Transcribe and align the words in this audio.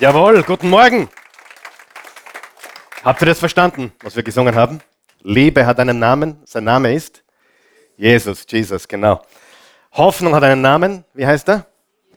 Jawohl, 0.00 0.42
guten 0.42 0.68
Morgen. 0.68 1.08
Habt 3.02 3.22
ihr 3.22 3.26
das 3.26 3.38
verstanden, 3.38 3.92
was 4.02 4.14
wir 4.14 4.22
gesungen 4.22 4.54
haben? 4.54 4.80
Liebe 5.22 5.64
hat 5.64 5.80
einen 5.80 5.98
Namen, 5.98 6.42
sein 6.44 6.64
Name 6.64 6.92
ist 6.92 7.22
Jesus, 7.96 8.44
Jesus, 8.48 8.86
genau. 8.86 9.22
Hoffnung 9.92 10.34
hat 10.34 10.42
einen 10.42 10.60
Namen, 10.60 11.04
wie 11.14 11.26
heißt 11.26 11.48
er? 11.48 11.66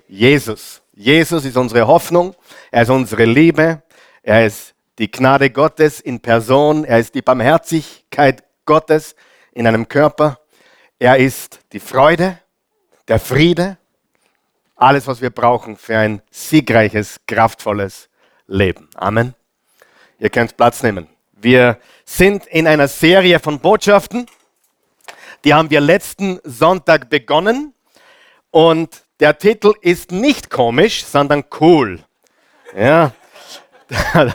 Jesus. 0.08 0.82
Jesus 0.94 1.46
ist 1.46 1.55
unsere 1.55 1.88
Hoffnung, 1.88 2.36
er 2.71 2.82
ist 2.82 2.90
unsere 2.90 3.24
Liebe, 3.24 3.81
er 4.24 4.46
ist 4.46 4.74
die 4.97 5.10
Gnade 5.10 5.49
Gottes 5.49 6.01
in 6.01 6.20
Person, 6.20 6.83
er 6.83 6.99
ist 6.99 7.15
die 7.15 7.22
Barmherzigkeit 7.22 8.44
Gottes 8.65 9.15
in 9.54 9.65
einem 9.67 9.88
Körper, 9.88 10.40
er 10.97 11.17
ist 11.17 11.60
die 11.72 11.79
Freude, 11.79 12.40
der 13.08 13.20
Friede, 13.20 13.78
alles, 14.80 15.08
was 15.08 15.22
wir 15.22 15.30
brauchen 15.30 15.78
für 15.78 15.98
ein 15.98 16.22
siegreiches, 16.32 17.20
kraftvolles 17.28 18.09
Leben. 18.48 18.90
Amen. 18.96 19.36
Ihr 20.20 20.30
könnt 20.30 20.58
Platz 20.58 20.82
nehmen. 20.84 21.08
Wir 21.34 21.78
sind 22.06 22.46
in 22.48 22.68
einer 22.68 22.88
Serie 22.88 23.40
von 23.40 23.60
Botschaften. 23.60 24.26
Die 25.44 25.54
haben 25.54 25.70
wir 25.70 25.82
letzten 25.82 26.40
Sonntag 26.44 27.10
begonnen. 27.10 27.73
Und 28.52 29.04
der 29.20 29.38
Titel 29.38 29.73
ist 29.82 30.12
nicht 30.12 30.50
komisch, 30.50 31.06
sondern 31.06 31.44
cool. 31.59 32.00
Ja. 32.76 33.12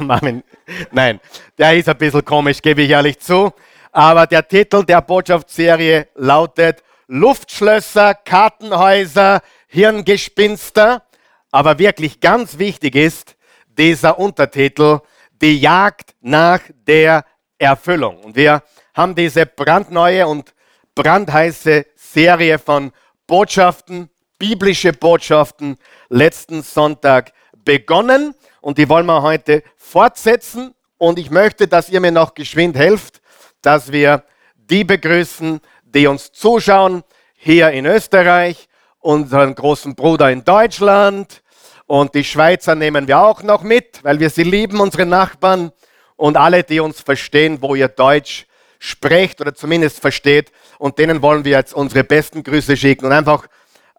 Nein, 0.90 1.20
der 1.58 1.76
ist 1.76 1.88
ein 1.88 1.96
bisschen 1.96 2.24
komisch, 2.24 2.60
gebe 2.60 2.82
ich 2.82 2.90
ehrlich 2.90 3.18
zu. 3.18 3.52
Aber 3.92 4.26
der 4.26 4.46
Titel 4.46 4.84
der 4.84 5.00
Botschaftsserie 5.00 6.08
lautet 6.14 6.82
Luftschlösser, 7.06 8.14
Kartenhäuser, 8.14 9.40
Hirngespinster. 9.74 11.02
Aber 11.50 11.78
wirklich 11.80 12.20
ganz 12.20 12.58
wichtig 12.58 12.94
ist 12.94 13.36
dieser 13.66 14.18
Untertitel, 14.20 15.00
die 15.42 15.58
Jagd 15.58 16.14
nach 16.20 16.60
der 16.86 17.24
Erfüllung. 17.58 18.20
Und 18.20 18.36
wir 18.36 18.62
haben 18.94 19.16
diese 19.16 19.46
brandneue 19.46 20.28
und 20.28 20.54
brandheiße 20.94 21.86
Serie 21.96 22.60
von 22.60 22.92
Botschaften, 23.26 24.10
biblische 24.38 24.92
Botschaften, 24.92 25.76
letzten 26.08 26.62
Sonntag 26.62 27.32
begonnen. 27.64 28.34
Und 28.60 28.78
die 28.78 28.88
wollen 28.88 29.06
wir 29.06 29.22
heute 29.22 29.64
fortsetzen. 29.76 30.72
Und 30.98 31.18
ich 31.18 31.30
möchte, 31.30 31.66
dass 31.66 31.88
ihr 31.88 32.00
mir 32.00 32.12
noch 32.12 32.34
geschwind 32.34 32.76
helft, 32.76 33.20
dass 33.60 33.90
wir 33.90 34.22
die 34.56 34.84
begrüßen, 34.84 35.60
die 35.82 36.06
uns 36.06 36.30
zuschauen 36.30 37.02
hier 37.34 37.70
in 37.72 37.86
Österreich 37.86 38.68
unseren 39.04 39.54
großen 39.54 39.94
Bruder 39.94 40.30
in 40.30 40.44
Deutschland. 40.44 41.42
Und 41.86 42.14
die 42.14 42.24
Schweizer 42.24 42.74
nehmen 42.74 43.06
wir 43.06 43.20
auch 43.20 43.42
noch 43.42 43.62
mit, 43.62 44.02
weil 44.02 44.18
wir 44.18 44.30
sie 44.30 44.44
lieben, 44.44 44.80
unsere 44.80 45.04
Nachbarn. 45.04 45.72
Und 46.16 46.36
alle, 46.38 46.64
die 46.64 46.80
uns 46.80 47.02
verstehen, 47.02 47.58
wo 47.60 47.74
ihr 47.74 47.88
Deutsch 47.88 48.46
sprecht 48.78 49.40
oder 49.40 49.54
zumindest 49.54 50.00
versteht 50.00 50.52
und 50.78 50.98
denen 50.98 51.22
wollen 51.22 51.44
wir 51.44 51.52
jetzt 51.52 51.74
unsere 51.74 52.04
besten 52.04 52.42
Grüße 52.42 52.76
schicken 52.76 53.06
und 53.06 53.12
einfach, 53.12 53.46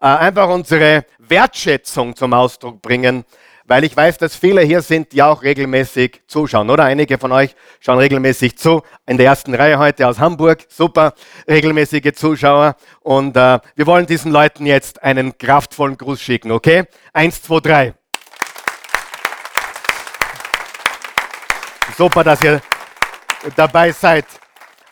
äh, 0.00 0.06
einfach 0.06 0.48
unsere 0.48 1.04
Wertschätzung 1.18 2.14
zum 2.14 2.32
Ausdruck 2.32 2.82
bringen 2.82 3.24
weil 3.66 3.84
ich 3.84 3.96
weiß, 3.96 4.18
dass 4.18 4.36
viele 4.36 4.62
hier 4.62 4.80
sind, 4.80 5.12
die 5.12 5.22
auch 5.22 5.42
regelmäßig 5.42 6.22
zuschauen, 6.28 6.70
oder? 6.70 6.84
Einige 6.84 7.18
von 7.18 7.32
euch 7.32 7.54
schauen 7.80 7.98
regelmäßig 7.98 8.56
zu. 8.56 8.82
In 9.06 9.16
der 9.16 9.26
ersten 9.26 9.54
Reihe 9.54 9.78
heute 9.78 10.06
aus 10.06 10.18
Hamburg, 10.18 10.64
super, 10.68 11.14
regelmäßige 11.48 12.12
Zuschauer. 12.14 12.76
Und 13.00 13.36
äh, 13.36 13.58
wir 13.74 13.86
wollen 13.86 14.06
diesen 14.06 14.30
Leuten 14.30 14.66
jetzt 14.66 15.02
einen 15.02 15.36
kraftvollen 15.36 15.98
Gruß 15.98 16.20
schicken, 16.20 16.52
okay? 16.52 16.84
Eins, 17.12 17.42
zwei, 17.42 17.60
drei. 17.60 17.94
Super, 21.96 22.22
dass 22.22 22.42
ihr 22.42 22.60
dabei 23.56 23.90
seid 23.90 24.26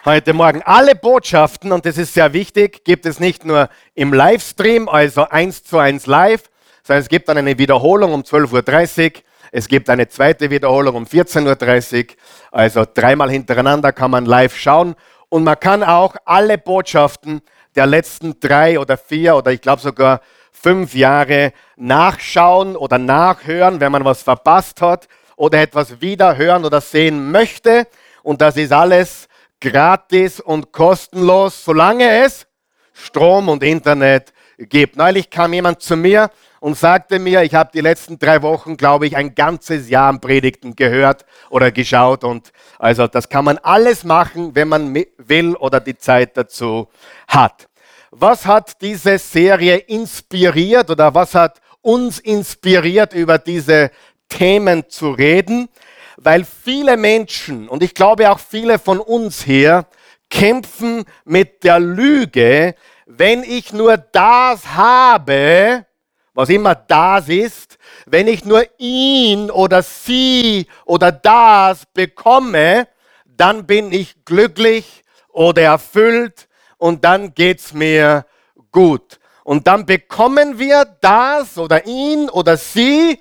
heute 0.05 0.33
Morgen. 0.33 0.63
Alle 0.63 0.95
Botschaften, 0.95 1.71
und 1.71 1.87
das 1.87 1.97
ist 1.97 2.15
sehr 2.15 2.33
wichtig, 2.33 2.85
gibt 2.85 3.07
es 3.07 3.21
nicht 3.21 3.45
nur 3.45 3.69
im 3.95 4.13
Livestream, 4.13 4.89
also 4.89 5.29
eins 5.29 5.63
zu 5.63 5.79
eins 5.79 6.07
live, 6.07 6.45
sondern 6.87 7.03
es 7.03 7.09
gibt 7.09 7.29
dann 7.29 7.39
eine 7.39 7.59
Wiederholung 7.59 8.13
um 8.13 8.23
12.30 8.23 9.17
Uhr. 9.17 9.23
Es 9.53 9.69
gibt 9.69 9.89
eine 9.89 10.09
zweite 10.09 10.51
Wiederholung 10.51 10.97
um 10.97 11.05
14.30 11.05 12.09
Uhr. 12.09 12.15
Also 12.51 12.85
dreimal 12.93 13.31
hintereinander 13.31 13.93
kann 13.93 14.11
man 14.11 14.27
live 14.27 14.57
schauen. 14.57 14.95
Und 15.31 15.45
man 15.45 15.59
kann 15.59 15.83
auch 15.83 16.15
alle 16.25 16.59
Botschaften 16.59 17.41
der 17.75 17.87
letzten 17.87 18.39
drei 18.39 18.79
oder 18.79 18.97
vier 18.97 19.35
oder 19.35 19.51
ich 19.51 19.61
glaube 19.61 19.81
sogar 19.81 20.21
fünf 20.53 20.95
Jahre 20.95 21.53
nachschauen 21.77 22.77
oder 22.77 22.99
nachhören, 22.99 23.81
wenn 23.81 23.91
man 23.91 24.05
was 24.05 24.23
verpasst 24.23 24.81
hat 24.81 25.09
oder 25.37 25.61
etwas 25.61 26.01
wiederhören 26.01 26.65
oder 26.65 26.81
sehen 26.81 27.31
möchte. 27.31 27.87
Und 28.23 28.41
das 28.41 28.57
ist 28.57 28.73
alles 28.73 29.29
gratis 29.61 30.39
und 30.39 30.73
kostenlos, 30.73 31.65
solange 31.65 32.25
es 32.25 32.47
Strom 32.93 33.49
und 33.49 33.63
Internet 33.63 34.34
gibt. 34.59 34.97
Neulich 34.97 35.31
kam 35.31 35.53
jemand 35.53 35.83
zu 35.83 35.97
mir 35.97 36.31
und 36.61 36.79
sagte 36.79 37.19
mir, 37.19 37.43
ich 37.43 37.55
habe 37.55 37.71
die 37.75 37.81
letzten 37.81 38.19
drei 38.19 38.43
Wochen, 38.43 38.77
glaube 38.77 39.07
ich, 39.07 39.17
ein 39.17 39.35
ganzes 39.35 39.89
Jahr 39.91 40.09
an 40.09 40.21
Predigten 40.21 40.75
gehört 40.75 41.25
oder 41.51 41.71
geschaut. 41.71 42.25
Und 42.25 42.53
also 42.79 43.07
das 43.07 43.29
kann 43.29 43.45
man 43.45 43.59
alles 43.59 44.05
machen, 44.05 44.55
wenn 44.55 44.69
man 44.69 44.95
will 45.19 45.57
oder 45.57 45.81
die 45.81 45.99
Zeit 45.99 46.37
dazu 46.37 46.89
hat. 47.29 47.69
Was 48.11 48.47
hat 48.47 48.81
diese 48.81 49.19
Serie 49.19 49.77
inspiriert 49.77 50.89
oder 50.89 51.15
was 51.15 51.35
hat 51.35 51.61
uns 51.83 52.19
inspiriert, 52.19 53.13
über 53.13 53.39
diese 53.39 53.91
Themen 54.29 54.89
zu 54.89 55.11
reden? 55.11 55.69
Weil 56.17 56.45
viele 56.45 56.97
Menschen, 56.97 57.69
und 57.69 57.83
ich 57.83 57.93
glaube 57.93 58.31
auch 58.31 58.39
viele 58.39 58.79
von 58.79 59.01
uns 59.01 59.43
hier, 59.43 59.87
kämpfen 60.31 61.05
mit 61.25 61.65
der 61.65 61.79
Lüge, 61.79 62.75
wenn 63.07 63.43
ich 63.43 63.73
nur 63.73 63.97
das 63.97 64.67
habe, 64.75 65.87
was 66.33 66.49
immer 66.49 66.75
das 66.75 67.29
ist, 67.29 67.79
wenn 68.07 68.27
ich 68.27 68.45
nur 68.45 68.65
ihn 68.79 69.51
oder 69.51 69.83
sie 69.83 70.67
oder 70.85 71.13
das 71.13 71.85
bekomme, 71.93 72.89
dann 73.25 73.67
bin 73.67 73.93
ich 73.93 74.25
glücklich 74.25 75.03
oder 75.29 75.63
erfüllt 75.63 76.49
und 76.79 77.05
dann 77.05 77.35
geht's 77.35 77.73
mir 77.73 78.27
gut. 78.73 79.21
Und 79.45 79.67
dann 79.67 79.87
bekommen 79.87 80.59
wir 80.59 80.85
das 81.01 81.59
oder 81.59 81.87
ihn 81.87 82.31
oder 82.31 82.57
sie 82.57 83.21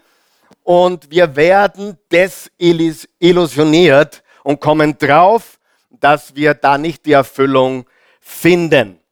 und 0.63 1.11
wir 1.11 1.35
werden 1.35 1.97
desillusioniert 2.11 4.23
und 4.43 4.61
kommen 4.61 4.97
drauf, 4.97 5.59
dass 5.89 6.35
wir 6.35 6.53
da 6.53 6.77
nicht 6.77 7.05
die 7.05 7.13
Erfüllung 7.13 7.85
finden. 8.21 9.02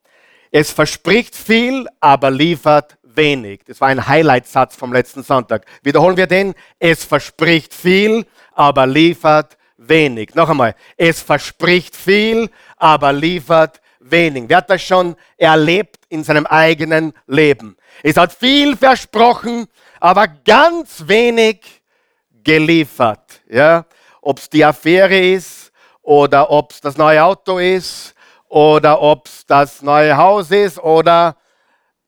Es 0.51 0.69
verspricht 0.71 1.33
viel, 1.33 1.87
aber 2.01 2.29
liefert 2.29 2.97
wenig. 3.03 3.61
Das 3.65 3.79
war 3.79 3.87
ein 3.87 4.05
Highlight-Satz 4.05 4.75
vom 4.75 4.91
letzten 4.91 5.23
Sonntag. 5.23 5.65
Wiederholen 5.81 6.17
wir 6.17 6.27
den. 6.27 6.53
Es 6.77 7.05
verspricht 7.05 7.73
viel, 7.73 8.25
aber 8.53 8.85
liefert 8.85 9.57
wenig. 9.77 10.35
Noch 10.35 10.49
einmal. 10.49 10.75
Es 10.97 11.21
verspricht 11.21 11.95
viel, 11.95 12.49
aber 12.75 13.13
liefert 13.13 13.81
wenig. 14.01 14.43
Wer 14.47 14.57
hat 14.57 14.69
das 14.69 14.81
schon 14.81 15.15
erlebt 15.37 15.99
in 16.09 16.25
seinem 16.25 16.45
eigenen 16.45 17.13
Leben? 17.27 17.77
Es 18.03 18.17
hat 18.17 18.33
viel 18.33 18.75
versprochen, 18.75 19.67
aber 20.01 20.27
ganz 20.27 21.07
wenig 21.07 21.81
geliefert. 22.43 23.41
Ja? 23.49 23.85
Ob 24.21 24.39
es 24.39 24.49
die 24.49 24.65
Affäre 24.65 25.17
ist 25.17 25.71
oder 26.01 26.51
ob 26.51 26.71
es 26.71 26.81
das 26.81 26.97
neue 26.97 27.23
Auto 27.23 27.57
ist 27.57 28.15
oder 28.51 29.01
ob 29.01 29.27
es 29.27 29.45
das 29.45 29.81
neue 29.81 30.17
Haus 30.17 30.51
ist 30.51 30.77
oder 30.77 31.37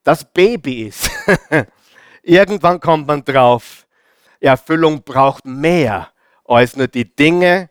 das 0.04 0.26
Baby 0.26 0.88
ist. 0.88 1.10
Irgendwann 2.22 2.82
kommt 2.82 3.08
man 3.08 3.24
drauf, 3.24 3.88
Erfüllung 4.42 5.04
braucht 5.04 5.46
mehr 5.46 6.10
als 6.44 6.76
nur 6.76 6.88
die 6.90 7.16
Dinge 7.16 7.70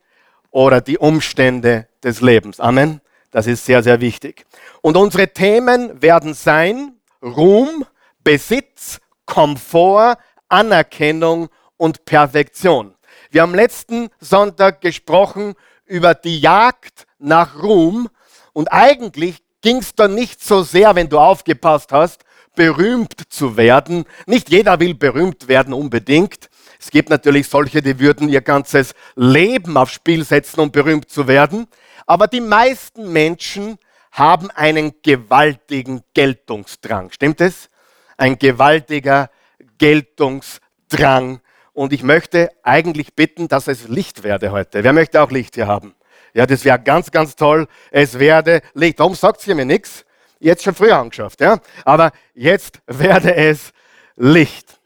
oder 0.51 0.81
die 0.81 0.97
Umstände 0.97 1.87
des 2.03 2.23
Lebens. 2.23 2.61
Amen. 2.61 3.03
Das 3.31 3.47
ist 3.47 3.67
sehr, 3.67 3.83
sehr 3.83 4.01
wichtig. 4.01 4.47
Und 4.81 4.97
unsere 4.97 5.29
Themen 5.29 6.01
werden 6.01 6.33
sein 6.33 6.97
Ruhm, 7.23 7.85
Besitz, 8.25 9.01
Komfort, 9.27 10.17
Anerkennung 10.49 11.51
und 11.77 12.07
Perfektion. 12.07 12.95
Wir 13.31 13.43
haben 13.43 13.55
letzten 13.55 14.09
Sonntag 14.19 14.81
gesprochen 14.81 15.55
über 15.85 16.15
die 16.15 16.41
Jagd 16.41 17.07
nach 17.19 17.63
Ruhm 17.63 18.09
und 18.53 18.69
eigentlich 18.73 19.43
ging 19.61 19.79
es 19.79 19.95
dann 19.95 20.15
nicht 20.15 20.43
so 20.45 20.63
sehr, 20.63 20.95
wenn 20.95 21.09
du 21.09 21.19
aufgepasst 21.19 21.93
hast, 21.93 22.25
berühmt 22.55 23.15
zu 23.29 23.57
werden. 23.57 24.05
Nicht 24.27 24.51
jeder 24.51 24.81
will 24.81 24.95
berühmt 24.95 25.49
werden 25.49 25.73
unbedingt. 25.73 26.51
Es 26.79 26.91
gibt 26.91 27.11
natürlich 27.11 27.49
solche, 27.49 27.81
die 27.81 27.99
würden 27.99 28.29
ihr 28.29 28.41
ganzes 28.41 28.95
Leben 29.15 29.77
aufs 29.77 29.93
Spiel 29.93 30.25
setzen, 30.25 30.61
um 30.61 30.71
berühmt 30.71 31.09
zu 31.09 31.29
werden. 31.29 31.69
Aber 32.07 32.27
die 32.27 32.41
meisten 32.41 33.13
Menschen 33.13 33.79
haben 34.11 34.51
einen 34.51 34.93
gewaltigen 35.03 36.03
Geltungsdrang. 36.13 37.11
Stimmt 37.13 37.41
es? 37.41 37.71
Ein 38.19 38.39
gewaltiger 38.39 39.31
Geltungsdrang. 39.79 41.41
Und 41.73 41.93
ich 41.95 42.03
möchte 42.03 42.51
eigentlich 42.63 43.15
bitten, 43.15 43.49
dass 43.49 43.69
es 43.69 43.89
Licht 43.89 44.23
werde 44.25 44.51
heute. 44.51 44.85
Wer 44.85 44.93
möchte 44.93 45.23
auch 45.23 45.31
Licht 45.31 45.55
hier 45.55 45.67
haben? 45.67 45.95
Ja, 46.35 46.47
das 46.47 46.65
wäre 46.65 46.81
ganz, 46.81 47.11
ganz 47.11 47.37
toll. 47.37 47.67
Es 47.91 48.19
werde 48.19 48.63
Licht. 48.75 48.99
Warum 48.99 49.15
sagt 49.15 49.47
ihr 49.47 49.55
mir 49.55 49.67
nichts? 49.67 50.05
Jetzt 50.39 50.65
schon 50.65 50.75
früher 50.75 50.97
angeschafft, 50.97 51.41
ja? 51.41 51.61
Aber 51.85 52.13
jetzt 52.35 52.81
werde 52.87 53.35
es 53.35 53.73
Licht. 54.17 54.81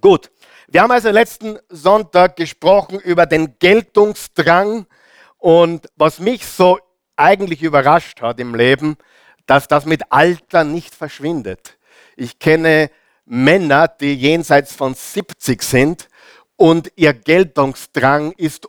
Gut. 0.00 0.30
Wir 0.68 0.82
haben 0.82 0.92
also 0.92 1.10
letzten 1.10 1.58
Sonntag 1.68 2.36
gesprochen 2.36 3.00
über 3.00 3.26
den 3.26 3.58
Geltungsdrang 3.58 4.86
und 5.38 5.88
was 5.96 6.20
mich 6.20 6.46
so 6.46 6.78
eigentlich 7.16 7.62
überrascht 7.62 8.22
hat 8.22 8.38
im 8.38 8.54
Leben, 8.54 8.96
dass 9.46 9.66
das 9.66 9.84
mit 9.84 10.12
Alter 10.12 10.62
nicht 10.62 10.94
verschwindet. 10.94 11.76
Ich 12.14 12.38
kenne 12.38 12.90
Männer, 13.24 13.88
die 13.88 14.14
jenseits 14.14 14.72
von 14.72 14.94
70 14.94 15.60
sind 15.62 16.08
und 16.54 16.92
ihr 16.94 17.14
Geltungsdrang 17.14 18.30
ist 18.32 18.68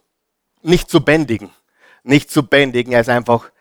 nicht 0.63 0.89
zu 0.89 1.06
bändigen 1.06 1.51
nicht 2.03 2.31
zu 2.31 2.44
bändigen. 2.44 2.94
Er 2.94 3.01
ist 3.01 3.09
einfach 3.09 3.51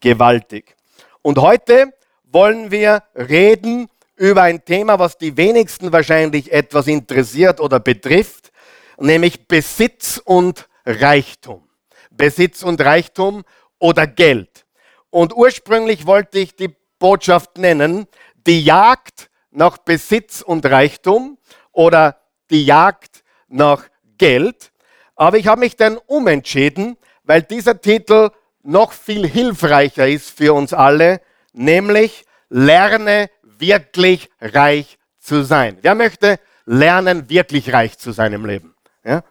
gewaltig. 0.00 0.76
Und 1.22 1.38
heute 1.38 1.92
wollen 2.24 2.70
wir 2.70 3.02
reden 3.14 3.88
über 4.16 4.42
ein 4.42 4.64
Thema, 4.64 4.98
was 4.98 5.18
die 5.18 5.36
wenigsten 5.36 5.92
wahrscheinlich 5.92 6.52
etwas 6.52 6.86
interessiert 6.86 7.60
oder 7.60 7.80
betrifft, 7.80 8.52
nämlich 8.98 9.46
Besitz 9.46 10.20
und 10.24 10.68
Reichtum. 10.84 11.68
Besitz 12.10 12.62
und 12.62 12.80
Reichtum 12.80 13.44
oder 13.78 14.06
Geld. 14.06 14.64
Und 15.10 15.36
ursprünglich 15.36 16.06
wollte 16.06 16.38
ich 16.38 16.56
die 16.56 16.74
Botschaft 16.98 17.58
nennen, 17.58 18.06
die 18.46 18.64
Jagd 18.64 19.30
nach 19.50 19.78
Besitz 19.78 20.42
und 20.42 20.64
Reichtum 20.66 21.38
oder 21.72 22.18
die 22.50 22.64
Jagd 22.64 23.22
nach 23.48 23.84
Geld. 24.18 24.72
Aber 25.14 25.38
ich 25.38 25.46
habe 25.46 25.60
mich 25.60 25.76
dann 25.76 25.98
umentschieden 26.06 26.96
weil 27.26 27.42
dieser 27.42 27.80
Titel 27.80 28.30
noch 28.62 28.92
viel 28.92 29.26
hilfreicher 29.26 30.08
ist 30.08 30.36
für 30.36 30.54
uns 30.54 30.72
alle, 30.72 31.20
nämlich 31.52 32.24
Lerne 32.48 33.28
wirklich 33.42 34.30
reich 34.40 34.98
zu 35.18 35.42
sein. 35.42 35.78
Wer 35.82 35.94
möchte 35.94 36.38
lernen, 36.64 37.28
wirklich 37.28 37.72
reich 37.72 37.98
zu 37.98 38.12
sein 38.12 38.32
im 38.32 38.46
Leben? 38.46 38.74
Ja? 39.04 39.22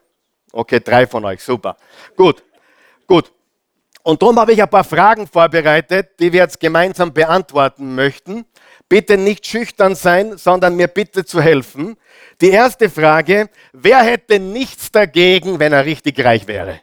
Okay, 0.52 0.80
drei 0.80 1.08
von 1.08 1.24
euch, 1.26 1.42
super. 1.42 1.78
Gut, 2.16 2.44
gut. 3.08 3.32
Und 4.04 4.22
darum 4.22 4.40
habe 4.40 4.54
ich 4.54 4.62
ein 4.62 4.70
paar 4.70 4.84
Fragen 4.84 5.28
vorbereitet, 5.28 6.20
die 6.20 6.32
wir 6.32 6.42
jetzt 6.42 6.60
gemeinsam 6.60 7.14
beantworten 7.14 7.96
möchten. 7.96 8.46
Bitte 8.88 9.18
nicht 9.18 9.48
schüchtern 9.48 9.96
sein, 9.96 10.38
sondern 10.38 10.76
mir 10.76 10.88
bitte 10.88 11.26
zu 11.26 11.42
helfen. 11.42 11.98
Die 12.40 12.52
erste 12.52 12.90
Frage, 12.90 13.50
wer 13.74 14.00
hätte 14.04 14.40
nichts 14.40 14.92
dagegen, 14.92 15.60
wenn 15.60 15.74
er 15.74 15.86
richtig 15.86 16.24
reich 16.24 16.48
wäre? 16.48 16.82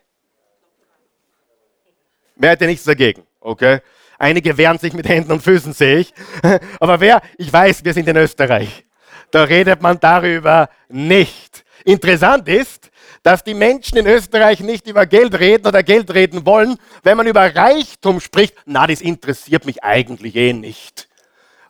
Wer 2.42 2.50
hätte 2.50 2.66
nichts 2.66 2.82
dagegen? 2.82 3.22
Okay. 3.38 3.78
Einige 4.18 4.58
wehren 4.58 4.76
sich 4.76 4.92
mit 4.94 5.08
Händen 5.08 5.30
und 5.30 5.44
Füßen, 5.44 5.72
sehe 5.72 5.98
ich. 5.98 6.12
Aber 6.80 6.98
wer, 6.98 7.22
ich 7.38 7.52
weiß, 7.52 7.84
wir 7.84 7.94
sind 7.94 8.08
in 8.08 8.16
Österreich. 8.16 8.84
Da 9.30 9.44
redet 9.44 9.80
man 9.80 10.00
darüber 10.00 10.68
nicht. 10.88 11.64
Interessant 11.84 12.48
ist, 12.48 12.90
dass 13.22 13.44
die 13.44 13.54
Menschen 13.54 13.98
in 13.98 14.08
Österreich 14.08 14.58
nicht 14.58 14.88
über 14.88 15.06
Geld 15.06 15.38
reden 15.38 15.68
oder 15.68 15.84
Geld 15.84 16.12
reden 16.12 16.44
wollen. 16.44 16.78
Wenn 17.04 17.16
man 17.16 17.28
über 17.28 17.54
Reichtum 17.54 18.18
spricht, 18.18 18.56
na, 18.66 18.88
das 18.88 19.02
interessiert 19.02 19.64
mich 19.64 19.84
eigentlich 19.84 20.34
eh 20.34 20.52
nicht. 20.52 21.08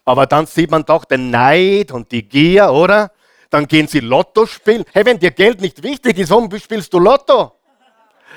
Aber 0.06 0.24
dann 0.24 0.46
sieht 0.46 0.70
man 0.70 0.86
doch 0.86 1.04
den 1.04 1.28
Neid 1.28 1.92
und 1.92 2.10
die 2.12 2.26
Gier, 2.26 2.70
oder? 2.70 3.12
Dann 3.50 3.66
gehen 3.66 3.88
sie 3.88 4.00
Lotto 4.00 4.46
spielen. 4.46 4.84
Hey, 4.94 5.04
wenn 5.04 5.18
dir 5.18 5.32
Geld 5.32 5.60
nicht 5.60 5.82
wichtig 5.82 6.16
ist, 6.16 6.30
warum 6.30 6.50
spielst 6.58 6.94
du 6.94 6.98
Lotto? 6.98 7.52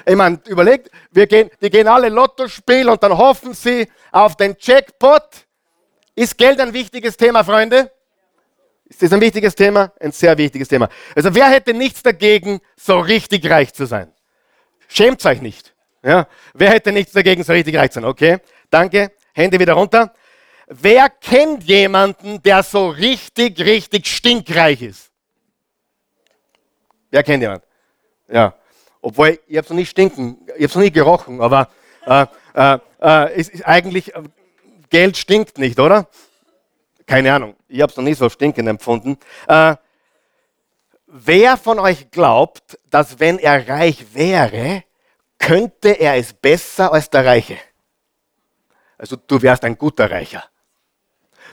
Ich 0.05 0.15
meine, 0.15 0.39
überlegt, 0.47 0.89
wir 1.11 1.27
gehen, 1.27 1.49
die 1.61 1.69
gehen 1.69 1.87
alle 1.87 2.09
Lotto 2.09 2.47
spielen 2.47 2.89
und 2.89 3.01
dann 3.01 3.17
hoffen 3.17 3.53
sie 3.53 3.87
auf 4.11 4.35
den 4.35 4.55
Jackpot. 4.59 5.45
Ist 6.15 6.37
Geld 6.37 6.59
ein 6.59 6.73
wichtiges 6.73 7.17
Thema, 7.17 7.43
Freunde? 7.43 7.91
Ist 8.85 9.01
das 9.01 9.11
ein 9.11 9.21
wichtiges 9.21 9.55
Thema? 9.55 9.91
Ein 9.99 10.11
sehr 10.11 10.37
wichtiges 10.37 10.67
Thema. 10.67 10.89
Also 11.15 11.33
wer 11.33 11.49
hätte 11.49 11.73
nichts 11.73 12.03
dagegen, 12.03 12.61
so 12.75 12.99
richtig 12.99 13.49
reich 13.49 13.73
zu 13.73 13.85
sein? 13.85 14.11
Schämt 14.87 15.25
euch 15.25 15.41
nicht. 15.41 15.73
Ja? 16.03 16.27
Wer 16.53 16.69
hätte 16.69 16.91
nichts 16.91 17.13
dagegen, 17.13 17.43
so 17.43 17.51
richtig 17.51 17.75
reich 17.75 17.91
zu 17.91 17.95
sein? 17.95 18.05
Okay, 18.05 18.37
danke. 18.69 19.11
Hände 19.33 19.59
wieder 19.59 19.73
runter. 19.73 20.13
Wer 20.67 21.09
kennt 21.09 21.63
jemanden, 21.63 22.41
der 22.41 22.63
so 22.63 22.89
richtig, 22.89 23.59
richtig 23.59 24.07
stinkreich 24.07 24.81
ist? 24.81 25.11
Wer 27.11 27.23
kennt 27.23 27.41
jemanden? 27.41 27.65
Ja. 28.27 28.55
Obwohl, 29.05 29.39
ich 29.45 29.55
habe 29.55 29.65
es 29.65 29.69
noch 29.69 29.77
nicht 29.77 29.91
stinken, 29.91 30.39
ich 30.47 30.53
habe 30.53 30.65
es 30.65 30.73
noch 30.73 30.81
nie 30.81 30.91
gerochen, 30.91 31.39
aber 31.39 31.69
äh, 32.07 32.25
äh, 32.55 32.79
äh, 32.99 33.39
ist, 33.39 33.51
ist 33.51 33.63
eigentlich, 33.63 34.15
äh, 34.15 34.23
Geld 34.89 35.15
stinkt 35.15 35.59
nicht, 35.59 35.79
oder? 35.79 36.07
Keine 37.05 37.31
Ahnung, 37.31 37.55
ich 37.67 37.83
habe 37.83 37.91
es 37.91 37.97
noch 37.97 38.03
nie 38.03 38.15
so 38.15 38.27
stinkend 38.29 38.67
empfunden. 38.67 39.19
Äh, 39.47 39.75
wer 41.05 41.57
von 41.57 41.77
euch 41.77 42.09
glaubt, 42.09 42.79
dass 42.89 43.19
wenn 43.19 43.37
er 43.37 43.69
reich 43.69 44.15
wäre, 44.15 44.83
könnte 45.37 45.89
er 45.89 46.15
es 46.15 46.33
besser 46.33 46.91
als 46.91 47.07
der 47.11 47.27
Reiche? 47.27 47.59
Also 48.97 49.17
du 49.17 49.39
wärst 49.39 49.65
ein 49.65 49.77
guter 49.77 50.09
Reicher. 50.09 50.43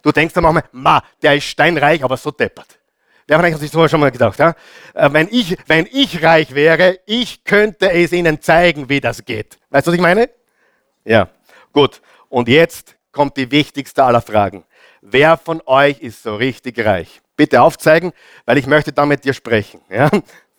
Du 0.02 0.10
denkst 0.10 0.32
dann 0.32 0.44
manchmal, 0.44 0.64
ma, 0.72 1.02
der 1.20 1.36
ist 1.36 1.44
steinreich, 1.44 2.02
aber 2.02 2.16
so 2.16 2.30
deppert. 2.30 2.78
Wer 3.26 3.36
von 3.38 3.46
euch 3.46 3.52
hat 3.54 3.60
sich 3.60 3.70
sowas 3.70 3.90
schon 3.90 4.00
mal 4.00 4.10
gedacht? 4.10 4.38
Ja? 4.38 4.54
Äh, 4.94 5.08
wenn, 5.12 5.28
ich, 5.30 5.56
wenn 5.66 5.86
ich 5.90 6.22
reich 6.22 6.54
wäre, 6.54 6.98
ich 7.06 7.44
könnte 7.44 7.90
es 7.90 8.12
Ihnen 8.12 8.40
zeigen, 8.40 8.88
wie 8.88 9.00
das 9.00 9.24
geht. 9.24 9.58
Weißt 9.70 9.86
du, 9.86 9.90
was 9.90 9.96
ich 9.96 10.02
meine? 10.02 10.28
Ja, 11.04 11.28
gut. 11.72 12.00
Und 12.28 12.48
jetzt 12.48 12.96
kommt 13.12 13.36
die 13.36 13.50
wichtigste 13.50 14.04
aller 14.04 14.22
Fragen. 14.22 14.64
Wer 15.00 15.36
von 15.36 15.62
euch 15.66 16.00
ist 16.00 16.22
so 16.22 16.36
richtig 16.36 16.84
reich? 16.84 17.20
Bitte 17.36 17.62
aufzeigen, 17.62 18.12
weil 18.44 18.58
ich 18.58 18.66
möchte 18.66 18.92
da 18.92 19.06
mit 19.06 19.24
dir 19.24 19.34
sprechen. 19.34 19.80
Ja? 19.88 20.10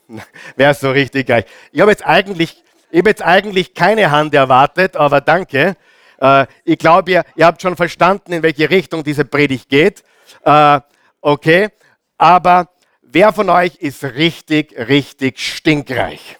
Wer 0.55 0.71
ist 0.71 0.81
so 0.81 0.91
richtig 0.91 1.29
reich? 1.29 1.45
Ich 1.71 1.81
habe 1.81 1.91
jetzt 1.91 2.05
eigentlich, 2.05 2.63
ich 2.91 2.99
habe 2.99 3.09
jetzt 3.09 3.21
eigentlich 3.21 3.73
keine 3.73 4.11
Hand 4.11 4.33
erwartet, 4.33 4.95
aber 4.95 5.21
danke. 5.21 5.75
Äh, 6.19 6.45
ich 6.63 6.77
glaube, 6.77 7.11
ihr, 7.11 7.23
ihr 7.35 7.45
habt 7.45 7.61
schon 7.61 7.75
verstanden, 7.75 8.33
in 8.33 8.43
welche 8.43 8.69
Richtung 8.69 9.03
diese 9.03 9.25
Predigt 9.25 9.69
geht. 9.69 10.03
Äh, 10.43 10.79
okay. 11.21 11.69
Aber 12.17 12.69
wer 13.01 13.33
von 13.33 13.49
euch 13.49 13.75
ist 13.75 14.03
richtig, 14.03 14.77
richtig 14.77 15.39
stinkreich? 15.39 16.37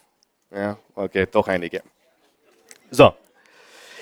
Ja, 0.52 0.78
okay, 0.96 1.28
doch 1.30 1.48
einige. 1.48 1.84
So, 2.92 3.16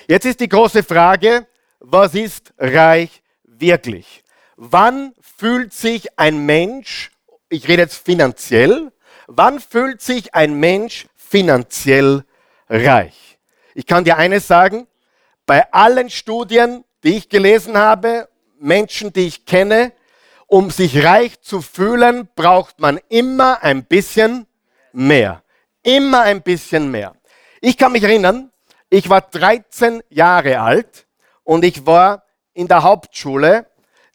jetzt 0.06 0.26
ist 0.26 0.40
die 0.40 0.48
große 0.48 0.82
Frage, 0.82 1.46
was 1.80 2.14
ist 2.14 2.52
reich 2.58 3.22
wirklich? 3.44 4.22
Wann 4.56 5.14
fühlt 5.20 5.72
sich 5.72 6.18
ein 6.18 6.44
Mensch, 6.44 7.10
ich 7.48 7.68
rede 7.68 7.82
jetzt 7.82 8.04
finanziell, 8.04 8.92
wann 9.26 9.60
fühlt 9.60 10.02
sich 10.02 10.34
ein 10.34 10.54
Mensch 10.54 11.06
finanziell 11.16 12.24
reich? 12.68 13.38
Ich 13.74 13.86
kann 13.86 14.04
dir 14.04 14.18
eines 14.18 14.46
sagen, 14.46 14.86
bei 15.46 15.72
allen 15.72 16.10
Studien, 16.10 16.84
die 17.02 17.16
ich 17.16 17.28
gelesen 17.28 17.76
habe, 17.76 18.28
Menschen, 18.58 19.12
die 19.12 19.26
ich 19.26 19.46
kenne, 19.46 19.92
um 20.52 20.68
sich 20.68 21.02
reich 21.02 21.40
zu 21.40 21.62
fühlen, 21.62 22.28
braucht 22.36 22.78
man 22.78 23.00
immer 23.08 23.62
ein 23.62 23.86
bisschen 23.86 24.46
mehr. 24.92 25.42
Immer 25.82 26.20
ein 26.24 26.42
bisschen 26.42 26.90
mehr. 26.90 27.14
Ich 27.62 27.78
kann 27.78 27.92
mich 27.92 28.02
erinnern, 28.02 28.52
ich 28.90 29.08
war 29.08 29.22
13 29.22 30.02
Jahre 30.10 30.60
alt 30.60 31.06
und 31.42 31.64
ich 31.64 31.86
war 31.86 32.24
in 32.52 32.68
der 32.68 32.82
Hauptschule 32.82 33.64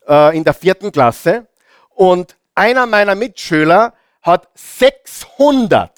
äh, 0.08 0.38
in 0.38 0.44
der 0.44 0.54
vierten 0.54 0.92
Klasse 0.92 1.48
und 1.90 2.38
einer 2.54 2.86
meiner 2.86 3.16
Mitschüler 3.16 3.96
hat 4.22 4.48
600, 4.54 5.92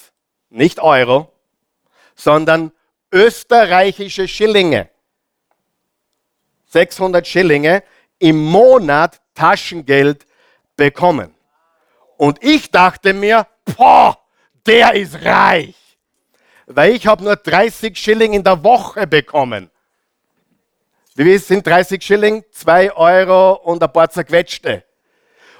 nicht 0.51 0.79
Euro, 0.79 1.33
sondern 2.15 2.71
österreichische 3.11 4.25
Schillinge, 4.25 4.89
600 6.67 7.27
Schillinge 7.27 7.83
im 8.19 8.41
Monat 8.41 9.19
Taschengeld 9.33 10.28
bekommen. 10.79 11.35
Und 12.17 12.41
ich 12.41 12.71
dachte 12.71 13.13
mir, 13.13 13.45
boah, 13.65 14.17
der 14.65 14.95
ist 14.95 15.23
reich. 15.23 15.75
Weil 16.65 16.95
ich 16.95 17.05
habe 17.05 17.23
nur 17.23 17.35
30 17.35 17.97
Schilling 17.97 18.33
in 18.33 18.43
der 18.43 18.63
Woche 18.63 19.05
bekommen. 19.05 19.69
Wie 21.15 21.37
sind 21.37 21.67
30 21.67 22.01
Schilling? 22.01 22.45
2 22.51 22.93
Euro 22.93 23.53
und 23.53 23.83
ein 23.83 23.91
paar 23.91 24.09
zerquetschte. 24.09 24.83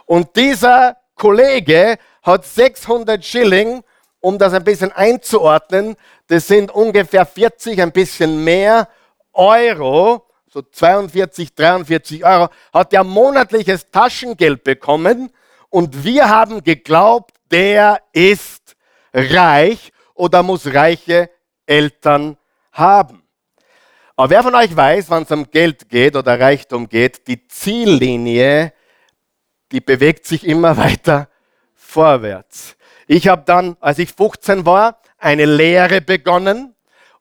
Und 0.05 0.35
dieser 0.35 0.95
Kollege 1.15 1.97
hat 2.23 2.45
600 2.45 3.23
Schilling, 3.23 3.83
um 4.21 4.37
das 4.37 4.53
ein 4.53 4.63
bisschen 4.63 4.91
einzuordnen. 4.93 5.97
Das 6.27 6.47
sind 6.47 6.71
ungefähr 6.71 7.25
40, 7.25 7.81
ein 7.81 7.91
bisschen 7.91 8.43
mehr 8.43 8.87
Euro 9.33 10.28
so 10.51 10.61
42, 10.61 11.53
43 11.53 12.25
Euro, 12.25 12.49
hat 12.73 12.93
er 12.93 13.03
monatliches 13.03 13.91
Taschengeld 13.91 14.63
bekommen 14.63 15.31
und 15.69 16.03
wir 16.03 16.29
haben 16.29 16.63
geglaubt, 16.63 17.35
der 17.51 18.01
ist 18.13 18.75
reich 19.13 19.91
oder 20.15 20.43
muss 20.43 20.73
reiche 20.73 21.29
Eltern 21.65 22.37
haben. 22.71 23.23
Aber 24.15 24.31
wer 24.31 24.43
von 24.43 24.55
euch 24.55 24.75
weiß, 24.75 25.09
wann 25.09 25.23
es 25.23 25.31
um 25.31 25.49
Geld 25.49 25.87
geht 25.87 26.15
oder 26.15 26.39
Reichtum 26.39 26.89
geht, 26.89 27.27
die 27.27 27.47
Ziellinie, 27.47 28.73
die 29.71 29.79
bewegt 29.79 30.25
sich 30.25 30.45
immer 30.45 30.75
weiter 30.77 31.29
vorwärts. 31.75 32.75
Ich 33.07 33.27
habe 33.27 33.43
dann, 33.45 33.77
als 33.79 33.99
ich 33.99 34.11
15 34.11 34.65
war, 34.65 35.01
eine 35.17 35.45
Lehre 35.45 36.01
begonnen 36.01 36.75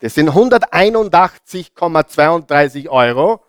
das 0.00 0.14
sind 0.14 0.30
181,32 0.30 2.88
Euro. 2.88 3.44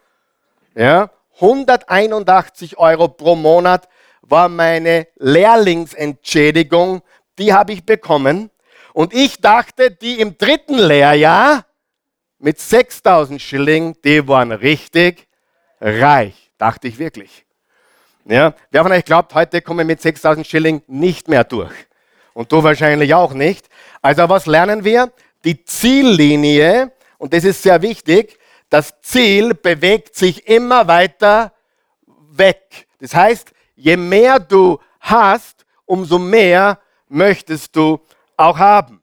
Ja, 0.75 1.09
181 1.41 2.77
Euro 2.77 3.07
pro 3.09 3.35
Monat 3.35 3.89
war 4.21 4.47
meine 4.49 5.07
Lehrlingsentschädigung, 5.17 7.01
die 7.37 7.53
habe 7.53 7.73
ich 7.73 7.85
bekommen. 7.85 8.49
Und 8.97 9.13
ich 9.13 9.39
dachte, 9.39 9.91
die 9.91 10.19
im 10.19 10.39
dritten 10.39 10.79
Lehrjahr 10.79 11.65
mit 12.39 12.59
6000 12.59 13.39
Schilling, 13.39 13.95
die 14.03 14.27
waren 14.27 14.51
richtig 14.51 15.27
reich. 15.79 16.49
Dachte 16.57 16.87
ich 16.87 16.97
wirklich. 16.97 17.45
Ja, 18.25 18.55
wer 18.71 18.81
von 18.81 18.91
euch 18.91 19.05
glaubt, 19.05 19.35
heute 19.35 19.61
komme 19.61 19.83
ich 19.83 19.87
mit 19.87 20.01
6000 20.01 20.47
Schilling 20.47 20.81
nicht 20.87 21.27
mehr 21.27 21.43
durch? 21.43 21.75
Und 22.33 22.51
du 22.51 22.63
wahrscheinlich 22.63 23.13
auch 23.13 23.33
nicht. 23.33 23.69
Also 24.01 24.27
was 24.29 24.47
lernen 24.47 24.83
wir? 24.83 25.11
die 25.43 25.63
Ziellinie, 25.63 26.91
und 27.17 27.33
das 27.33 27.43
ist 27.43 27.61
sehr 27.61 27.81
wichtig, 27.81 28.39
das 28.67 28.99
Ziel 29.01 29.53
bewegt 29.53 30.15
sich 30.15 30.47
immer 30.47 30.87
weiter 30.87 31.53
weg. 32.31 32.87
Das 32.99 33.13
heißt, 33.13 33.51
je 33.75 33.95
mehr 33.95 34.39
du 34.39 34.79
hast, 34.99 35.65
umso 35.85 36.19
mehr 36.19 36.79
möchtest 37.07 37.75
du 37.75 37.99
auch 38.37 38.57
haben. 38.57 39.01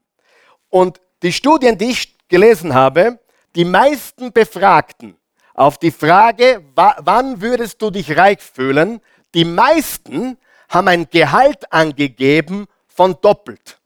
Und 0.71 1.01
die 1.23 1.33
Studien, 1.33 1.77
die 1.77 1.91
ich 1.91 2.17
gelesen 2.29 2.75
habe, 2.75 3.19
die 3.55 3.65
meisten 3.65 4.33
Befragten 4.33 5.17
auf 5.55 5.79
die 5.79 5.91
Frage, 5.91 6.65
wann 6.75 7.41
würdest 7.41 7.81
du 7.81 7.91
dich 7.91 8.17
reich 8.17 8.41
fühlen, 8.41 9.01
die 9.35 9.45
meisten 9.45 10.39
haben 10.69 10.89
ein 10.89 11.09
Gehalt 11.11 11.73
angegeben 11.73 12.67
von 12.89 13.17
doppelt. 13.21 13.79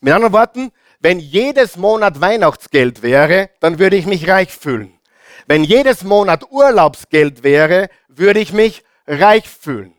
Mit 0.00 0.14
anderen 0.14 0.32
Worten, 0.32 0.72
wenn 1.00 1.18
jedes 1.18 1.76
Monat 1.76 2.20
Weihnachtsgeld 2.20 3.02
wäre, 3.02 3.50
dann 3.60 3.78
würde 3.78 3.96
ich 3.96 4.06
mich 4.06 4.28
reich 4.28 4.52
fühlen. 4.52 4.98
Wenn 5.46 5.64
jedes 5.64 6.04
Monat 6.04 6.50
Urlaubsgeld 6.50 7.42
wäre, 7.42 7.88
würde 8.08 8.40
ich 8.40 8.52
mich 8.52 8.84
reich 9.06 9.48
fühlen. 9.48 9.94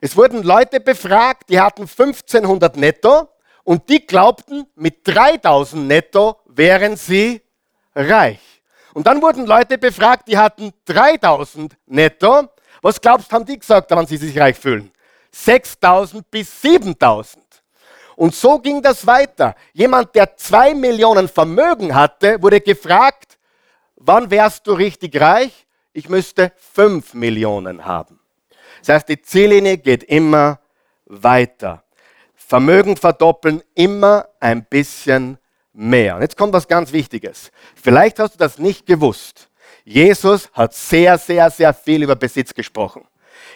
Es 0.00 0.16
wurden 0.16 0.42
Leute 0.42 0.80
befragt, 0.80 1.48
die 1.48 1.60
hatten 1.60 1.82
1500 1.82 2.76
netto 2.76 3.28
und 3.66 3.88
die 3.88 4.06
glaubten, 4.06 4.64
mit 4.76 5.00
3000 5.08 5.88
netto 5.88 6.36
wären 6.46 6.96
sie 6.96 7.42
reich. 7.96 8.38
Und 8.94 9.08
dann 9.08 9.20
wurden 9.20 9.44
Leute 9.44 9.76
befragt, 9.76 10.28
die 10.28 10.38
hatten 10.38 10.72
3000 10.84 11.76
netto. 11.86 12.48
Was 12.80 13.00
glaubst, 13.00 13.32
haben 13.32 13.44
die 13.44 13.58
gesagt, 13.58 13.90
wann 13.90 14.06
sie 14.06 14.18
sich 14.18 14.38
reich 14.38 14.56
fühlen? 14.56 14.92
6000 15.32 16.30
bis 16.30 16.62
7000. 16.62 17.42
Und 18.14 18.36
so 18.36 18.60
ging 18.60 18.80
das 18.80 19.04
weiter. 19.04 19.56
Jemand, 19.72 20.14
der 20.14 20.36
zwei 20.36 20.72
Millionen 20.72 21.26
Vermögen 21.28 21.92
hatte, 21.92 22.40
wurde 22.40 22.60
gefragt, 22.60 23.36
wann 23.96 24.30
wärst 24.30 24.64
du 24.68 24.74
richtig 24.74 25.20
reich? 25.20 25.66
Ich 25.92 26.08
müsste 26.08 26.52
fünf 26.56 27.14
Millionen 27.14 27.84
haben. 27.84 28.20
Das 28.78 28.94
heißt, 28.94 29.08
die 29.08 29.20
Ziellinie 29.20 29.76
geht 29.78 30.04
immer 30.04 30.60
weiter. 31.06 31.82
Vermögen 32.46 32.96
verdoppeln, 32.96 33.60
immer 33.74 34.28
ein 34.38 34.64
bisschen 34.64 35.38
mehr. 35.72 36.14
Und 36.14 36.22
jetzt 36.22 36.36
kommt 36.36 36.52
was 36.52 36.68
ganz 36.68 36.92
Wichtiges. 36.92 37.50
Vielleicht 37.74 38.20
hast 38.20 38.34
du 38.34 38.38
das 38.38 38.58
nicht 38.58 38.86
gewusst. 38.86 39.48
Jesus 39.84 40.48
hat 40.52 40.72
sehr, 40.72 41.18
sehr, 41.18 41.50
sehr 41.50 41.74
viel 41.74 42.04
über 42.04 42.14
Besitz 42.14 42.54
gesprochen. 42.54 43.04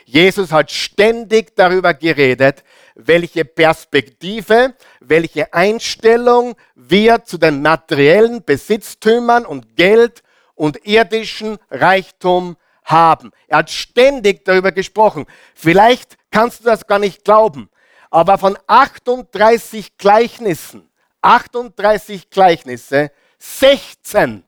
Jesus 0.04 0.50
hat 0.50 0.72
ständig 0.72 1.54
darüber 1.54 1.94
geredet, 1.94 2.64
welche 2.96 3.44
Perspektive, 3.44 4.74
welche 4.98 5.54
Einstellung 5.54 6.56
wir 6.74 7.24
zu 7.24 7.38
den 7.38 7.62
materiellen 7.62 8.42
Besitztümern 8.44 9.46
und 9.46 9.76
Geld 9.76 10.24
und 10.56 10.84
irdischen 10.84 11.58
Reichtum 11.70 12.56
haben. 12.82 13.30
Er 13.46 13.58
hat 13.58 13.70
ständig 13.70 14.44
darüber 14.44 14.72
gesprochen. 14.72 15.26
Vielleicht 15.54 16.18
kannst 16.32 16.60
du 16.60 16.64
das 16.64 16.88
gar 16.88 16.98
nicht 16.98 17.24
glauben, 17.24 17.70
aber 18.10 18.38
von 18.38 18.58
38 18.66 19.96
Gleichnissen, 19.96 20.88
38 21.22 22.30
Gleichnisse, 22.30 23.10
16 23.38 24.44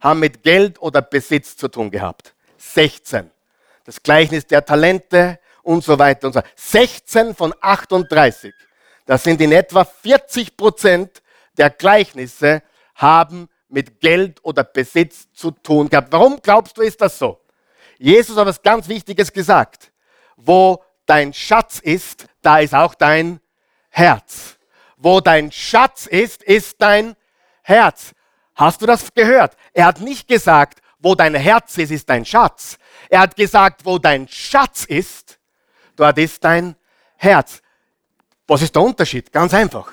haben 0.00 0.20
mit 0.20 0.42
Geld 0.42 0.80
oder 0.80 1.02
Besitz 1.02 1.56
zu 1.56 1.68
tun 1.68 1.90
gehabt. 1.90 2.34
16. 2.58 3.30
Das 3.84 4.02
Gleichnis 4.02 4.46
der 4.46 4.64
Talente, 4.64 5.38
und 5.62 5.84
so 5.84 5.98
weiter 5.98 6.26
und 6.26 6.32
so. 6.32 6.40
16 6.56 7.34
von 7.34 7.54
38. 7.60 8.52
Das 9.06 9.22
sind 9.22 9.40
in 9.40 9.52
etwa 9.52 9.84
40 9.84 10.56
Prozent 10.56 11.22
der 11.56 11.70
Gleichnisse 11.70 12.62
haben 12.94 13.48
mit 13.68 14.00
Geld 14.00 14.44
oder 14.44 14.64
Besitz 14.64 15.28
zu 15.32 15.50
tun 15.50 15.88
gehabt. 15.88 16.12
Warum 16.12 16.40
glaubst 16.42 16.76
du, 16.76 16.82
ist 16.82 17.00
das 17.00 17.18
so? 17.18 17.38
Jesus 17.98 18.36
hat 18.36 18.46
was 18.46 18.62
ganz 18.62 18.88
Wichtiges 18.88 19.32
gesagt. 19.32 19.92
Wo 20.36 20.82
dein 21.10 21.34
Schatz 21.34 21.80
ist, 21.80 22.26
da 22.40 22.60
ist 22.60 22.72
auch 22.72 22.94
dein 22.94 23.40
Herz. 23.88 24.56
Wo 24.96 25.20
dein 25.20 25.50
Schatz 25.50 26.06
ist, 26.06 26.40
ist 26.44 26.80
dein 26.80 27.16
Herz. 27.62 28.12
Hast 28.54 28.80
du 28.80 28.86
das 28.86 29.12
gehört? 29.12 29.56
Er 29.72 29.86
hat 29.86 30.00
nicht 30.00 30.28
gesagt, 30.28 30.80
wo 31.00 31.16
dein 31.16 31.34
Herz 31.34 31.76
ist, 31.78 31.90
ist 31.90 32.08
dein 32.08 32.24
Schatz. 32.24 32.78
Er 33.08 33.20
hat 33.20 33.34
gesagt, 33.34 33.84
wo 33.84 33.98
dein 33.98 34.28
Schatz 34.28 34.84
ist, 34.84 35.40
dort 35.96 36.16
ist 36.16 36.44
dein 36.44 36.76
Herz. 37.16 37.60
Was 38.46 38.62
ist 38.62 38.76
der 38.76 38.82
Unterschied? 38.82 39.32
Ganz 39.32 39.52
einfach. 39.52 39.90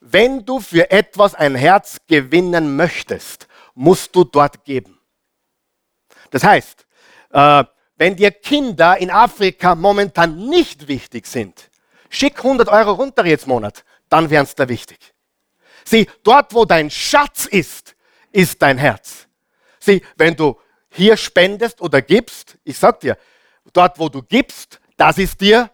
Wenn 0.00 0.44
du 0.44 0.58
für 0.58 0.90
etwas 0.90 1.36
ein 1.36 1.54
Herz 1.54 1.98
gewinnen 2.08 2.74
möchtest, 2.74 3.46
musst 3.74 4.16
du 4.16 4.24
dort 4.24 4.64
geben. 4.64 4.98
Das 6.30 6.42
heißt, 6.42 6.86
äh, 7.32 7.64
wenn 8.00 8.16
dir 8.16 8.30
Kinder 8.30 8.96
in 8.96 9.10
Afrika 9.10 9.74
momentan 9.74 10.48
nicht 10.48 10.88
wichtig 10.88 11.26
sind, 11.26 11.68
schick 12.08 12.38
100 12.38 12.66
Euro 12.70 12.92
runter 12.92 13.26
jetzt 13.26 13.46
Monat, 13.46 13.84
dann 14.08 14.30
wären 14.30 14.44
es 14.44 14.54
da 14.54 14.66
wichtig. 14.70 14.98
Sieh, 15.84 16.06
dort 16.22 16.54
wo 16.54 16.64
dein 16.64 16.90
Schatz 16.90 17.44
ist, 17.44 17.94
ist 18.32 18.62
dein 18.62 18.78
Herz. 18.78 19.26
Sieh, 19.80 20.00
wenn 20.16 20.34
du 20.34 20.58
hier 20.88 21.18
spendest 21.18 21.82
oder 21.82 22.00
gibst, 22.00 22.56
ich 22.64 22.78
sag 22.78 23.00
dir, 23.00 23.18
dort 23.74 23.98
wo 23.98 24.08
du 24.08 24.22
gibst, 24.22 24.80
das 24.96 25.18
ist 25.18 25.38
dir 25.38 25.70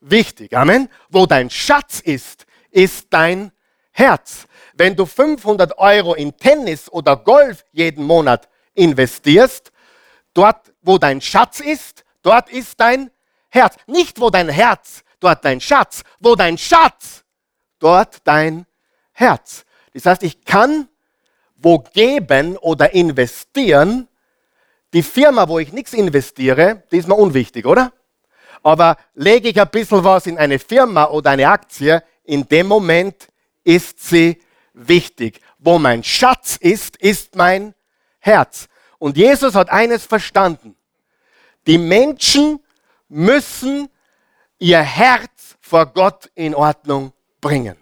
wichtig. 0.00 0.54
Amen. 0.54 0.90
Wo 1.08 1.24
dein 1.24 1.48
Schatz 1.48 2.00
ist, 2.00 2.44
ist 2.70 3.06
dein 3.08 3.50
Herz. 3.92 4.46
Wenn 4.74 4.94
du 4.94 5.06
500 5.06 5.78
Euro 5.78 6.12
in 6.12 6.36
Tennis 6.36 6.92
oder 6.92 7.16
Golf 7.16 7.64
jeden 7.72 8.04
Monat 8.04 8.50
investierst, 8.74 9.72
dort, 10.34 10.71
wo 10.82 10.98
dein 10.98 11.20
Schatz 11.20 11.60
ist, 11.60 12.04
dort 12.22 12.50
ist 12.50 12.78
dein 12.78 13.10
Herz. 13.48 13.76
Nicht 13.86 14.20
wo 14.20 14.30
dein 14.30 14.48
Herz, 14.48 15.04
dort 15.20 15.44
dein 15.44 15.60
Schatz. 15.60 16.02
Wo 16.20 16.34
dein 16.34 16.58
Schatz, 16.58 17.24
dort 17.78 18.18
dein 18.24 18.66
Herz. 19.12 19.64
Das 19.94 20.06
heißt, 20.06 20.22
ich 20.22 20.44
kann 20.44 20.88
wo 21.56 21.78
geben 21.78 22.56
oder 22.58 22.92
investieren. 22.92 24.08
Die 24.92 25.02
Firma, 25.02 25.48
wo 25.48 25.58
ich 25.58 25.72
nichts 25.72 25.92
investiere, 25.92 26.82
die 26.90 26.98
ist 26.98 27.08
mir 27.08 27.14
unwichtig, 27.14 27.66
oder? 27.66 27.92
Aber 28.62 28.96
lege 29.14 29.48
ich 29.48 29.60
ein 29.60 29.68
bisschen 29.70 30.04
was 30.04 30.26
in 30.26 30.38
eine 30.38 30.58
Firma 30.58 31.04
oder 31.06 31.30
eine 31.30 31.48
Aktie, 31.48 32.02
in 32.24 32.46
dem 32.48 32.66
Moment 32.66 33.28
ist 33.64 34.00
sie 34.08 34.40
wichtig. 34.74 35.40
Wo 35.58 35.78
mein 35.78 36.04
Schatz 36.04 36.56
ist, 36.60 36.96
ist 36.96 37.34
mein 37.36 37.74
Herz. 38.18 38.68
Und 39.02 39.16
Jesus 39.16 39.56
hat 39.56 39.68
eines 39.68 40.06
verstanden. 40.06 40.76
Die 41.66 41.76
Menschen 41.76 42.60
müssen 43.08 43.88
ihr 44.60 44.78
Herz 44.78 45.56
vor 45.60 45.86
Gott 45.86 46.30
in 46.36 46.54
Ordnung 46.54 47.12
bringen. 47.40 47.76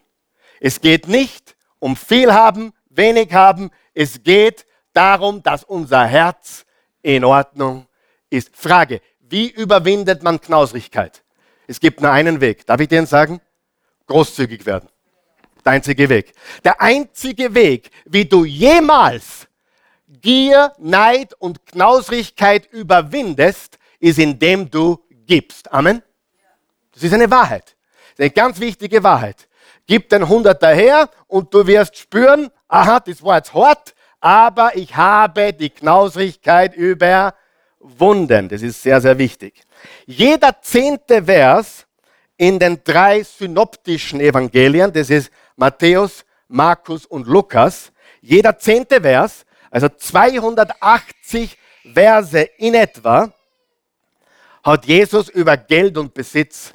Es 0.61 0.81
geht 0.81 1.09
nicht 1.09 1.57
um 1.79 1.95
viel 1.95 2.33
haben, 2.33 2.73
wenig 2.89 3.35
haben. 3.35 3.71
Es 3.93 4.23
geht 4.23 4.65
darum, 4.95 5.43
dass 5.43 5.63
unser 5.63 6.07
Herz 6.07 6.65
in 7.03 7.23
Ordnung 7.23 7.87
ist. 8.31 8.57
Frage, 8.57 9.03
wie 9.19 9.51
überwindet 9.51 10.23
man 10.23 10.41
Knausrigkeit? 10.41 11.23
Es 11.67 11.81
gibt 11.81 12.01
nur 12.01 12.13
einen 12.13 12.41
Weg. 12.41 12.65
Darf 12.65 12.81
ich 12.81 12.89
dir 12.89 13.05
sagen? 13.05 13.43
großzügig 14.07 14.65
werden. 14.65 14.89
Der 15.67 15.73
einzige 15.73 16.09
Weg. 16.09 16.33
Der 16.65 16.81
einzige 16.81 17.53
Weg, 17.55 17.91
wie 18.07 18.25
du 18.25 18.47
jemals 18.47 19.50
Gier, 20.11 20.73
Neid 20.79 21.35
und 21.39 21.65
Knausrigkeit 21.67 22.67
überwindest, 22.73 23.79
ist, 24.01 24.19
indem 24.19 24.69
du 24.71 24.99
gibst. 25.27 25.73
Amen. 25.73 26.03
Das 26.93 27.05
ist 27.05 27.15
eine 27.15 27.31
Wahrheit. 27.31 27.77
Eine 28.19 28.31
ganz 28.31 28.59
wichtige 28.59 29.03
Wahrheit. 29.05 29.49
Gib 29.87 30.09
den 30.09 30.29
Hunderter 30.29 30.75
her 30.75 31.09
und 31.29 31.55
du 31.55 31.67
wirst 31.67 31.97
spüren, 31.97 32.51
aha, 32.69 33.01
das 33.01 33.23
war 33.23 33.37
jetzt 33.37 33.55
hart, 33.55 33.95
aber 34.21 34.77
ich 34.77 34.95
habe 34.97 35.53
die 35.53 35.71
Knausrigkeit 35.71 36.75
überwunden. 36.75 38.49
Das 38.49 38.63
ist 38.63 38.83
sehr, 38.83 39.01
sehr 39.01 39.17
wichtig. 39.17 39.63
Jeder 40.07 40.61
zehnte 40.61 41.25
Vers 41.25 41.87
in 42.37 42.59
den 42.59 42.83
drei 42.83 43.23
synoptischen 43.23 44.21
Evangelien, 44.21 44.93
das 44.93 45.09
ist 45.11 45.31
Matthäus, 45.57 46.25
Markus 46.49 47.07
und 47.07 47.27
Lukas, 47.27 47.93
jeder 48.21 48.59
zehnte 48.59 49.01
Vers, 49.01 49.45
also 49.71 49.89
280 49.89 51.57
Verse 51.95 52.41
in 52.59 52.75
etwa, 52.75 53.33
hat 54.63 54.85
Jesus 54.87 55.29
über 55.29 55.57
Geld 55.57 55.97
und 55.97 56.13
Besitz 56.13 56.73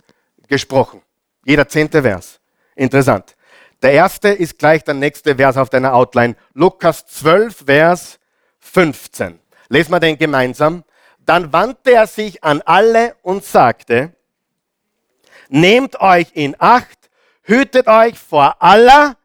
gesprochen. 0.47 1.01
Jeder 1.43 1.67
zehnte 1.67 2.01
Vers. 2.01 2.39
Interessant. 2.75 3.35
Der 3.81 3.91
erste 3.91 4.29
ist 4.29 4.57
gleich 4.57 4.83
der 4.83 4.95
nächste 4.95 5.35
Vers 5.35 5.57
auf 5.57 5.69
deiner 5.69 5.93
Outline. 5.93 6.35
Lukas 6.53 7.05
12, 7.05 7.65
Vers 7.65 8.19
15. 8.59 9.39
Lesen 9.69 9.91
wir 9.91 9.99
den 9.99 10.17
gemeinsam. 10.17 10.83
Dann 11.19 11.53
wandte 11.53 11.91
er 11.91 12.07
sich 12.07 12.43
an 12.43 12.61
alle 12.65 13.15
und 13.21 13.43
sagte, 13.43 14.13
nehmt 15.49 15.99
euch 15.99 16.27
in 16.33 16.55
Acht, 16.59 17.09
hütet 17.43 17.87
euch 17.87 18.17
vor 18.17 18.61
aller 18.61 19.17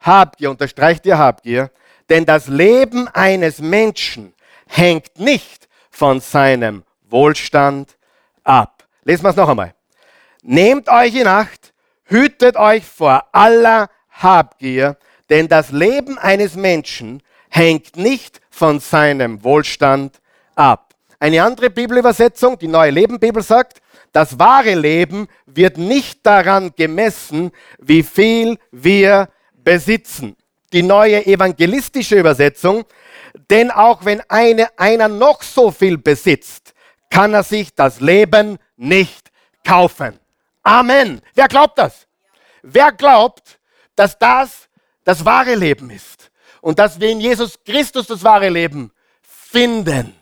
Habgier, 0.00 0.50
unterstreicht 0.50 1.04
ihr 1.06 1.18
Habgier, 1.18 1.70
denn 2.08 2.24
das 2.24 2.48
Leben 2.48 3.08
eines 3.08 3.60
Menschen 3.60 4.34
hängt 4.66 5.18
nicht 5.18 5.68
von 5.90 6.20
seinem 6.20 6.84
Wohlstand 7.08 7.96
ab. 8.44 8.84
Lesen 9.04 9.24
wir 9.24 9.30
es 9.30 9.36
noch 9.36 9.48
einmal. 9.48 9.74
Nehmt 10.42 10.88
euch 10.88 11.14
in 11.14 11.26
Acht, 11.26 11.72
hütet 12.04 12.56
euch 12.56 12.84
vor 12.84 13.24
aller 13.32 13.88
Habgier, 14.10 14.96
denn 15.30 15.48
das 15.48 15.70
Leben 15.70 16.18
eines 16.18 16.54
Menschen 16.54 17.22
hängt 17.48 17.96
nicht 17.96 18.40
von 18.50 18.80
seinem 18.80 19.42
Wohlstand 19.42 20.20
ab. 20.54 20.94
Eine 21.18 21.42
andere 21.42 21.70
Bibelübersetzung, 21.70 22.58
die 22.58 22.68
Neue 22.68 22.90
Leben 22.90 23.18
Bibel 23.18 23.42
sagt, 23.42 23.80
das 24.12 24.38
wahre 24.38 24.74
Leben 24.74 25.28
wird 25.46 25.78
nicht 25.78 26.24
daran 26.24 26.72
gemessen, 26.76 27.52
wie 27.78 28.02
viel 28.02 28.58
wir 28.70 29.28
besitzen. 29.52 30.36
Die 30.72 30.82
neue 30.82 31.24
evangelistische 31.26 32.16
Übersetzung, 32.16 32.84
denn 33.50 33.70
auch 33.70 34.04
wenn 34.04 34.20
eine, 34.28 34.68
einer 34.78 35.08
noch 35.08 35.42
so 35.42 35.70
viel 35.70 35.98
besitzt, 35.98 36.74
kann 37.10 37.34
er 37.34 37.42
sich 37.42 37.74
das 37.74 38.00
Leben 38.00 38.58
nicht 38.76 39.30
kaufen. 39.64 40.18
Amen. 40.62 41.20
Wer 41.34 41.48
glaubt 41.48 41.78
das? 41.78 42.06
Wer 42.62 42.92
glaubt, 42.92 43.58
dass 43.94 44.18
das 44.18 44.68
das 45.04 45.24
wahre 45.24 45.54
Leben 45.54 45.90
ist 45.90 46.30
und 46.60 46.78
dass 46.78 46.98
wir 46.98 47.08
in 47.08 47.20
Jesus 47.20 47.58
Christus 47.64 48.08
das 48.08 48.24
wahre 48.24 48.48
Leben 48.48 48.90
finden? 49.22 50.14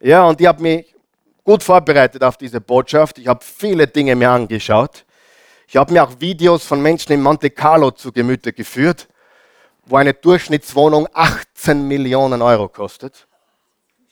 Ja, 0.00 0.24
und 0.24 0.40
ich 0.40 0.46
habe 0.46 0.62
mich 0.62 0.94
gut 1.42 1.64
vorbereitet 1.64 2.22
auf 2.22 2.36
diese 2.36 2.60
Botschaft. 2.60 3.18
Ich 3.18 3.26
habe 3.26 3.44
viele 3.44 3.88
Dinge 3.88 4.14
mir 4.14 4.30
angeschaut. 4.30 5.04
Ich 5.66 5.76
habe 5.76 5.92
mir 5.92 6.04
auch 6.04 6.20
Videos 6.20 6.64
von 6.64 6.80
Menschen 6.80 7.12
in 7.12 7.22
Monte 7.22 7.50
Carlo 7.50 7.90
zu 7.90 8.12
Gemüte 8.12 8.52
geführt, 8.52 9.08
wo 9.88 9.96
eine 9.96 10.14
Durchschnittswohnung 10.14 11.08
18 11.12 11.86
Millionen 11.86 12.42
Euro 12.42 12.68
kostet. 12.68 13.26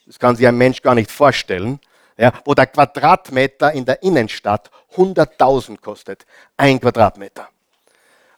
Das 0.06 0.18
kann 0.18 0.36
sich 0.36 0.46
ein 0.46 0.56
Mensch 0.56 0.82
gar 0.82 0.94
nicht 0.94 1.10
vorstellen 1.10 1.80
ja, 2.18 2.32
wo 2.44 2.54
der 2.54 2.66
Quadratmeter 2.66 3.72
in 3.72 3.84
der 3.84 4.02
Innenstadt 4.02 4.70
100.000 4.94 5.80
kostet. 5.80 6.24
Ein 6.56 6.80
Quadratmeter. 6.80 7.48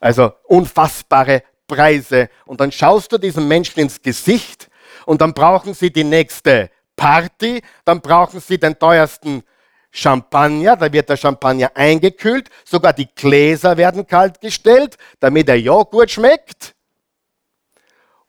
Also 0.01 0.33
unfassbare 0.45 1.43
Preise. 1.67 2.29
Und 2.47 2.61
dann 2.61 2.73
schaust 2.73 3.13
du 3.13 3.19
diesen 3.19 3.47
Menschen 3.47 3.81
ins 3.81 4.01
Gesicht 4.01 4.69
und 5.07 5.21
dann 5.21 5.35
brauchen 5.35 5.75
sie 5.75 5.93
die 5.93 6.05
nächste 6.05 6.71
Party, 6.97 7.63
dann 7.85 8.01
brauchen 8.01 8.41
sie 8.41 8.59
den 8.59 8.79
teuersten 8.79 9.43
Champagner, 9.91 10.77
da 10.77 10.93
wird 10.93 11.09
der 11.09 11.17
Champagner 11.17 11.71
eingekühlt, 11.75 12.51
sogar 12.65 12.93
die 12.93 13.09
Gläser 13.15 13.77
werden 13.77 14.07
kalt 14.07 14.41
gestellt, 14.41 14.99
damit 15.21 15.49
der 15.49 15.61
Joghurt 15.61 16.11
schmeckt. 16.11 16.75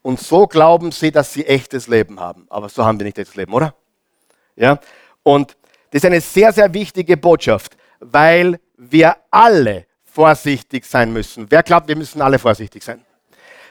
Und 0.02 0.20
so 0.20 0.48
glauben 0.48 0.92
sie, 0.92 1.12
dass 1.12 1.34
sie 1.34 1.46
echtes 1.46 1.88
Leben 1.88 2.20
haben. 2.20 2.46
Aber 2.50 2.70
so 2.70 2.86
haben 2.86 3.00
wir 3.00 3.06
nicht 3.06 3.18
echtes 3.18 3.36
Leben, 3.36 3.54
oder? 3.54 3.76
Ja? 4.56 4.80
Und 5.24 5.58
das 5.92 6.04
ist 6.04 6.06
eine 6.06 6.22
sehr, 6.22 6.54
sehr 6.54 6.74
wichtige 6.74 7.18
Botschaft, 7.18 7.76
weil 8.00 8.60
wir 8.78 9.18
alle 9.32 9.86
vorsichtig 10.04 10.86
sein 10.86 11.12
müssen. 11.12 11.48
Wer 11.50 11.64
glaubt, 11.64 11.88
wir 11.88 11.96
müssen 11.96 12.22
alle 12.22 12.40
vorsichtig 12.40 12.84
sein? 12.84 13.04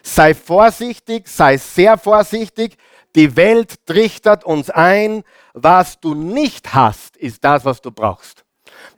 Sei 0.03 0.35
vorsichtig, 0.35 1.29
sei 1.29 1.57
sehr 1.57 1.99
vorsichtig. 1.99 2.77
Die 3.15 3.37
Welt 3.37 3.87
trichtert 3.87 4.45
uns 4.45 4.71
ein, 4.71 5.25
was 5.55 5.99
du 6.01 6.15
nicht 6.15 6.75
hast, 6.75 7.17
ist 7.17 7.43
das, 7.43 7.65
was 7.65 7.81
du 7.81 7.91
brauchst. 7.91 8.45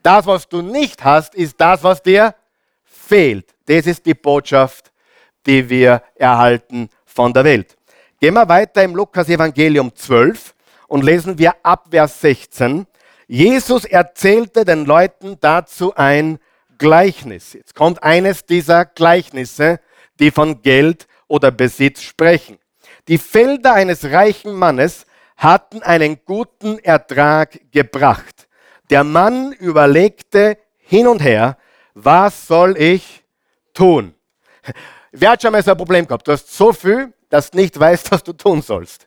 Das, 0.02 0.26
was 0.26 0.48
du 0.48 0.62
nicht 0.62 1.04
hast, 1.04 1.34
ist 1.34 1.60
das, 1.60 1.82
was 1.82 2.02
dir 2.02 2.34
fehlt. 2.84 3.54
Das 3.66 3.86
ist 3.86 4.04
die 4.04 4.14
Botschaft, 4.14 4.92
die 5.46 5.68
wir 5.68 6.02
erhalten 6.16 6.90
von 7.20 7.34
der 7.34 7.44
Welt. 7.44 7.76
Gehen 8.18 8.32
wir 8.32 8.48
weiter 8.48 8.82
im 8.82 8.94
Lukas 8.94 9.28
Evangelium 9.28 9.94
12 9.94 10.54
und 10.88 11.04
lesen 11.04 11.38
wir 11.38 11.54
ab 11.62 11.88
Vers 11.90 12.18
16. 12.22 12.86
Jesus 13.26 13.84
erzählte 13.84 14.64
den 14.64 14.86
Leuten 14.86 15.36
dazu 15.38 15.94
ein 15.94 16.38
Gleichnis. 16.78 17.52
Jetzt 17.52 17.74
kommt 17.74 18.02
eines 18.02 18.46
dieser 18.46 18.86
Gleichnisse, 18.86 19.80
die 20.18 20.30
von 20.30 20.62
Geld 20.62 21.06
oder 21.28 21.50
Besitz 21.50 22.00
sprechen. 22.00 22.56
Die 23.06 23.18
Felder 23.18 23.74
eines 23.74 24.06
reichen 24.06 24.54
Mannes 24.54 25.04
hatten 25.36 25.82
einen 25.82 26.24
guten 26.24 26.78
Ertrag 26.78 27.60
gebracht. 27.70 28.48
Der 28.88 29.04
Mann 29.04 29.52
überlegte 29.52 30.56
hin 30.78 31.06
und 31.06 31.20
her, 31.20 31.58
was 31.92 32.46
soll 32.46 32.78
ich 32.78 33.24
tun? 33.74 34.14
Wer 35.12 35.30
hat 35.30 35.42
schon 35.42 35.52
mal 35.52 35.62
so 35.62 35.72
ein 35.72 35.76
Problem 35.76 36.06
gehabt? 36.06 36.26
Du 36.26 36.32
hast 36.32 36.54
so 36.54 36.72
viel, 36.72 37.12
dass 37.28 37.50
du 37.50 37.58
nicht 37.58 37.78
weißt, 37.78 38.10
was 38.12 38.22
du 38.22 38.32
tun 38.32 38.62
sollst. 38.62 39.06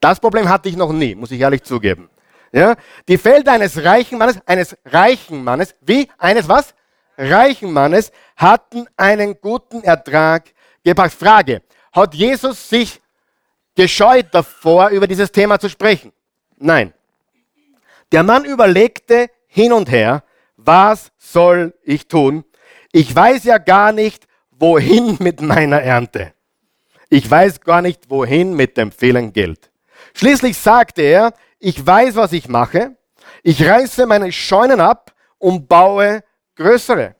Das 0.00 0.20
Problem 0.20 0.48
hatte 0.48 0.68
ich 0.68 0.76
noch 0.76 0.92
nie, 0.92 1.14
muss 1.14 1.30
ich 1.30 1.40
ehrlich 1.40 1.62
zugeben. 1.62 2.08
Ja? 2.52 2.76
Die 3.08 3.18
Felder 3.18 3.52
eines 3.52 3.82
reichen 3.82 4.18
Mannes, 4.18 4.38
eines 4.46 4.76
reichen 4.84 5.42
Mannes, 5.42 5.74
wie 5.80 6.08
eines 6.18 6.48
was? 6.48 6.74
Reichen 7.16 7.72
Mannes 7.72 8.12
hatten 8.36 8.86
einen 8.96 9.40
guten 9.40 9.82
Ertrag 9.82 10.52
gebracht. 10.84 11.12
Frage, 11.12 11.62
hat 11.92 12.14
Jesus 12.14 12.68
sich 12.68 13.00
gescheut 13.74 14.26
davor, 14.30 14.90
über 14.90 15.08
dieses 15.08 15.32
Thema 15.32 15.58
zu 15.58 15.68
sprechen? 15.68 16.12
Nein. 16.56 16.94
Der 18.12 18.22
Mann 18.22 18.44
überlegte 18.44 19.28
hin 19.48 19.72
und 19.72 19.90
her, 19.90 20.22
was 20.56 21.10
soll 21.18 21.74
ich 21.82 22.06
tun? 22.06 22.44
Ich 22.92 23.14
weiß 23.14 23.44
ja 23.44 23.58
gar 23.58 23.92
nicht, 23.92 24.27
wohin 24.58 25.16
mit 25.20 25.40
meiner 25.40 25.80
Ernte. 25.80 26.32
Ich 27.08 27.30
weiß 27.30 27.60
gar 27.60 27.82
nicht, 27.82 28.10
wohin 28.10 28.54
mit 28.54 28.76
dem 28.76 28.92
vielen 28.92 29.32
Geld. 29.32 29.70
Schließlich 30.14 30.56
sagte 30.58 31.02
er, 31.02 31.32
ich 31.58 31.84
weiß, 31.84 32.16
was 32.16 32.32
ich 32.32 32.48
mache. 32.48 32.96
Ich 33.42 33.64
reiße 33.64 34.06
meine 34.06 34.30
Scheunen 34.32 34.80
ab 34.80 35.12
und 35.38 35.68
baue 35.68 36.22
größere. 36.56 37.14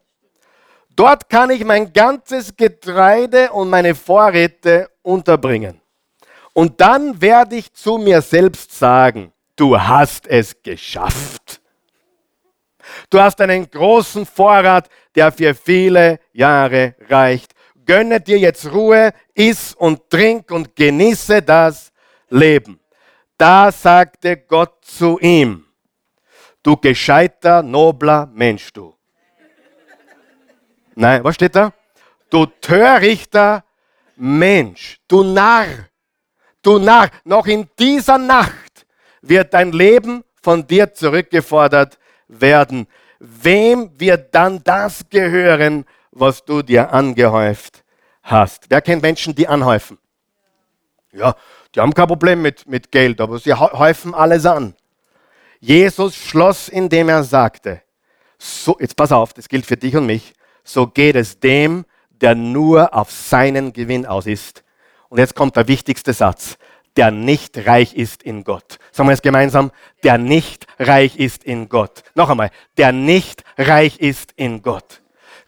Dort 0.95 1.29
kann 1.29 1.49
ich 1.49 1.63
mein 1.63 1.91
ganzes 1.93 2.55
Getreide 2.55 3.51
und 3.51 3.69
meine 3.69 3.95
Vorräte 3.95 4.89
unterbringen. 5.01 5.79
Und 6.53 6.81
dann 6.81 7.21
werde 7.21 7.55
ich 7.55 7.73
zu 7.73 7.97
mir 7.97 8.21
selbst 8.21 8.77
sagen, 8.77 9.31
du 9.55 9.79
hast 9.79 10.27
es 10.27 10.61
geschafft. 10.61 11.61
Du 13.09 13.19
hast 13.19 13.39
einen 13.39 13.69
großen 13.69 14.25
Vorrat, 14.25 14.89
der 15.15 15.31
für 15.31 15.53
viele 15.53 16.19
Jahre 16.33 16.95
reicht. 17.07 17.53
Gönne 17.85 18.21
dir 18.21 18.37
jetzt 18.37 18.71
Ruhe, 18.71 19.13
iss 19.33 19.73
und 19.73 20.09
trink 20.09 20.51
und 20.51 20.75
genieße 20.75 21.41
das 21.41 21.91
Leben. 22.29 22.79
Da 23.37 23.71
sagte 23.71 24.37
Gott 24.37 24.85
zu 24.85 25.17
ihm, 25.19 25.65
du 26.61 26.75
gescheiter, 26.77 27.63
nobler 27.63 28.29
Mensch, 28.33 28.71
du. 28.73 28.93
Nein, 30.95 31.23
was 31.23 31.35
steht 31.35 31.55
da? 31.55 31.73
Du 32.29 32.45
törichter 32.45 33.63
Mensch, 34.15 34.99
du 35.07 35.23
Narr, 35.23 35.87
du 36.61 36.77
Narr, 36.77 37.09
noch 37.23 37.47
in 37.47 37.69
dieser 37.79 38.17
Nacht 38.17 38.85
wird 39.21 39.53
dein 39.53 39.71
Leben 39.71 40.23
von 40.41 40.67
dir 40.67 40.93
zurückgefordert 40.93 41.97
werden. 42.27 42.87
Wem 43.19 43.91
wird 43.99 44.33
dann 44.33 44.63
das 44.63 45.03
gehören, 45.09 45.85
was 46.11 46.43
du 46.43 46.61
dir 46.61 46.91
angehäuft 46.91 47.83
hast? 48.23 48.65
Wer 48.69 48.81
kennt 48.81 49.01
Menschen, 49.01 49.35
die 49.35 49.47
anhäufen? 49.47 49.97
Ja, 51.11 51.35
die 51.75 51.79
haben 51.79 51.93
kein 51.93 52.07
Problem 52.07 52.41
mit, 52.41 52.67
mit 52.67 52.91
Geld, 52.91 53.19
aber 53.21 53.39
sie 53.39 53.53
häufen 53.53 54.13
alles 54.13 54.45
an. 54.45 54.75
Jesus 55.59 56.15
schloss, 56.15 56.69
indem 56.69 57.09
er 57.09 57.23
sagte, 57.23 57.81
so, 58.37 58.77
jetzt 58.79 58.95
pass 58.95 59.11
auf, 59.11 59.33
das 59.33 59.49
gilt 59.49 59.65
für 59.65 59.75
dich 59.75 59.95
und 59.95 60.05
mich, 60.05 60.33
so 60.63 60.87
geht 60.87 61.15
es 61.15 61.39
dem, 61.39 61.85
der 62.09 62.35
nur 62.35 62.93
auf 62.93 63.11
seinen 63.11 63.73
Gewinn 63.73 64.05
aus 64.05 64.27
ist. 64.27 64.63
Und 65.09 65.17
jetzt 65.17 65.35
kommt 65.35 65.55
der 65.55 65.67
wichtigste 65.67 66.13
Satz, 66.13 66.57
der 66.99 67.11
nicht 67.11 67.65
reich 67.65 67.93
ist 67.93 68.23
in 68.23 68.43
Gott. 68.43 68.77
Sagen 68.91 69.07
wir 69.07 69.13
es 69.13 69.21
gemeinsam, 69.21 69.71
der 70.03 70.17
nicht 70.17 70.67
reich 70.79 71.15
ist 71.15 71.45
in 71.45 71.69
Gott. 71.69 72.03
Noch 72.13 72.29
einmal, 72.29 72.51
der 72.77 72.91
nicht 72.91 73.45
reich 73.57 74.01
ist 74.01 74.33
in 74.35 74.61
Gott. 74.61 75.01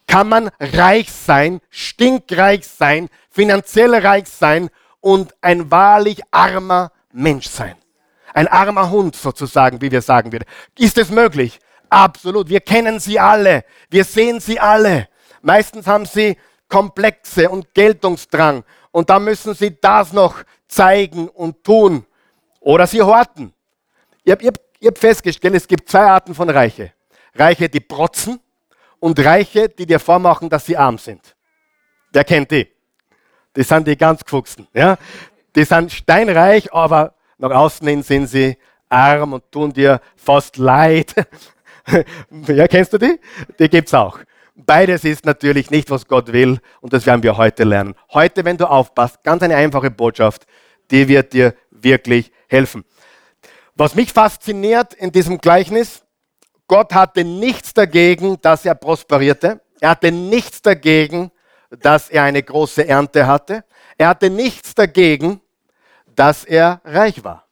Kann 0.08 0.30
man 0.30 0.50
reich 0.62 1.12
sein, 1.12 1.60
stinkreich 1.70 2.66
sein, 2.66 3.10
finanziell 3.30 3.94
reich 3.94 4.28
sein 4.28 4.70
und 5.02 5.34
ein 5.42 5.70
wahrlich 5.70 6.22
armer 6.32 6.94
Mensch 7.12 7.50
sein? 7.50 7.76
Ein 8.34 8.48
armer 8.48 8.90
Hund 8.90 9.18
sozusagen, 9.18 9.82
wie 9.82 9.92
wir 9.92 10.02
sagen 10.02 10.32
würden. 10.32 10.46
Ist 10.78 10.98
es 10.98 11.10
möglich? 11.10 11.60
Absolut. 11.90 12.48
Wir 12.48 12.62
kennen 12.62 13.02
sie 13.02 13.20
alle. 13.20 13.66
Wir 13.90 14.06
sehen 14.06 14.40
sie 14.40 14.58
alle. 14.58 15.10
Meistens 15.42 15.86
haben 15.86 16.06
sie 16.06 16.38
Komplexe 16.70 17.50
und 17.50 17.74
Geltungsdrang. 17.74 18.64
Und 18.92 19.10
da 19.10 19.20
müssen 19.20 19.54
sie 19.54 19.78
das 19.82 20.14
noch 20.14 20.44
zeigen 20.72 21.28
und 21.28 21.64
tun. 21.64 22.06
Oder 22.60 22.88
sie 22.88 23.02
horten. 23.02 23.54
Ihr 24.24 24.34
habt, 24.34 24.44
ihr, 24.44 24.54
ihr 24.80 24.88
habt 24.88 25.00
festgestellt, 25.00 25.56
es 25.56 25.68
gibt 25.68 25.90
zwei 25.90 26.02
Arten 26.02 26.34
von 26.34 26.50
Reiche. 26.50 26.94
Reiche, 27.36 27.70
die 27.70 27.80
protzen 27.80 28.40
und 29.00 29.20
Reiche, 29.20 29.70
die 29.70 29.86
dir 29.86 30.00
vormachen, 30.00 30.50
dass 30.50 30.66
sie 30.66 30.78
arm 30.78 30.98
sind. 30.98 31.36
Wer 32.12 32.24
kennt 32.24 32.52
die? 32.52 32.68
Die 33.56 33.64
sind 33.64 33.88
die 33.88 33.98
ganz 33.98 34.24
gefuchsten. 34.24 34.68
Ja? 34.74 34.98
Die 35.56 35.66
sind 35.66 35.92
steinreich, 35.92 36.74
aber 36.74 37.16
nach 37.38 37.52
außen 37.52 37.88
hin 37.88 38.04
sind 38.04 38.28
sie 38.28 38.58
arm 38.90 39.34
und 39.34 39.52
tun 39.52 39.74
dir 39.74 40.00
fast 40.16 40.58
leid. 40.58 41.14
ja, 42.48 42.68
kennst 42.68 42.94
du 42.94 42.98
die? 42.98 43.20
Die 43.60 43.70
gibt 43.70 43.88
es 43.88 43.94
auch. 43.94 44.20
Beides 44.56 45.04
ist 45.04 45.26
natürlich 45.26 45.72
nicht, 45.72 45.90
was 45.90 46.08
Gott 46.08 46.32
will 46.32 46.60
und 46.82 46.94
das 46.94 47.06
werden 47.06 47.24
wir 47.24 47.36
heute 47.38 47.64
lernen. 47.64 47.96
Heute, 48.14 48.46
wenn 48.46 48.58
du 48.58 48.70
aufpasst, 48.70 49.24
ganz 49.24 49.42
eine 49.42 49.56
einfache 49.56 49.90
Botschaft, 49.90 50.46
die 50.92 51.08
wird 51.08 51.34
dir 51.34 51.56
wirklich 51.72 52.32
helfen. 52.48 52.86
Was 53.76 53.96
mich 53.96 54.12
fasziniert 54.14 54.94
in 54.94 55.12
diesem 55.12 55.40
Gleichnis, 55.40 56.04
Gott 56.68 56.94
hatte 56.94 57.24
nichts 57.24 57.74
dagegen, 57.74 58.40
dass 58.42 58.66
er 58.66 58.76
prosperierte. 58.76 59.62
Er 59.80 59.90
hatte 59.92 60.12
nichts 60.12 60.62
dagegen, 60.62 61.32
dass 61.70 62.10
er 62.10 62.24
eine 62.24 62.44
große 62.44 62.88
Ernte 62.88 63.26
hatte. 63.26 63.64
Er 63.98 64.10
hatte 64.10 64.30
nichts 64.30 64.76
dagegen, 64.76 65.42
dass 66.16 66.44
er 66.44 66.82
reich 66.84 67.24
war. 67.24 67.48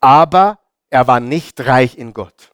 Aber 0.00 0.58
er 0.90 1.06
war 1.06 1.20
nicht 1.20 1.64
reich 1.66 1.96
in 1.96 2.12
Gott. 2.12 2.50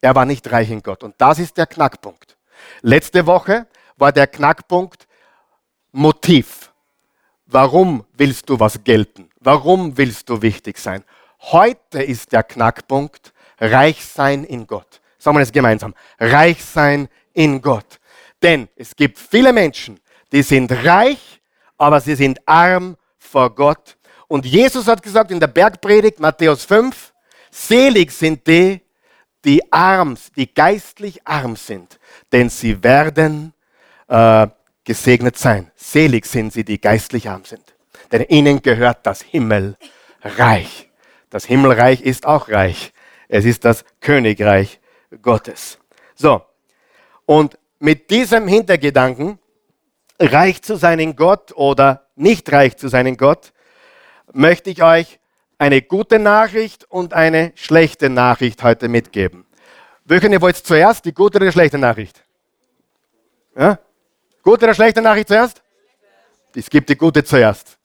Er 0.00 0.14
war 0.14 0.24
nicht 0.24 0.50
reich 0.50 0.70
in 0.70 0.82
Gott. 0.82 1.02
Und 1.02 1.14
das 1.18 1.38
ist 1.38 1.56
der 1.56 1.66
Knackpunkt. 1.66 2.36
Letzte 2.82 3.26
Woche 3.26 3.66
war 3.96 4.12
der 4.12 4.26
Knackpunkt 4.26 5.06
Motiv. 5.92 6.72
Warum 7.46 8.04
willst 8.14 8.48
du 8.48 8.58
was 8.58 8.82
gelten? 8.82 9.30
Warum 9.40 9.96
willst 9.98 10.28
du 10.28 10.40
wichtig 10.40 10.78
sein? 10.78 11.04
Heute 11.40 12.02
ist 12.02 12.32
der 12.32 12.42
Knackpunkt 12.42 13.32
reich 13.60 14.04
sein 14.04 14.44
in 14.44 14.66
Gott. 14.66 15.00
Sagen 15.18 15.36
wir 15.36 15.40
das 15.40 15.52
gemeinsam. 15.52 15.94
Reich 16.18 16.64
sein 16.64 17.08
in 17.34 17.60
Gott. 17.60 18.00
Denn 18.42 18.68
es 18.76 18.96
gibt 18.96 19.18
viele 19.18 19.52
Menschen, 19.52 20.00
die 20.32 20.42
sind 20.42 20.72
reich, 20.72 21.40
aber 21.76 22.00
sie 22.00 22.14
sind 22.14 22.40
arm 22.46 22.96
vor 23.18 23.54
Gott. 23.54 23.96
Und 24.26 24.46
Jesus 24.46 24.86
hat 24.86 25.02
gesagt 25.02 25.30
in 25.30 25.40
der 25.40 25.46
Bergpredigt, 25.46 26.20
Matthäus 26.20 26.64
5, 26.64 27.12
selig 27.50 28.10
sind 28.10 28.46
die, 28.46 28.80
die 29.44 29.72
arm, 29.72 30.16
die 30.36 30.52
geistlich 30.52 31.26
arm 31.26 31.56
sind, 31.56 31.98
denn 32.32 32.48
sie 32.48 32.82
werden 32.82 33.52
äh, 34.08 34.46
gesegnet 34.84 35.38
sein. 35.38 35.70
Selig 35.74 36.26
sind 36.26 36.52
sie, 36.52 36.64
die 36.64 36.80
geistlich 36.80 37.28
arm 37.28 37.44
sind, 37.44 37.74
denn 38.12 38.22
ihnen 38.28 38.62
gehört 38.62 39.06
das 39.06 39.22
Himmelreich. 39.22 40.90
Das 41.30 41.44
Himmelreich 41.44 42.02
ist 42.02 42.26
auch 42.26 42.48
reich. 42.48 42.92
Es 43.28 43.44
ist 43.44 43.64
das 43.64 43.84
Königreich 44.00 44.80
Gottes. 45.22 45.78
So, 46.14 46.42
und 47.26 47.58
mit 47.78 48.10
diesem 48.10 48.46
Hintergedanken, 48.46 49.38
reich 50.20 50.62
zu 50.62 50.76
sein 50.76 50.98
in 51.00 51.16
Gott 51.16 51.52
oder 51.52 52.06
nicht 52.14 52.52
reich 52.52 52.76
zu 52.76 52.88
sein 52.88 53.06
in 53.06 53.16
Gott, 53.16 53.52
möchte 54.32 54.70
ich 54.70 54.82
euch 54.82 55.18
eine 55.58 55.82
gute 55.82 56.18
Nachricht 56.18 56.84
und 56.90 57.14
eine 57.14 57.52
schlechte 57.54 58.10
Nachricht 58.10 58.62
heute 58.62 58.88
mitgeben. 58.88 59.46
Welche 60.04 60.28
ihr 60.28 60.54
zuerst, 60.54 61.04
die 61.04 61.14
gute 61.14 61.38
oder 61.38 61.46
die 61.46 61.52
schlechte 61.52 61.78
Nachricht? 61.78 62.22
Ja? 63.56 63.78
Gute 64.44 64.66
oder 64.66 64.74
schlechte 64.74 65.00
Nachricht 65.00 65.28
zuerst? 65.28 65.62
Es 66.54 66.68
gibt 66.68 66.90
die 66.90 66.96
gute 66.96 67.24
zuerst. 67.24 67.78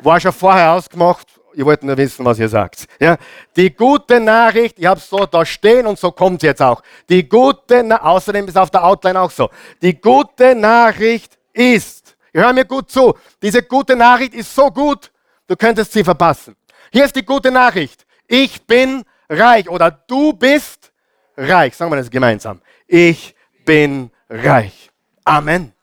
War 0.00 0.18
schon 0.20 0.32
vorher 0.32 0.72
ausgemacht, 0.72 1.28
ihr 1.54 1.64
wollt 1.64 1.84
nur 1.84 1.96
wissen, 1.96 2.24
was 2.24 2.38
ihr 2.40 2.48
sagt. 2.48 2.86
Ja? 2.98 3.16
Die 3.56 3.72
gute 3.74 4.18
Nachricht, 4.18 4.76
ich 4.78 4.86
habe 4.86 4.98
es 4.98 5.08
so 5.08 5.24
da 5.24 5.46
stehen 5.46 5.86
und 5.86 5.96
so 5.96 6.10
kommt 6.10 6.42
es 6.42 6.46
jetzt 6.46 6.62
auch. 6.62 6.82
Die 7.08 7.28
gute, 7.28 7.84
Na 7.84 8.02
außerdem 8.02 8.48
ist 8.48 8.58
auf 8.58 8.70
der 8.70 8.84
Outline 8.84 9.20
auch 9.20 9.30
so. 9.30 9.50
Die 9.80 9.98
gute 10.00 10.56
Nachricht 10.56 11.38
ist, 11.52 12.16
hör 12.32 12.52
mir 12.52 12.64
gut 12.64 12.90
zu, 12.90 13.14
diese 13.40 13.62
gute 13.62 13.94
Nachricht 13.94 14.34
ist 14.34 14.52
so 14.52 14.70
gut, 14.70 15.12
du 15.46 15.54
könntest 15.56 15.92
sie 15.92 16.02
verpassen. 16.02 16.56
Hier 16.92 17.04
ist 17.04 17.14
die 17.14 17.24
gute 17.24 17.52
Nachricht. 17.52 18.04
Ich 18.26 18.66
bin 18.66 19.04
reich 19.28 19.68
oder 19.68 19.92
du 19.92 20.32
bist 20.32 20.92
reich. 21.36 21.76
Sagen 21.76 21.92
wir 21.92 21.96
das 21.96 22.10
gemeinsam. 22.10 22.60
Ich 22.88 23.34
bin 23.64 24.10
reich. 24.28 24.87
Amen. 25.28 25.74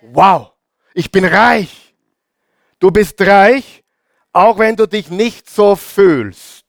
Wow. 0.00 0.52
Ich 0.94 1.12
bin 1.12 1.26
reich. 1.26 1.94
Du 2.78 2.90
bist 2.90 3.20
reich, 3.20 3.84
auch 4.32 4.58
wenn 4.58 4.76
du 4.76 4.86
dich 4.86 5.10
nicht 5.10 5.48
so 5.50 5.76
fühlst. 5.76 6.64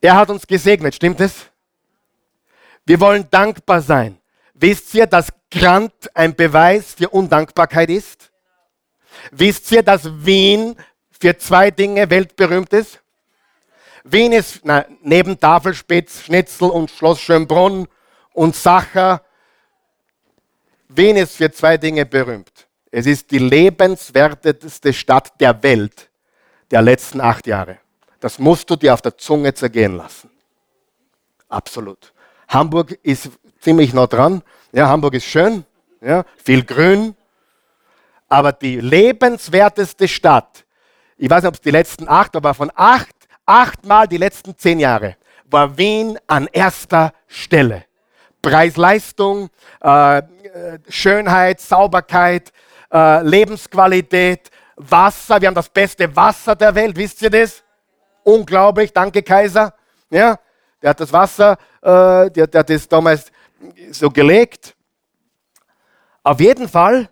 Er 0.00 0.16
hat 0.16 0.30
uns 0.30 0.46
gesegnet, 0.48 0.96
stimmt 0.96 1.20
es? 1.20 1.46
Wir 2.84 2.98
wollen 2.98 3.30
dankbar 3.30 3.80
sein. 3.80 4.18
Wisst 4.52 4.92
ihr, 4.94 5.06
dass 5.06 5.32
Grant 5.50 5.94
ein 6.14 6.34
Beweis 6.34 6.94
für 6.94 7.08
Undankbarkeit 7.08 7.88
ist? 7.88 8.32
Wisst 9.30 9.70
ihr, 9.70 9.84
dass 9.84 10.26
Wien 10.26 10.76
für 11.08 11.38
zwei 11.38 11.70
Dinge 11.70 12.10
weltberühmt 12.10 12.72
ist? 12.72 13.00
Wien 14.02 14.32
ist 14.32 14.60
na, 14.64 14.84
neben 15.02 15.38
Tafelspitz, 15.38 16.24
Schnitzel 16.24 16.68
und 16.68 16.90
Schloss 16.90 17.20
Schönbrunn 17.20 17.86
und 18.32 18.56
Sacher. 18.56 19.23
Wien 20.96 21.16
ist 21.16 21.36
für 21.36 21.50
zwei 21.50 21.76
Dinge 21.76 22.06
berühmt. 22.06 22.66
Es 22.90 23.06
ist 23.06 23.30
die 23.30 23.38
lebenswerteste 23.38 24.92
Stadt 24.92 25.32
der 25.40 25.60
Welt 25.62 26.08
der 26.70 26.82
letzten 26.82 27.20
acht 27.20 27.46
Jahre. 27.46 27.78
Das 28.20 28.38
musst 28.38 28.70
du 28.70 28.76
dir 28.76 28.94
auf 28.94 29.02
der 29.02 29.18
Zunge 29.18 29.52
zergehen 29.52 29.96
lassen. 29.96 30.30
Absolut. 31.48 32.12
Hamburg 32.48 32.98
ist 33.02 33.30
ziemlich 33.60 33.92
nah 33.92 34.06
dran. 34.06 34.42
Ja, 34.72 34.88
Hamburg 34.88 35.14
ist 35.14 35.26
schön, 35.26 35.64
ja, 36.00 36.24
viel 36.42 36.64
Grün. 36.64 37.16
Aber 38.28 38.52
die 38.52 38.80
lebenswerteste 38.80 40.08
Stadt, 40.08 40.64
ich 41.16 41.28
weiß 41.28 41.42
nicht, 41.42 41.48
ob 41.48 41.54
es 41.54 41.60
die 41.60 41.70
letzten 41.70 42.08
acht, 42.08 42.34
aber 42.36 42.54
von 42.54 42.70
acht, 42.74 43.14
achtmal 43.46 44.08
die 44.08 44.16
letzten 44.16 44.56
zehn 44.56 44.78
Jahre 44.78 45.16
war 45.46 45.76
Wien 45.76 46.18
an 46.26 46.48
erster 46.52 47.12
Stelle. 47.26 47.84
Preis-Leistung, 48.42 49.50
äh, 49.80 50.22
Schönheit, 50.88 51.60
Sauberkeit, 51.60 52.52
äh, 52.92 53.22
Lebensqualität, 53.22 54.50
Wasser. 54.76 55.40
Wir 55.40 55.48
haben 55.48 55.54
das 55.54 55.68
beste 55.68 56.14
Wasser 56.14 56.54
der 56.54 56.74
Welt, 56.74 56.96
wisst 56.96 57.22
ihr 57.22 57.30
das? 57.30 57.62
Unglaublich, 58.22 58.92
danke 58.92 59.22
Kaiser. 59.22 59.74
Ja, 60.10 60.38
der 60.80 60.90
hat 60.90 61.00
das 61.00 61.12
Wasser, 61.12 61.58
äh, 61.82 62.30
der 62.30 62.48
hat 62.52 62.70
das 62.70 62.88
damals 62.88 63.32
so 63.90 64.10
gelegt. 64.10 64.76
Auf 66.22 66.40
jeden 66.40 66.68
Fall, 66.68 67.08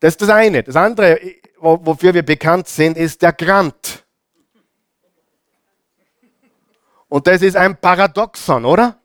das 0.00 0.14
ist 0.14 0.22
das 0.22 0.28
eine. 0.28 0.62
Das 0.62 0.76
andere, 0.76 1.20
wofür 1.58 2.14
wir 2.14 2.24
bekannt 2.24 2.68
sind, 2.68 2.96
ist 2.96 3.22
der 3.22 3.32
Grant. 3.32 4.04
Und 7.08 7.26
das 7.26 7.42
ist 7.42 7.56
ein 7.56 7.76
Paradoxon, 7.76 8.64
oder? 8.64 8.98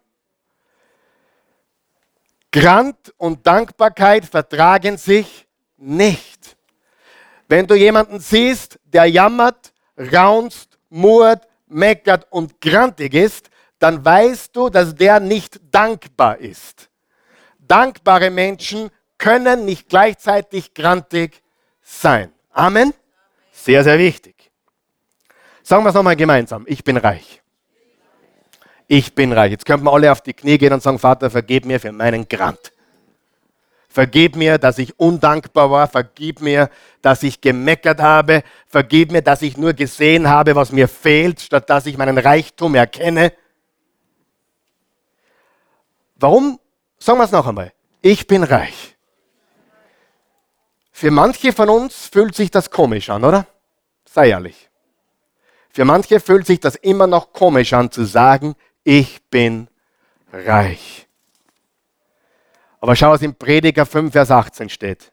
Grant 2.54 3.12
und 3.18 3.48
Dankbarkeit 3.48 4.26
vertragen 4.26 4.98
sich 4.98 5.48
nicht. 5.76 6.56
Wenn 7.48 7.66
du 7.66 7.74
jemanden 7.74 8.20
siehst, 8.20 8.80
der 8.86 9.06
jammert, 9.06 9.74
raunzt, 9.98 10.78
murrt, 10.90 11.48
meckert 11.68 12.28
und 12.32 12.62
grantig 12.62 13.16
ist, 13.16 13.50
dann 13.80 14.06
weißt 14.06 14.56
du, 14.56 14.70
dass 14.70 14.94
der 14.94 15.20
nicht 15.20 15.60
dankbar 15.72 16.38
ist. 16.38 16.90
Dankbare 17.58 18.30
Menschen 18.30 18.92
können 19.18 19.66
nicht 19.66 19.90
gleichzeitig 19.90 20.76
grantig 20.76 21.42
sein. 21.82 22.32
Amen. 22.52 22.94
Sehr, 23.52 23.84
sehr 23.84 23.98
wichtig. 23.98 24.52
Sagen 25.64 25.84
wir 25.84 25.90
es 25.90 25.96
nochmal 25.96 26.16
gemeinsam. 26.16 26.66
Ich 26.68 26.84
bin 26.84 26.98
reich. 26.98 27.43
Ich 28.96 29.16
bin 29.16 29.34
reich. 29.34 29.50
Jetzt 29.50 29.66
könnten 29.66 29.86
wir 29.86 29.92
alle 29.92 30.12
auf 30.12 30.22
die 30.22 30.36
Knie 30.36 30.60
gehen 30.60 30.72
und 30.72 30.84
sagen, 30.84 31.00
Vater, 31.00 31.32
vergib 31.32 31.66
mir 31.66 31.80
für 31.80 31.92
meinen 31.92 32.30
Grant. 32.30 32.72
Vergib 33.90 34.36
mir, 34.36 34.60
dass 34.60 34.78
ich 34.78 35.00
undankbar 35.00 35.72
war. 35.72 35.88
Vergib 35.88 36.42
mir, 36.42 36.70
dass 37.02 37.24
ich 37.24 37.42
gemeckert 37.42 38.00
habe. 38.00 38.44
Vergib 38.68 39.12
mir, 39.12 39.24
dass 39.24 39.42
ich 39.42 39.58
nur 39.58 39.74
gesehen 39.74 40.30
habe, 40.30 40.56
was 40.56 40.72
mir 40.72 40.88
fehlt, 40.88 41.42
statt 41.42 41.72
dass 41.72 41.88
ich 41.88 41.98
meinen 41.98 42.20
Reichtum 42.20 42.76
erkenne. 42.76 43.34
Warum? 46.18 46.60
Sagen 47.00 47.18
wir 47.18 47.24
es 47.24 47.32
noch 47.32 47.48
einmal. 47.48 47.74
Ich 48.04 48.28
bin 48.28 48.44
reich. 48.44 48.96
Für 50.92 51.10
manche 51.10 51.52
von 51.52 51.68
uns 51.68 52.10
fühlt 52.10 52.36
sich 52.36 52.52
das 52.52 52.70
komisch 52.70 53.10
an, 53.10 53.24
oder? 53.24 53.48
Sei 54.06 54.30
ehrlich. 54.30 54.70
Für 55.72 55.84
manche 55.84 56.20
fühlt 56.20 56.46
sich 56.46 56.60
das 56.60 56.76
immer 56.76 57.08
noch 57.08 57.34
komisch 57.34 57.74
an 57.74 57.90
zu 57.90 58.04
sagen, 58.06 58.56
ich 58.84 59.22
bin 59.30 59.68
reich. 60.32 61.08
Aber 62.82 62.96
schau, 62.96 63.12
was 63.12 63.22
im 63.22 63.36
Prediger 63.36 63.86
5, 63.86 64.12
Vers 64.12 64.30
18 64.30 64.70
steht. 64.70 65.12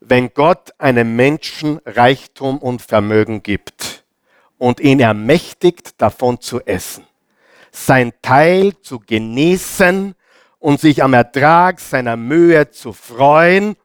Wenn 0.00 0.32
Gott 0.32 0.72
einem 0.78 1.16
Menschen 1.16 1.80
Reichtum 1.84 2.58
und 2.58 2.82
Vermögen 2.82 3.42
gibt 3.42 4.04
und 4.58 4.80
ihn 4.80 5.00
ermächtigt, 5.00 6.00
davon 6.00 6.40
zu 6.40 6.60
essen, 6.60 7.06
sein 7.70 8.12
Teil 8.22 8.80
zu 8.80 9.00
genießen 9.00 10.14
und 10.58 10.80
sich 10.80 11.02
am 11.02 11.12
Ertrag 11.12 11.80
seiner 11.80 12.16
Mühe 12.16 12.70
zu 12.70 12.92
freuen, 12.92 13.76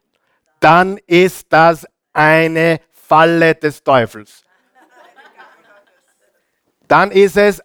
dann 0.62 0.98
ist 1.08 1.48
das 1.50 1.86
eine 2.14 2.80
Falle 2.92 3.56
des 3.56 3.84
Teufels. 3.84 4.44
Dann 6.88 7.12
ist 7.12 7.36
es 7.36 7.62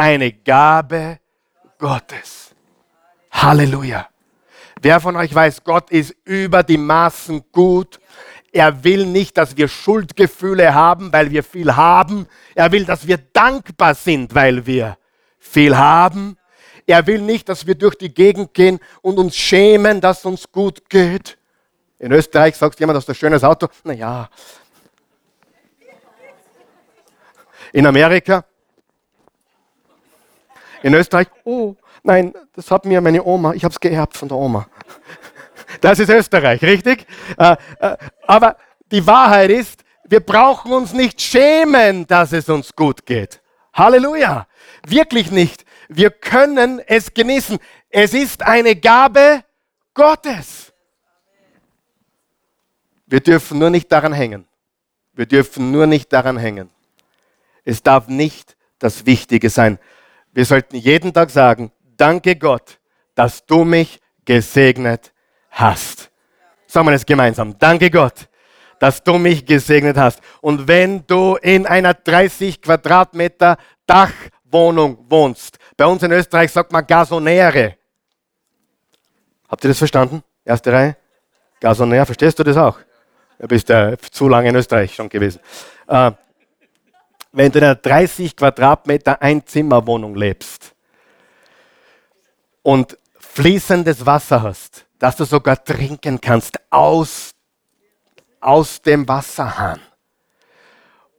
eine 0.00 0.32
Gabe 0.32 1.18
Gottes. 1.78 2.54
Halleluja. 3.30 4.08
Wer 4.80 4.98
von 4.98 5.14
euch 5.14 5.34
weiß, 5.34 5.62
Gott 5.62 5.90
ist 5.90 6.16
über 6.24 6.62
die 6.62 6.78
Maßen 6.78 7.44
gut. 7.52 8.00
Er 8.50 8.82
will 8.82 9.04
nicht, 9.04 9.36
dass 9.36 9.58
wir 9.58 9.68
Schuldgefühle 9.68 10.74
haben, 10.74 11.12
weil 11.12 11.30
wir 11.30 11.44
viel 11.44 11.76
haben. 11.76 12.26
Er 12.54 12.72
will, 12.72 12.86
dass 12.86 13.06
wir 13.06 13.18
dankbar 13.18 13.94
sind, 13.94 14.34
weil 14.34 14.64
wir 14.64 14.96
viel 15.38 15.76
haben. 15.76 16.38
Er 16.86 17.06
will 17.06 17.20
nicht, 17.20 17.50
dass 17.50 17.66
wir 17.66 17.74
durch 17.74 17.94
die 17.94 18.12
Gegend 18.12 18.54
gehen 18.54 18.80
und 19.02 19.18
uns 19.18 19.36
schämen, 19.36 20.00
dass 20.00 20.24
uns 20.24 20.50
gut 20.50 20.88
geht. 20.88 21.36
In 21.98 22.10
Österreich 22.10 22.56
sagt 22.56 22.80
jemand, 22.80 22.96
das 22.96 23.04
ist 23.04 23.10
ein 23.10 23.16
schönes 23.16 23.44
Auto. 23.44 23.68
Naja. 23.84 24.30
In 27.74 27.84
Amerika. 27.84 28.46
In 30.82 30.94
Österreich. 30.94 31.28
Oh, 31.44 31.76
Nein, 32.02 32.34
das 32.54 32.70
hat 32.70 32.84
mir 32.84 33.00
meine 33.00 33.24
Oma, 33.24 33.52
ich 33.52 33.64
habe 33.64 33.72
es 33.72 33.80
geerbt 33.80 34.16
von 34.16 34.28
der 34.28 34.38
Oma. 34.38 34.66
Das 35.80 35.98
ist 35.98 36.08
Österreich, 36.08 36.62
richtig? 36.62 37.06
Äh, 37.38 37.56
äh, 37.78 37.96
aber 38.26 38.56
die 38.90 39.06
Wahrheit 39.06 39.50
ist, 39.50 39.84
wir 40.04 40.20
brauchen 40.20 40.72
uns 40.72 40.92
nicht 40.92 41.20
schämen, 41.20 42.06
dass 42.06 42.32
es 42.32 42.48
uns 42.48 42.74
gut 42.74 43.06
geht. 43.06 43.40
Halleluja. 43.72 44.48
Wirklich 44.86 45.30
nicht. 45.30 45.64
Wir 45.88 46.10
können 46.10 46.80
es 46.86 47.14
genießen. 47.14 47.58
Es 47.88 48.14
ist 48.14 48.42
eine 48.42 48.74
Gabe 48.74 49.44
Gottes. 49.94 50.72
Wir 53.06 53.20
dürfen 53.20 53.58
nur 53.58 53.70
nicht 53.70 53.92
daran 53.92 54.12
hängen. 54.12 54.48
Wir 55.12 55.26
dürfen 55.26 55.70
nur 55.70 55.86
nicht 55.86 56.12
daran 56.12 56.36
hängen. 56.36 56.70
Es 57.64 57.82
darf 57.82 58.08
nicht 58.08 58.56
das 58.80 59.06
Wichtige 59.06 59.50
sein. 59.50 59.78
Wir 60.32 60.44
sollten 60.44 60.76
jeden 60.76 61.12
Tag 61.12 61.30
sagen, 61.30 61.72
danke 61.96 62.36
Gott, 62.36 62.78
dass 63.14 63.44
du 63.44 63.64
mich 63.64 64.00
gesegnet 64.24 65.12
hast. 65.50 66.10
Sagen 66.66 66.86
wir 66.86 66.94
es 66.94 67.04
gemeinsam. 67.04 67.58
Danke 67.58 67.90
Gott, 67.90 68.28
dass 68.78 69.02
du 69.02 69.18
mich 69.18 69.44
gesegnet 69.44 69.96
hast. 69.96 70.20
Und 70.40 70.68
wenn 70.68 71.04
du 71.06 71.36
in 71.36 71.66
einer 71.66 71.94
30 71.94 72.62
Quadratmeter 72.62 73.56
Dachwohnung 73.86 75.04
wohnst, 75.08 75.58
bei 75.76 75.84
uns 75.86 76.02
in 76.02 76.12
Österreich 76.12 76.52
sagt 76.52 76.70
man 76.70 76.86
Gasonäre. 76.86 77.76
Habt 79.48 79.64
ihr 79.64 79.68
das 79.68 79.78
verstanden? 79.78 80.22
Erste 80.44 80.72
Reihe? 80.72 80.96
Gasonär, 81.58 82.06
verstehst 82.06 82.38
du 82.38 82.44
das 82.44 82.56
auch? 82.56 82.78
Du 83.40 83.48
bist 83.48 83.68
ja 83.68 83.96
zu 83.98 84.28
lange 84.28 84.50
in 84.50 84.54
Österreich 84.54 84.94
schon 84.94 85.08
gewesen. 85.08 85.40
Äh, 85.88 86.12
wenn 87.32 87.52
du 87.52 87.58
in 87.58 87.64
einer 87.64 87.74
30 87.74 88.36
Quadratmeter 88.36 89.20
Einzimmerwohnung 89.22 90.14
lebst, 90.14 90.74
und 92.62 92.98
fließendes 93.18 94.04
Wasser 94.04 94.42
hast, 94.42 94.86
dass 94.98 95.16
du 95.16 95.24
sogar 95.24 95.62
trinken 95.62 96.20
kannst 96.20 96.58
aus, 96.70 97.30
aus 98.40 98.82
dem 98.82 99.08
Wasserhahn 99.08 99.80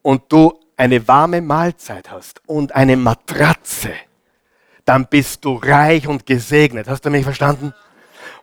und 0.01 0.31
du 0.31 0.59
eine 0.77 1.07
warme 1.07 1.41
Mahlzeit 1.41 2.09
hast 2.11 2.41
und 2.47 2.73
eine 2.75 2.97
Matratze, 2.97 3.93
dann 4.85 5.07
bist 5.07 5.45
du 5.45 5.55
reich 5.55 6.07
und 6.07 6.25
gesegnet. 6.25 6.87
Hast 6.87 7.05
du 7.05 7.09
mich 7.09 7.23
verstanden? 7.23 7.73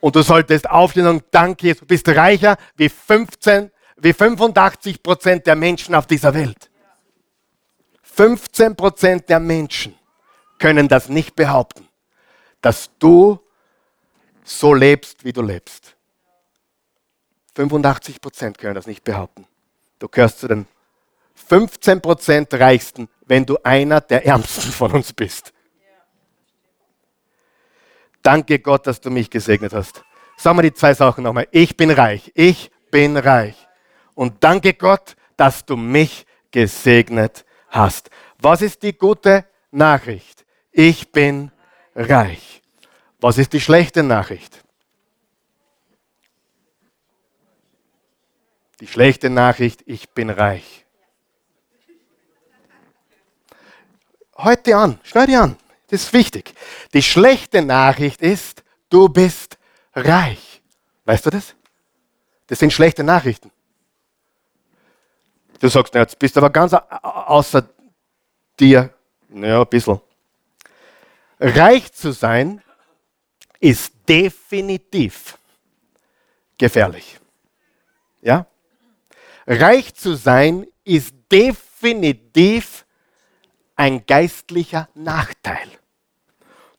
Und 0.00 0.14
du 0.14 0.22
solltest 0.22 0.70
aufstehen 0.70 1.06
und 1.08 1.24
danke 1.32 1.66
Jesus, 1.66 1.80
du 1.80 1.86
bist 1.86 2.08
reicher 2.08 2.56
wie 2.76 2.88
15, 2.88 3.70
wie 3.96 4.12
85 4.12 5.02
Prozent 5.02 5.46
der 5.46 5.56
Menschen 5.56 5.94
auf 5.94 6.06
dieser 6.06 6.32
Welt. 6.34 6.70
15 8.18 8.74
Prozent 8.74 9.28
der 9.28 9.38
Menschen 9.38 9.94
können 10.58 10.88
das 10.88 11.08
nicht 11.08 11.36
behaupten 11.36 11.88
dass 12.60 12.90
du 12.98 13.38
so 14.44 14.74
lebst, 14.74 15.24
wie 15.24 15.32
du 15.32 15.42
lebst. 15.42 15.96
85 17.54 18.20
Prozent 18.20 18.58
können 18.58 18.74
das 18.74 18.86
nicht 18.86 19.04
behaupten. 19.04 19.46
Du 19.98 20.08
gehörst 20.08 20.40
zu 20.40 20.48
den 20.48 20.66
15 21.34 22.00
Prozent 22.00 22.54
Reichsten, 22.54 23.08
wenn 23.26 23.44
du 23.44 23.58
einer 23.62 24.00
der 24.00 24.24
Ärmsten 24.26 24.72
von 24.72 24.92
uns 24.92 25.12
bist. 25.12 25.52
Danke 28.22 28.58
Gott, 28.58 28.86
dass 28.86 29.00
du 29.00 29.10
mich 29.10 29.30
gesegnet 29.30 29.72
hast. 29.72 30.02
Sagen 30.36 30.58
wir 30.58 30.62
die 30.62 30.74
zwei 30.74 30.94
Sachen 30.94 31.24
nochmal. 31.24 31.48
Ich 31.50 31.76
bin 31.76 31.90
reich. 31.90 32.30
Ich 32.34 32.70
bin 32.90 33.16
reich. 33.16 33.56
Und 34.14 34.42
danke 34.44 34.74
Gott, 34.74 35.16
dass 35.36 35.64
du 35.64 35.76
mich 35.76 36.26
gesegnet 36.50 37.44
hast. 37.68 38.10
Was 38.40 38.62
ist 38.62 38.82
die 38.82 38.96
gute 38.96 39.44
Nachricht? 39.70 40.44
Ich 40.72 41.12
bin 41.12 41.50
reich. 41.94 42.62
Was 43.20 43.38
ist 43.38 43.52
die 43.52 43.60
schlechte 43.60 44.02
Nachricht? 44.02 44.64
Die 48.80 48.86
schlechte 48.86 49.28
Nachricht, 49.28 49.82
ich 49.86 50.08
bin 50.10 50.30
reich. 50.30 50.86
Heute 54.36 54.76
an, 54.76 55.00
schneide 55.02 55.40
an, 55.40 55.56
das 55.88 56.04
ist 56.04 56.12
wichtig. 56.12 56.54
Die 56.94 57.02
schlechte 57.02 57.60
Nachricht 57.60 58.22
ist, 58.22 58.62
du 58.88 59.08
bist 59.08 59.58
reich. 59.94 60.62
Weißt 61.04 61.26
du 61.26 61.30
das? 61.30 61.56
Das 62.46 62.60
sind 62.60 62.72
schlechte 62.72 63.02
Nachrichten. 63.02 63.50
Du 65.60 65.68
sagst, 65.68 65.94
jetzt 65.94 66.18
bist 66.18 66.36
du 66.36 66.40
aber 66.40 66.50
ganz 66.50 66.72
außer 66.72 67.68
dir. 68.58 68.94
Naja, 69.28 69.60
ein 69.60 69.68
bisschen. 69.68 70.00
Reich 71.40 71.92
zu 71.92 72.12
sein 72.12 72.62
ist 73.60 73.92
definitiv 74.08 75.38
gefährlich. 76.56 77.18
Ja? 78.20 78.46
Reich 79.46 79.94
zu 79.94 80.14
sein 80.14 80.66
ist 80.84 81.14
definitiv 81.30 82.84
ein 83.76 84.04
geistlicher 84.06 84.88
Nachteil. 84.94 85.68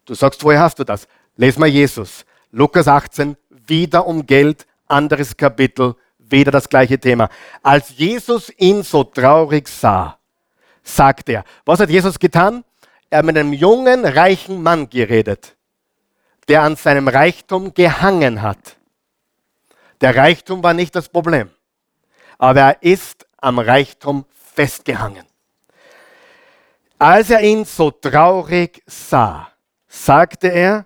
Du 0.05 0.13
sagst, 0.13 0.43
woher 0.43 0.61
hast 0.61 0.79
du 0.79 0.83
das? 0.83 1.07
Les 1.35 1.57
mal 1.57 1.67
Jesus. 1.67 2.25
Lukas 2.51 2.87
18, 2.87 3.37
wieder 3.49 4.05
um 4.07 4.25
Geld, 4.25 4.65
anderes 4.87 5.37
Kapitel, 5.37 5.95
wieder 6.31 6.51
das 6.51 6.69
gleiche 6.69 6.99
Thema. 6.99 7.29
Als 7.63 7.97
Jesus 7.97 8.51
ihn 8.57 8.83
so 8.83 9.03
traurig 9.03 9.67
sah, 9.67 10.17
sagt 10.83 11.29
er, 11.29 11.43
was 11.65 11.79
hat 11.79 11.89
Jesus 11.89 12.19
getan? 12.19 12.63
Er 13.09 13.19
hat 13.19 13.25
mit 13.25 13.37
einem 13.37 13.53
jungen, 13.53 14.05
reichen 14.05 14.61
Mann 14.61 14.89
geredet, 14.89 15.55
der 16.47 16.63
an 16.63 16.75
seinem 16.75 17.07
Reichtum 17.07 17.73
gehangen 17.73 18.41
hat. 18.41 18.77
Der 20.01 20.15
Reichtum 20.15 20.63
war 20.63 20.73
nicht 20.73 20.95
das 20.95 21.09
Problem, 21.09 21.49
aber 22.37 22.61
er 22.61 22.83
ist 22.83 23.25
am 23.37 23.59
Reichtum 23.59 24.25
festgehangen. 24.53 25.25
Als 26.97 27.29
er 27.29 27.41
ihn 27.41 27.65
so 27.65 27.91
traurig 27.91 28.83
sah, 28.85 29.49
sagte 29.87 30.49
er, 30.49 30.85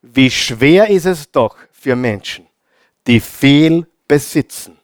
wie 0.00 0.30
schwer 0.30 0.88
ist 0.88 1.06
es 1.06 1.30
doch 1.30 1.56
für 1.70 1.96
Menschen, 1.96 2.46
die 3.06 3.20
viel 3.20 3.86
besitzen, 4.12 4.76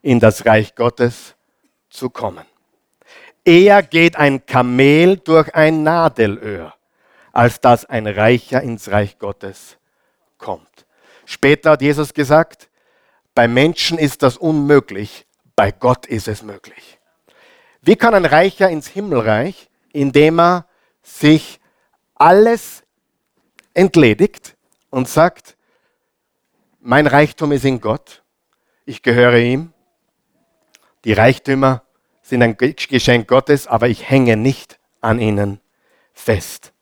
in 0.00 0.18
das 0.18 0.46
Reich 0.46 0.74
Gottes 0.74 1.34
zu 1.90 2.08
kommen. 2.08 2.46
Eher 3.44 3.82
geht 3.82 4.16
ein 4.16 4.46
Kamel 4.46 5.18
durch 5.18 5.54
ein 5.54 5.82
Nadelöhr, 5.82 6.72
als 7.32 7.60
dass 7.60 7.84
ein 7.84 8.06
Reicher 8.06 8.62
ins 8.62 8.90
Reich 8.90 9.18
Gottes 9.18 9.76
kommt. 10.38 10.86
Später 11.26 11.72
hat 11.72 11.82
Jesus 11.82 12.14
gesagt, 12.14 12.70
bei 13.34 13.46
Menschen 13.46 13.98
ist 13.98 14.22
das 14.22 14.38
unmöglich, 14.38 15.26
bei 15.54 15.70
Gott 15.70 16.06
ist 16.06 16.26
es 16.26 16.42
möglich. 16.42 16.98
Wie 17.82 17.96
kann 17.96 18.14
ein 18.14 18.24
Reicher 18.24 18.70
ins 18.70 18.86
Himmelreich? 18.86 19.68
Indem 19.92 20.40
er 20.40 20.66
sich 21.02 21.60
alles 22.14 22.84
entledigt 23.74 24.56
und 24.88 25.10
sagt, 25.10 25.58
mein 26.80 27.06
Reichtum 27.06 27.52
ist 27.52 27.66
in 27.66 27.78
Gott, 27.78 28.21
ich 28.84 29.02
gehöre 29.02 29.38
ihm, 29.38 29.72
die 31.04 31.12
Reichtümer 31.12 31.82
sind 32.22 32.42
ein 32.42 32.56
Geschenk 32.56 33.28
Gottes, 33.28 33.66
aber 33.66 33.88
ich 33.88 34.08
hänge 34.08 34.36
nicht 34.36 34.78
an 35.00 35.18
ihnen 35.18 35.60
fest. 36.12 36.72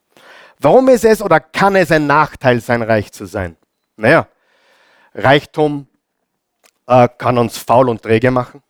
Warum 0.59 0.89
ist 0.89 1.05
es 1.05 1.23
oder 1.23 1.41
kann 1.41 1.75
es 1.75 1.91
ein 1.91 2.07
Nachteil 2.07 2.61
sein, 2.61 2.83
reich 2.83 3.13
zu 3.13 3.25
sein? 3.25 3.57
Naja, 3.97 4.29
Reichtum 5.15 5.87
äh, 6.87 7.09
kann 7.17 7.39
uns 7.39 7.57
faul 7.57 7.89
und 7.89 8.03
träge 8.03 8.31
machen. 8.31 8.63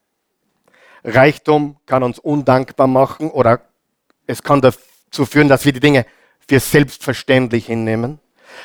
Reichtum 1.03 1.77
kann 1.87 2.03
uns 2.03 2.19
undankbar 2.19 2.87
machen 2.87 3.31
oder 3.31 3.63
es 4.27 4.43
kann 4.43 4.61
dazu 4.61 5.27
führen, 5.27 5.49
dass 5.49 5.65
wir 5.65 5.73
die 5.73 5.81
Dinge 5.81 6.07
für 6.47 6.61
selbstverständlich 6.61 7.67
hinnehmen. 7.67 8.21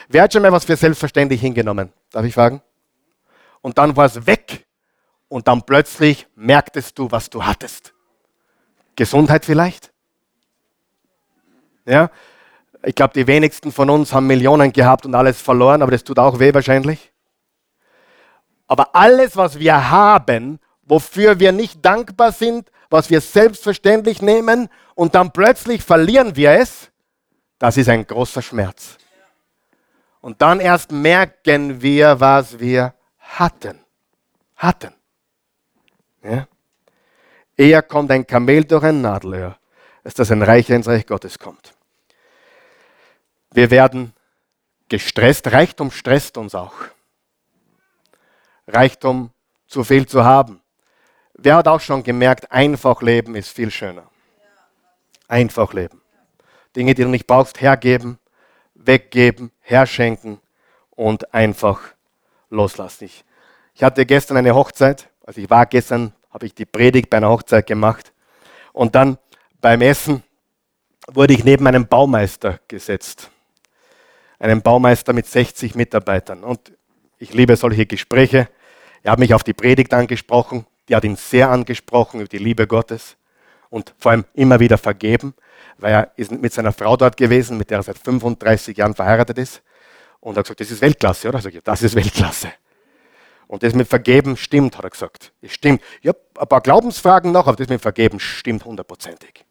Wer 0.07 0.23
hat 0.23 0.33
schon 0.33 0.41
mal 0.41 0.51
was 0.51 0.65
für 0.65 0.75
selbstverständlich 0.75 1.41
hingenommen? 1.41 1.91
Darf 2.11 2.25
ich 2.25 2.33
fragen? 2.33 2.61
Und 3.65 3.79
dann 3.79 3.97
war 3.97 4.05
es 4.05 4.27
weg 4.27 4.67
und 5.27 5.47
dann 5.47 5.63
plötzlich 5.63 6.27
merktest 6.35 6.99
du, 6.99 7.09
was 7.09 7.31
du 7.31 7.43
hattest. 7.43 7.95
Gesundheit 8.95 9.43
vielleicht? 9.43 9.91
Ja? 11.83 12.11
Ich 12.83 12.93
glaube, 12.93 13.15
die 13.15 13.25
wenigsten 13.25 13.71
von 13.71 13.89
uns 13.89 14.13
haben 14.13 14.27
Millionen 14.27 14.71
gehabt 14.71 15.07
und 15.07 15.15
alles 15.15 15.41
verloren, 15.41 15.81
aber 15.81 15.93
das 15.93 16.03
tut 16.03 16.19
auch 16.19 16.37
weh 16.37 16.53
wahrscheinlich. 16.53 17.11
Aber 18.67 18.95
alles, 18.95 19.35
was 19.35 19.57
wir 19.57 19.89
haben, 19.89 20.59
wofür 20.83 21.39
wir 21.39 21.51
nicht 21.51 21.83
dankbar 21.83 22.33
sind, 22.33 22.69
was 22.91 23.09
wir 23.09 23.19
selbstverständlich 23.19 24.21
nehmen 24.21 24.69
und 24.93 25.15
dann 25.15 25.31
plötzlich 25.31 25.81
verlieren 25.81 26.35
wir 26.35 26.51
es, 26.51 26.91
das 27.57 27.77
ist 27.77 27.89
ein 27.89 28.05
großer 28.05 28.43
Schmerz. 28.43 28.99
Und 30.21 30.43
dann 30.43 30.59
erst 30.59 30.91
merken 30.91 31.81
wir, 31.81 32.19
was 32.19 32.59
wir 32.59 32.93
hatten. 33.25 33.79
Hatten. 34.55 34.93
Ja? 36.23 36.47
Eher 37.57 37.81
kommt 37.81 38.11
ein 38.11 38.25
Kamel 38.25 38.65
durch 38.65 38.83
ein 38.83 39.01
Nadelöhr, 39.01 39.57
als 40.03 40.13
dass 40.13 40.31
ein 40.31 40.41
Reicher 40.41 40.75
ins 40.75 40.87
Reich 40.87 41.05
Gottes 41.05 41.39
kommt. 41.39 41.73
Wir 43.51 43.71
werden 43.71 44.13
gestresst. 44.89 45.51
Reichtum 45.51 45.91
stresst 45.91 46.37
uns 46.37 46.55
auch. 46.55 46.73
Reichtum 48.67 49.31
zu 49.67 49.83
viel 49.83 50.05
zu 50.07 50.23
haben. 50.23 50.61
Wer 51.33 51.57
hat 51.57 51.67
auch 51.67 51.81
schon 51.81 52.03
gemerkt, 52.03 52.51
einfach 52.51 53.01
leben 53.01 53.35
ist 53.35 53.49
viel 53.49 53.71
schöner. 53.71 54.09
Einfach 55.27 55.73
leben. 55.73 56.01
Dinge, 56.75 56.93
die 56.93 57.03
du 57.03 57.09
nicht 57.09 57.27
brauchst, 57.27 57.61
hergeben, 57.61 58.19
weggeben, 58.73 59.51
herschenken 59.61 60.39
und 60.91 61.33
einfach 61.33 61.94
loslassen. 62.55 63.05
Ich, 63.05 63.23
ich 63.73 63.83
hatte 63.83 64.05
gestern 64.05 64.37
eine 64.37 64.55
Hochzeit, 64.55 65.09
also 65.25 65.41
ich 65.41 65.49
war 65.49 65.65
gestern, 65.65 66.13
habe 66.31 66.45
ich 66.45 66.55
die 66.55 66.65
Predigt 66.65 67.09
bei 67.09 67.17
einer 67.17 67.29
Hochzeit 67.29 67.67
gemacht 67.67 68.11
und 68.73 68.95
dann 68.95 69.17
beim 69.61 69.81
Essen 69.81 70.23
wurde 71.07 71.33
ich 71.33 71.43
neben 71.43 71.67
einem 71.67 71.87
Baumeister 71.87 72.59
gesetzt. 72.67 73.29
Einem 74.39 74.61
Baumeister 74.61 75.13
mit 75.13 75.27
60 75.27 75.75
Mitarbeitern. 75.75 76.43
Und 76.43 76.73
ich 77.17 77.33
liebe 77.33 77.55
solche 77.55 77.85
Gespräche. 77.85 78.49
Er 79.03 79.13
hat 79.13 79.19
mich 79.19 79.33
auf 79.33 79.43
die 79.43 79.53
Predigt 79.53 79.93
angesprochen, 79.93 80.65
die 80.89 80.95
hat 80.95 81.03
ihn 81.03 81.15
sehr 81.15 81.49
angesprochen 81.49 82.19
über 82.19 82.27
die 82.27 82.37
Liebe 82.37 82.67
Gottes 82.67 83.17
und 83.69 83.93
vor 83.97 84.11
allem 84.11 84.25
immer 84.33 84.59
wieder 84.59 84.77
vergeben, 84.77 85.33
weil 85.77 85.93
er 85.93 86.11
ist 86.15 86.31
mit 86.31 86.53
seiner 86.53 86.73
Frau 86.73 86.97
dort 86.97 87.17
gewesen, 87.17 87.57
mit 87.57 87.69
der 87.69 87.79
er 87.79 87.83
seit 87.83 87.97
35 87.97 88.77
Jahren 88.77 88.93
verheiratet 88.93 89.37
ist. 89.37 89.61
Und 90.25 90.35
er 90.35 90.39
hat 90.39 90.45
gesagt, 90.45 90.59
das 90.61 90.71
ist 90.71 90.81
Weltklasse, 90.81 91.29
oder? 91.29 91.37
Ich 91.45 91.61
das 91.63 91.83
ist 91.83 91.93
Weltklasse. 91.93 92.51
Und 93.45 93.61
das 93.61 93.75
mit 93.75 93.87
Vergeben 93.87 94.35
stimmt, 94.37 94.75
hat 94.75 94.83
er 94.83 94.89
gesagt. 94.89 95.31
Es 95.39 95.53
stimmt. 95.53 95.83
Ich 96.01 96.07
habe 96.07 96.17
ein 96.39 96.47
paar 96.47 96.61
Glaubensfragen 96.61 97.31
noch, 97.31 97.45
aber 97.45 97.55
das 97.57 97.67
mit 97.67 97.79
Vergeben 97.79 98.19
stimmt 98.19 98.65
hundertprozentig. 98.65 99.45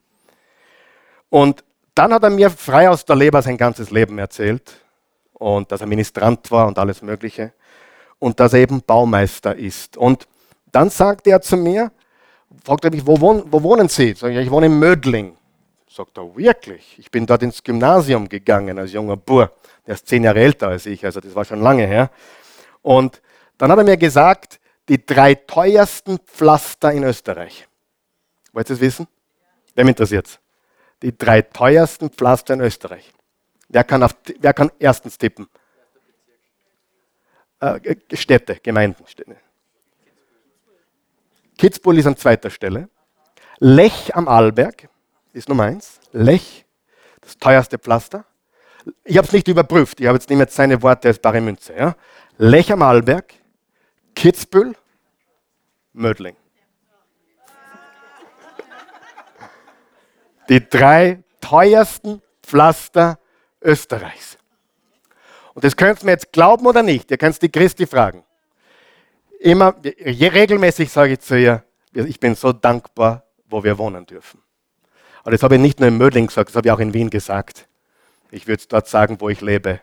Und 1.31 1.63
dann 1.95 2.13
hat 2.13 2.25
er 2.25 2.31
mir 2.31 2.51
frei 2.51 2.91
aus 2.91 3.05
der 3.05 3.15
Leber 3.15 3.41
sein 3.41 3.57
ganzes 3.57 3.93
Leben 3.93 4.19
erzählt 4.19 4.73
und 5.35 5.71
dass 5.71 5.81
er 5.81 5.87
Ministrant 5.87 6.51
war 6.51 6.67
und 6.67 6.77
alles 6.77 7.03
Mögliche 7.03 7.53
und 8.19 8.41
dass 8.41 8.53
er 8.53 8.59
eben 8.59 8.83
Baumeister 8.83 9.55
ist. 9.55 9.97
Und 9.97 10.27
dann 10.73 10.91
sagte 10.91 11.31
er 11.31 11.41
zu 11.41 11.57
mir, 11.57 11.93
fragt 12.65 12.85
er 12.85 12.91
mich, 12.91 13.07
wo, 13.07 13.21
wohnen, 13.21 13.45
wo 13.47 13.63
wohnen 13.63 13.89
Sie? 13.89 14.15
Sag 14.15 14.33
ich, 14.33 14.39
ich 14.39 14.51
wohne 14.51 14.67
in 14.67 14.77
Mödling. 14.81 15.37
Sagt 15.95 16.19
er, 16.19 16.35
wirklich? 16.35 16.99
Ich 16.99 17.09
bin 17.09 17.25
dort 17.25 17.45
ins 17.45 17.63
Gymnasium 17.63 18.29
gegangen 18.29 18.81
als 18.81 18.91
junger 18.93 19.17
Bur. 19.17 19.53
Der 19.87 19.95
ist 19.95 20.09
zehn 20.09 20.25
Jahre 20.25 20.41
älter 20.41 20.67
als 20.67 20.87
ich, 20.87 21.05
also 21.05 21.21
das 21.21 21.33
war 21.37 21.45
schon 21.45 21.61
lange 21.61 21.87
her. 21.87 22.11
Und 22.83 23.23
dann 23.59 23.71
hat 23.71 23.79
er 23.79 23.85
mir 23.85 23.97
gesagt, 23.97 24.59
die 24.89 25.07
drei 25.07 25.37
teuersten 25.37 26.19
Pflaster 26.19 26.91
in 26.91 27.05
Österreich. 27.05 27.69
Wollt 28.53 28.69
ihr 28.71 28.75
es 28.75 28.81
wissen? 28.81 29.07
Wem 29.77 29.87
interessiert 29.87 30.41
Die 31.01 31.17
drei 31.17 31.43
teuersten 31.43 32.11
Pflaster 32.11 32.55
in 32.55 32.61
Österreich. 32.63 33.13
Wer 33.69 33.85
kann, 33.85 34.03
auf, 34.03 34.17
wer 34.41 34.53
kann 34.53 34.73
erstens 34.81 35.17
tippen? 35.17 35.47
Äh, 37.61 37.95
Städte, 38.15 38.57
Gemeinden. 38.61 39.05
Kitzbühel 41.57 41.99
ist 41.99 42.07
an 42.07 42.17
zweiter 42.17 42.51
Stelle. 42.51 42.89
Lech 43.61 44.13
am 44.17 44.27
Arlberg 44.27 44.89
ist 45.35 45.49
Nummer 45.49 45.65
eins. 45.65 46.01
Lech, 46.13 46.65
das 47.21 47.37
teuerste 47.39 47.79
Pflaster. 47.79 48.25
Ich 49.05 49.17
habe 49.17 49.27
es 49.27 49.33
nicht 49.33 49.49
überprüft, 49.49 50.01
ich 50.01 50.07
habe 50.07 50.17
jetzt 50.17 50.29
nicht 50.29 50.39
mehr 50.39 50.47
seine 50.49 50.83
Worte 50.83 51.09
als 51.09 51.19
bare 51.19 51.41
Münze. 51.41 51.75
Ja. 51.75 51.97
Lech 52.39 52.73
am 52.73 52.83
Arlberg, 52.83 53.33
Kitzbühel, 54.15 54.75
Mödling. 55.93 56.37
Die 60.49 60.69
drei 60.69 61.23
teuersten 61.41 62.21
Pflaster 62.43 63.19
Österreichs. 63.63 64.37
Und 65.55 65.65
das 65.65 65.77
könnt 65.77 66.03
ihr 66.03 66.07
mir 66.07 66.13
jetzt 66.13 66.33
glauben 66.33 66.67
oder 66.67 66.83
nicht. 66.83 67.11
Ihr 67.11 67.17
könnt 67.17 67.41
die 67.41 67.49
Christi 67.49 67.87
fragen 67.87 68.25
immer, 69.45 69.75
regelmäßig 69.85 70.91
sage 70.91 71.15
ich 71.15 71.21
zu 71.21 71.39
ihr, 71.39 71.63
ich 71.93 72.19
bin 72.19 72.35
so 72.35 72.53
dankbar, 72.53 73.25
wo 73.47 73.63
wir 73.63 73.77
wohnen 73.77 74.07
dürfen. 74.07 74.41
Und 75.25 75.33
das 75.33 75.43
habe 75.43 75.57
ich 75.57 75.61
nicht 75.61 75.81
nur 75.81 75.89
in 75.89 75.97
Mödling 75.97 76.27
gesagt, 76.27 76.51
das 76.51 76.57
habe 76.57 76.69
ich 76.69 76.73
auch 76.73 76.79
in 76.79 76.95
Wien 76.95 77.11
gesagt. 77.11 77.67
Ich 78.31 78.47
würde 78.47 78.63
dort 78.69 78.89
sagen, 78.89 79.21
wo 79.21 79.29
ich 79.29 79.41
lebe. 79.41 79.81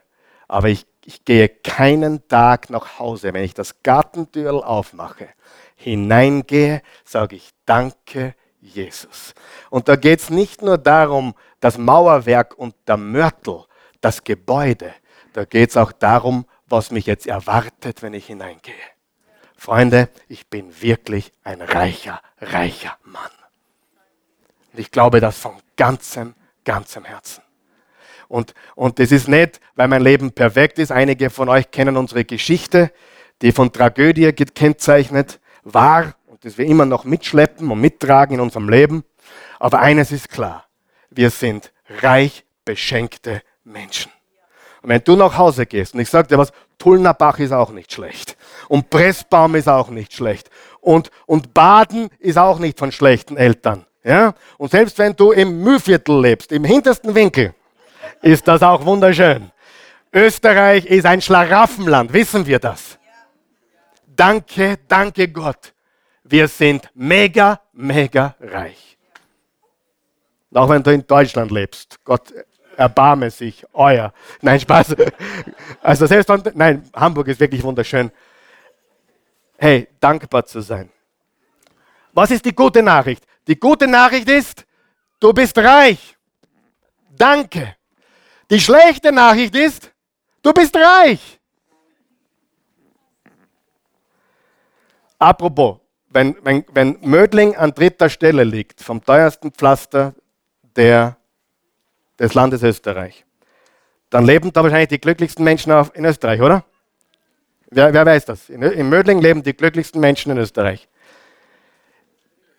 Aber 0.48 0.70
ich, 0.70 0.86
ich 1.06 1.26
gehe 1.26 1.50
keinen 1.50 2.28
Tag 2.28 2.70
nach 2.70 3.00
Hause, 3.00 3.34
wenn 3.34 3.44
ich 3.44 3.54
das 3.54 3.82
Gartentür 3.82 4.68
aufmache, 4.68 5.30
hineingehe, 5.76 6.82
sage 7.04 7.38
ich 7.38 7.52
Danke, 7.66 8.36
Jesus. 8.60 9.34
Und 9.70 9.88
da 9.88 9.96
geht 9.96 10.20
es 10.20 10.30
nicht 10.30 10.62
nur 10.62 10.78
darum, 10.78 11.34
das 11.60 11.78
Mauerwerk 11.78 12.58
und 12.58 12.76
der 12.88 12.98
Mörtel, 12.98 13.64
das 14.02 14.24
Gebäude. 14.24 14.94
Da 15.34 15.46
geht 15.46 15.72
es 15.72 15.78
auch 15.78 15.92
darum, 15.92 16.46
was 16.68 16.92
mich 16.92 17.06
jetzt 17.06 17.26
erwartet, 17.26 18.02
wenn 18.02 18.14
ich 18.14 18.28
hineingehe. 18.28 18.74
Freunde, 19.56 20.10
ich 20.28 20.48
bin 20.48 20.82
wirklich 20.82 21.32
ein 21.44 21.62
reicher, 21.62 22.22
reicher 22.40 22.98
Mann. 23.04 23.32
Und 24.72 24.80
ich 24.80 24.92
glaube 24.92 25.20
das 25.20 25.38
von 25.38 25.54
ganzem, 25.76 26.34
ganzem 26.64 27.04
Herzen. 27.06 27.44
Und, 28.28 28.54
und 28.76 29.00
das 29.00 29.12
ist 29.12 29.28
nicht, 29.28 29.60
weil 29.76 29.90
mein 29.90 30.02
Leben 30.02 30.32
perfekt 30.32 30.80
ist. 30.80 30.92
Einige 30.92 31.30
von 31.30 31.50
euch 31.50 31.70
kennen 31.70 31.98
unsere 31.98 32.24
Geschichte, 32.24 32.92
die 33.42 33.52
von 33.52 33.74
Tragödie 33.74 34.34
gekennzeichnet 34.34 35.40
war 35.64 36.16
und 36.28 36.46
das 36.46 36.58
wir 36.58 36.66
immer 36.66 36.86
noch 36.86 37.04
mitschleppen 37.04 37.70
und 37.70 37.82
mittragen 37.82 38.36
in 38.36 38.40
unserem 38.40 38.70
Leben. 38.70 39.04
Aber 39.60 39.80
eines 39.80 40.14
ist 40.14 40.30
klar, 40.30 40.66
wir 41.10 41.30
sind 41.30 41.74
reich 42.02 42.46
beschenkte 42.64 43.42
Menschen. 43.66 44.12
Und 44.82 44.90
wenn 44.90 45.04
du 45.04 45.16
nach 45.16 45.38
Hause 45.38 45.66
gehst, 45.66 45.94
und 45.94 46.00
ich 46.00 46.10
sage 46.10 46.30
dir 46.30 46.38
was, 46.38 46.54
Tullnerbach 46.78 47.38
ist 47.38 47.52
auch 47.52 47.72
nicht 47.72 47.92
schlecht. 47.92 48.38
Und 48.70 48.90
Pressbaum 48.90 49.56
ist 49.56 49.68
auch 49.68 49.90
nicht 49.90 50.14
schlecht. 50.14 50.50
Und, 50.80 51.12
und 51.26 51.54
Baden 51.54 52.10
ist 52.18 52.38
auch 52.38 52.60
nicht 52.60 52.80
von 52.80 52.92
schlechten 52.92 53.38
Eltern 53.38 53.86
Ja? 54.04 54.34
Und 54.58 54.72
selbst 54.72 54.98
wenn 54.98 55.16
du 55.16 55.32
im 55.32 55.62
Mühlviertel 55.62 56.20
lebst, 56.20 56.52
im 56.52 56.64
hintersten 56.64 57.14
Winkel, 57.14 57.54
ist 58.22 58.48
das 58.48 58.62
auch 58.64 58.86
wunderschön. 58.86 59.52
Österreich 60.14 60.86
ist 60.86 61.06
ein 61.06 61.22
Schlaraffenland, 61.22 62.12
wissen 62.12 62.46
wir 62.46 62.60
das? 62.60 62.98
Danke, 64.08 64.78
danke 64.88 65.28
Gott. 65.30 65.74
Wir 66.24 66.48
sind 66.48 66.90
mega, 66.94 67.62
mega 67.74 68.36
reich. 68.40 68.98
Auch 70.54 70.70
wenn 70.70 70.84
du 70.84 70.92
in 70.92 71.06
Deutschland 71.08 71.50
lebst. 71.50 72.00
Gott 72.04 72.34
erbarme 72.76 73.30
sich, 73.32 73.66
euer. 73.74 74.14
Nein, 74.42 74.60
Spaß. 74.60 74.96
Also 75.82 76.06
selbst 76.06 76.30
wenn, 76.30 76.44
nein, 76.56 76.90
Hamburg 76.94 77.28
ist 77.28 77.40
wirklich 77.40 77.64
wunderschön. 77.64 78.12
Hey, 79.58 79.88
dankbar 80.00 80.46
zu 80.46 80.62
sein. 80.62 80.90
Was 82.14 82.32
ist 82.32 82.44
die 82.46 82.54
gute 82.54 82.84
Nachricht? 82.84 83.26
Die 83.48 83.60
gute 83.60 83.88
Nachricht 83.88 84.30
ist, 84.30 84.66
du 85.20 85.34
bist 85.34 85.58
reich. 85.58 86.18
Danke. 87.10 87.76
Die 88.50 88.60
schlechte 88.60 89.12
Nachricht 89.12 89.56
ist, 89.56 89.92
du 90.42 90.54
bist 90.54 90.76
reich. 90.76 91.40
Apropos, 95.18 95.78
wenn, 96.10 96.36
wenn, 96.44 96.66
wenn 96.74 96.98
Mödling 97.02 97.56
an 97.56 97.74
dritter 97.74 98.10
Stelle 98.10 98.44
liegt, 98.44 98.82
vom 98.82 99.04
teuersten 99.04 99.52
Pflaster 99.52 100.14
der, 100.76 101.16
des 102.20 102.34
Landes 102.34 102.64
Österreich, 102.64 103.26
dann 104.10 104.26
leben 104.26 104.52
da 104.52 104.64
wahrscheinlich 104.64 104.90
die 104.90 105.00
glücklichsten 105.00 105.44
Menschen 105.44 105.72
in 105.94 106.06
Österreich, 106.06 106.42
oder? 106.42 106.66
Wer, 107.70 107.94
wer 107.94 108.06
weiß 108.06 108.26
das? 108.26 108.50
In, 108.50 108.62
in 108.62 108.90
Mödling 108.90 109.22
leben 109.22 109.44
die 109.44 109.56
glücklichsten 109.56 110.02
Menschen 110.02 110.32
in 110.32 110.38
Österreich. 110.38 110.90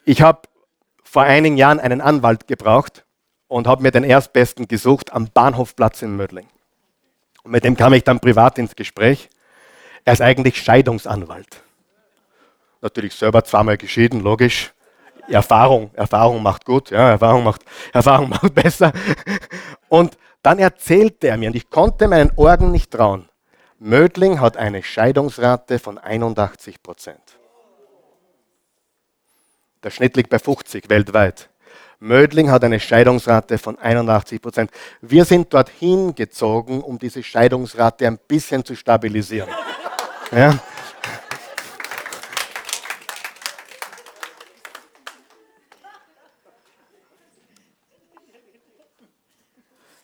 Ich 0.05 0.23
habe 0.23 0.49
vor 1.13 1.25
einigen 1.25 1.59
Jahren 1.59 1.79
einen 1.79 2.01
Anwalt 2.01 2.49
gebraucht 2.49 3.05
und 3.47 3.67
habe 3.67 3.83
mir 3.83 3.91
den 3.91 4.03
Erstbesten 4.03 4.67
gesucht 4.67 5.13
am 5.13 5.29
Bahnhofplatz 5.29 6.01
in 6.01 6.17
Mödling. 6.17 6.47
Und 7.43 7.51
mit 7.51 7.65
dem 7.65 7.77
kam 7.77 7.93
ich 7.93 8.03
dann 8.03 8.19
privat 8.19 8.57
ins 8.57 8.75
Gespräch. 8.75 9.29
Er 10.07 10.15
ist 10.15 10.23
eigentlich 10.23 10.63
Scheidungsanwalt. 10.63 11.61
Natürlich 12.81 13.15
selber 13.15 13.45
zweimal 13.45 13.77
geschieden, 13.77 14.21
logisch. 14.21 14.73
Erfahrung, 15.29 15.91
Erfahrung 15.93 16.43
macht 16.43 16.65
gut, 16.65 16.91
ja, 16.91 17.11
Erfahrung 17.11 17.45
macht, 17.45 17.61
Erfahrung 17.93 18.29
macht 18.31 18.55
besser. 18.55 18.95
Und 19.91 20.17
dann 20.43 20.59
erzählte 20.59 21.29
er 21.29 21.37
mir, 21.37 21.51
und 21.51 21.57
ich 21.57 21.69
konnte 21.69 22.09
meinen 22.09 22.33
Orgen 22.37 22.71
nicht 22.71 22.91
trauen, 22.91 23.29
Mödling 23.79 24.41
hat 24.41 24.57
eine 24.57 24.83
Scheidungsrate 24.83 25.79
von 25.79 25.99
81 25.99 26.83
Prozent. 26.83 27.21
Der 29.83 29.91
Schnitt 29.91 30.17
liegt 30.17 30.31
bei 30.31 30.39
50 30.39 30.89
weltweit. 30.89 31.49
Mödling 31.99 32.51
hat 32.51 32.65
eine 32.65 32.81
Scheidungsrate 32.81 33.59
von 33.59 33.79
81 33.79 34.41
Prozent. 34.43 34.71
Wir 35.01 35.25
sind 35.25 35.53
dorthin 35.55 36.15
gezogen, 36.15 36.83
um 36.83 36.99
diese 36.99 37.23
Scheidungsrate 37.23 38.07
ein 38.07 38.19
bisschen 38.19 38.65
zu 38.65 38.75
stabilisieren. 38.75 39.49
Ja? 40.35 40.59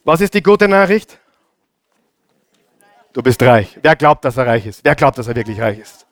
Was 0.05 0.20
ist 0.20 0.35
die 0.35 0.43
gute 0.43 0.68
Nachricht? 0.68 1.18
Du 3.14 3.22
bist 3.22 3.43
reich. 3.43 3.79
Wer 3.81 3.97
glaubt, 3.97 4.22
dass 4.26 4.37
er 4.37 4.47
reich 4.47 4.66
ist? 4.66 4.85
Wer 4.85 4.95
glaubt, 4.95 5.16
dass 5.16 5.29
er 5.29 5.35
wirklich 5.35 5.59
reich 5.59 5.79
ist? 5.79 6.07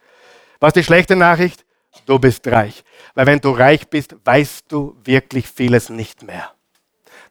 Was 0.60 0.68
ist 0.68 0.76
die 0.76 0.84
schlechte 0.84 1.14
Nachricht? 1.14 1.65
Du 2.06 2.18
bist 2.18 2.46
reich. 2.46 2.84
Weil 3.14 3.26
wenn 3.26 3.40
du 3.40 3.50
reich 3.50 3.88
bist, 3.88 4.16
weißt 4.24 4.66
du 4.68 4.96
wirklich 5.04 5.48
vieles 5.48 5.90
nicht 5.90 6.22
mehr. 6.22 6.52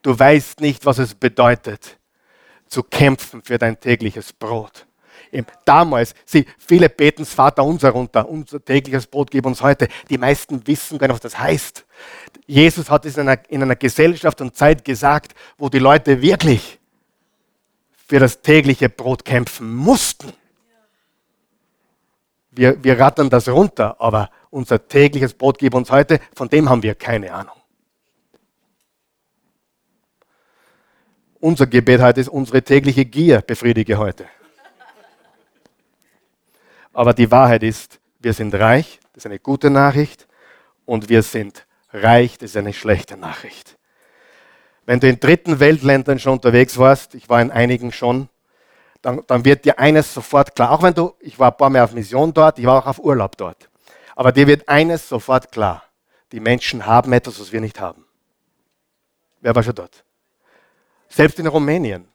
Du 0.02 0.18
weißt 0.18 0.62
nicht, 0.62 0.86
was 0.86 1.00
es 1.00 1.16
bedeutet, 1.16 1.98
zu 2.68 2.84
kämpfen 2.84 3.42
für 3.42 3.58
dein 3.58 3.80
tägliches 3.80 4.34
Brot. 4.34 4.86
Damals, 5.66 6.14
sie, 6.26 6.46
viele 6.58 6.90
beten 6.90 7.26
Vater 7.26 7.64
unser 7.64 7.90
runter, 7.90 8.30
unser 8.30 8.64
tägliches 8.64 9.08
Brot 9.08 9.32
gib 9.32 9.46
uns 9.46 9.62
heute. 9.62 9.88
Die 10.10 10.18
meisten 10.18 10.66
wissen 10.68 10.98
gar 10.98 11.08
nicht, 11.08 11.16
was 11.16 11.32
das 11.32 11.40
heißt. 11.40 11.86
Jesus 12.46 12.90
hat 12.90 13.06
es 13.06 13.18
in 13.18 13.28
einer, 13.28 13.50
in 13.50 13.64
einer 13.64 13.76
Gesellschaft 13.76 14.40
und 14.42 14.56
Zeit 14.56 14.86
gesagt, 14.86 15.34
wo 15.58 15.70
die 15.70 15.80
Leute 15.80 16.22
wirklich 16.22 16.80
für 18.08 18.20
das 18.20 18.42
tägliche 18.42 18.90
Brot 18.90 19.26
kämpfen 19.26 19.74
mussten. 19.74 20.32
Wir, 22.52 22.82
wir 22.84 23.00
rattern 23.00 23.30
das 23.30 23.50
runter, 23.50 24.00
aber 24.00 24.30
unser 24.56 24.88
tägliches 24.88 25.34
Brot 25.34 25.60
gib 25.60 25.76
uns 25.76 25.92
heute, 25.92 26.22
von 26.34 26.48
dem 26.48 26.70
haben 26.70 26.82
wir 26.82 26.96
keine 26.96 27.34
Ahnung. 27.34 27.58
Unser 31.42 31.68
Gebet 31.68 32.02
heute 32.02 32.22
ist, 32.22 32.30
unsere 32.30 32.64
tägliche 32.64 33.04
Gier 33.04 33.42
befriedige 33.42 33.98
heute. 33.98 34.26
Aber 36.94 37.14
die 37.14 37.30
Wahrheit 37.30 37.64
ist, 37.64 38.00
wir 38.20 38.32
sind 38.32 38.56
reich, 38.56 39.02
das 39.12 39.24
ist 39.24 39.26
eine 39.26 39.40
gute 39.40 39.70
Nachricht, 39.70 40.26
und 40.86 41.10
wir 41.10 41.22
sind 41.22 41.68
reich, 41.92 42.38
das 42.38 42.52
ist 42.52 42.58
eine 42.58 42.72
schlechte 42.72 43.18
Nachricht. 43.18 43.78
Wenn 44.86 45.02
du 45.02 45.10
in 45.10 45.20
dritten 45.20 45.60
Weltländern 45.60 46.18
schon 46.18 46.34
unterwegs 46.34 46.78
warst, 46.78 47.14
ich 47.14 47.28
war 47.28 47.42
in 47.42 47.52
einigen 47.52 47.92
schon, 47.92 48.30
dann, 49.02 49.22
dann, 49.28 49.44
wird 49.44 49.66
dir 49.66 49.78
eines 49.80 50.14
sofort 50.14 50.56
klar. 50.56 50.72
Auch 50.72 50.82
wenn 50.82 50.94
du, 50.94 51.14
ich 51.20 51.38
war 51.38 51.52
ein 51.52 51.58
paar 51.58 51.70
Mal 51.70 51.84
auf 51.84 51.92
Mission 51.92 52.34
dort, 52.34 52.58
ich 52.58 52.66
war 52.66 52.82
auch 52.82 52.88
auf 52.88 53.00
Urlaub 53.00 53.36
dort. 53.36 53.70
Aber 54.16 54.32
dir 54.32 54.48
wird 54.48 54.68
eines 54.68 55.08
sofort 55.08 55.52
klar. 55.52 55.84
Die 56.32 56.40
Menschen 56.40 56.86
haben 56.86 57.14
etwas, 57.14 57.40
was 57.40 57.52
wir 57.52 57.62
nicht 57.62 57.80
haben. 57.80 58.06
Wer 59.42 59.54
war 59.54 59.62
schon 59.62 59.76
dort? 59.76 60.04
Selbst 61.10 61.38
in 61.38 61.48
Rumänien. 61.48 62.08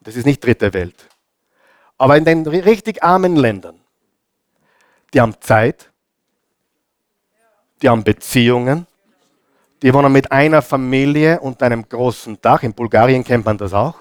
Das 0.00 0.16
ist 0.16 0.26
nicht 0.26 0.44
dritte 0.44 0.74
Welt. 0.74 1.08
Aber 1.96 2.16
in 2.16 2.24
den 2.24 2.46
richtig 2.46 3.02
armen 3.02 3.36
Ländern, 3.36 3.80
die 5.14 5.20
haben 5.20 5.40
Zeit, 5.40 5.90
die 7.80 7.88
haben 7.88 8.02
Beziehungen, 8.02 8.86
die 9.82 9.92
wohnen 9.94 10.12
mit 10.12 10.30
einer 10.30 10.62
Familie 10.62 11.40
und 11.40 11.62
einem 11.62 11.88
großen 11.88 12.40
Dach. 12.40 12.62
In 12.62 12.74
Bulgarien 12.74 13.24
kennt 13.24 13.44
man 13.44 13.58
das 13.58 13.72
auch. 13.72 13.96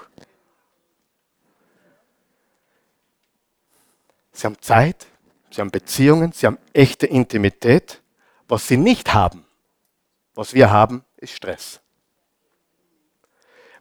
Sie 4.32 4.48
haben 4.48 4.60
Zeit, 4.62 5.08
sie 5.52 5.62
haben 5.62 5.72
Beziehungen, 5.72 6.32
sie 6.32 6.48
haben 6.48 6.58
echte 6.74 7.08
Intimität. 7.08 8.02
Was 8.48 8.68
sie 8.68 8.78
nicht 8.78 9.14
haben, 9.14 9.46
was 10.34 10.54
wir 10.54 10.72
haben, 10.72 11.06
ist 11.18 11.34
Stress. 11.34 11.80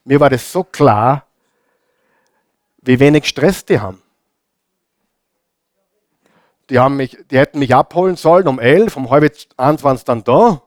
Mir 0.04 0.20
war 0.20 0.30
das 0.30 0.52
so 0.52 0.62
klar, 0.62 1.26
wie 2.78 2.98
wenig 2.98 3.26
Stress 3.26 3.64
die 3.64 3.80
haben. 3.80 4.00
Die, 6.68 6.78
haben 6.78 6.96
mich, 6.96 7.18
die 7.30 7.38
hätten 7.38 7.58
mich 7.58 7.74
abholen 7.74 8.16
sollen 8.16 8.46
um 8.46 8.60
elf, 8.60 8.96
um 8.96 9.10
halb 9.10 9.36
eins 9.56 9.82
waren 9.82 9.96
sie 9.96 10.04
dann 10.04 10.22
da. 10.22 10.62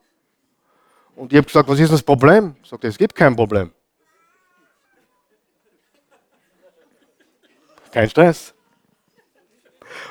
Und 1.16 1.32
ich 1.32 1.38
habe 1.38 1.48
gesagt, 1.48 1.70
was 1.70 1.80
ist 1.80 1.94
das 1.94 2.04
Problem? 2.04 2.56
Ich 2.62 2.70
sagte, 2.70 2.88
es 2.88 2.98
gibt 2.98 3.16
kein 3.16 3.36
Problem. 3.36 3.72
Kein 7.92 8.10
Stress. 8.10 8.54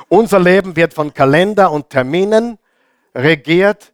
Unser 0.08 0.38
Leben 0.38 0.76
wird 0.76 0.94
von 0.94 1.14
Kalender 1.14 1.70
und 1.70 1.90
Terminen 1.90 2.58
regiert. 3.14 3.92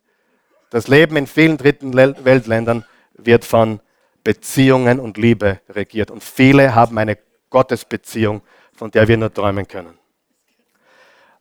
Das 0.71 0.89
Leben 0.89 1.17
in 1.17 1.27
vielen 1.27 1.57
dritten 1.57 1.95
Weltländern 1.95 2.85
wird 3.15 3.45
von 3.45 3.81
Beziehungen 4.25 5.01
und 5.01 5.17
Liebe 5.17 5.61
regiert. 5.69 6.11
Und 6.11 6.23
viele 6.23 6.75
haben 6.75 6.99
eine 6.99 7.19
Gottesbeziehung, 7.51 8.43
von 8.75 8.91
der 8.91 9.09
wir 9.09 9.17
nur 9.17 9.33
träumen 9.33 9.67
können. 9.67 9.99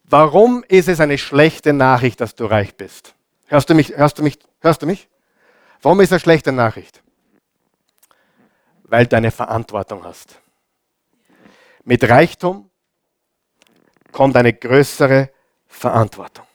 Warum 0.03 0.63
ist 0.67 0.87
es 0.87 1.01
eine 1.01 1.17
schlechte 1.17 1.73
Nachricht, 1.73 2.21
dass 2.21 2.35
du 2.35 2.45
reich 2.45 2.75
bist? 2.75 3.13
Hörst 3.47 3.69
du 3.69 3.75
mich? 3.75 3.95
Hörst 3.97 4.17
du 4.19 4.23
mich? 4.23 4.39
Hörst 4.61 4.81
du 4.81 4.85
mich? 4.85 5.09
Warum 5.81 5.99
ist 5.99 6.07
es 6.07 6.13
eine 6.13 6.19
schlechte 6.21 6.51
Nachricht? 6.51 7.03
Weil 8.83 9.05
du 9.05 9.17
eine 9.17 9.31
Verantwortung 9.31 10.05
hast. 10.05 10.39
Mit 11.83 12.07
Reichtum 12.07 12.66
kommt 14.11 14.35
eine 14.35 14.53
größere 14.53 15.31
Verantwortung. 15.67 16.45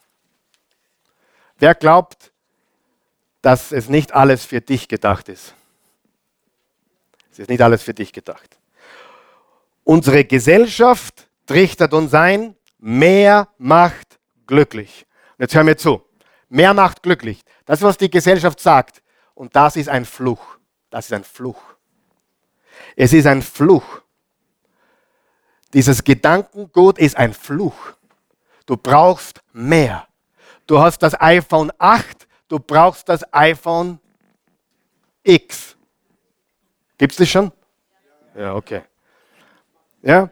Wer 1.58 1.74
glaubt, 1.74 2.32
dass 3.40 3.72
es 3.72 3.88
nicht 3.88 4.12
alles 4.12 4.44
für 4.44 4.60
dich 4.60 4.88
gedacht 4.88 5.28
ist? 5.28 5.54
Es 7.30 7.38
ist 7.38 7.48
nicht 7.48 7.62
alles 7.62 7.82
für 7.82 7.94
dich 7.94 8.12
gedacht. 8.12 8.58
Unsere 9.84 10.24
Gesellschaft 10.24 11.28
trichtert 11.46 11.94
uns 11.94 12.14
ein, 12.14 12.56
mehr 12.78 13.48
macht 13.58 14.18
glücklich. 14.46 15.06
Und 15.38 15.42
jetzt 15.42 15.54
hör 15.54 15.64
mir 15.64 15.76
zu. 15.76 16.02
Mehr 16.48 16.74
macht 16.74 17.02
glücklich. 17.02 17.42
Das 17.64 17.78
ist, 17.78 17.84
was 17.84 17.96
die 17.96 18.10
Gesellschaft 18.10 18.60
sagt. 18.60 19.02
Und 19.34 19.56
das 19.56 19.76
ist 19.76 19.88
ein 19.88 20.04
Fluch. 20.04 20.58
Das 20.90 21.06
ist 21.06 21.12
ein 21.12 21.24
Fluch. 21.24 21.62
Es 22.96 23.12
ist 23.12 23.26
ein 23.26 23.40
Fluch. 23.40 24.01
Dieses 25.72 26.04
Gedankengut 26.04 26.98
ist 26.98 27.16
ein 27.16 27.32
Fluch. 27.32 27.94
Du 28.66 28.76
brauchst 28.76 29.40
mehr. 29.52 30.06
Du 30.66 30.78
hast 30.78 30.98
das 30.98 31.18
iPhone 31.20 31.72
8, 31.78 32.28
du 32.48 32.58
brauchst 32.58 33.08
das 33.08 33.22
iPhone 33.32 33.98
X. 35.22 35.76
Gibt 36.98 37.12
es 37.12 37.18
das 37.18 37.28
schon? 37.28 37.52
Ja, 38.36 38.54
okay. 38.54 38.82
Ja? 40.02 40.30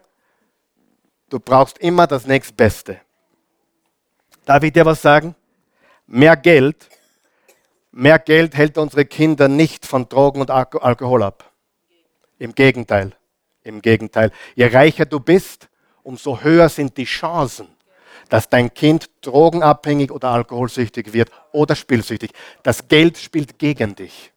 Du 1.29 1.39
brauchst 1.39 1.79
immer 1.79 2.07
das 2.07 2.27
nächstbeste. 2.27 3.01
Darf 4.45 4.63
ich 4.63 4.73
dir 4.73 4.85
was 4.85 5.01
sagen? 5.03 5.35
Mehr 6.07 6.37
Geld, 6.37 6.89
mehr 7.93 8.19
Geld 8.19 8.55
hält 8.55 8.79
unsere 8.79 9.05
Kinder 9.05 9.49
nicht 9.49 9.87
von 9.87 10.09
Drogen 10.09 10.41
und 10.41 10.51
Alkohol 10.51 11.23
ab. 11.23 11.53
Im 12.39 12.55
Gegenteil. 12.55 13.13
Im 13.63 13.83
Gegenteil. 13.83 14.33
Je 14.55 14.67
reicher 14.67 15.05
du 15.05 15.21
bist, 15.21 15.69
umso 16.03 16.41
höher 16.41 16.69
sind 16.69 16.97
die 16.97 17.05
Chancen, 17.05 17.69
dass 18.29 18.49
dein 18.49 18.73
Kind 18.73 19.11
drogenabhängig 19.21 20.11
oder 20.11 20.31
alkoholsüchtig 20.31 21.13
wird 21.13 21.31
oder 21.53 21.75
spielsüchtig. 21.77 22.33
Das 22.63 22.89
Geld 22.89 23.19
spielt 23.19 23.59
gegen 23.59 23.95
dich. 23.95 24.33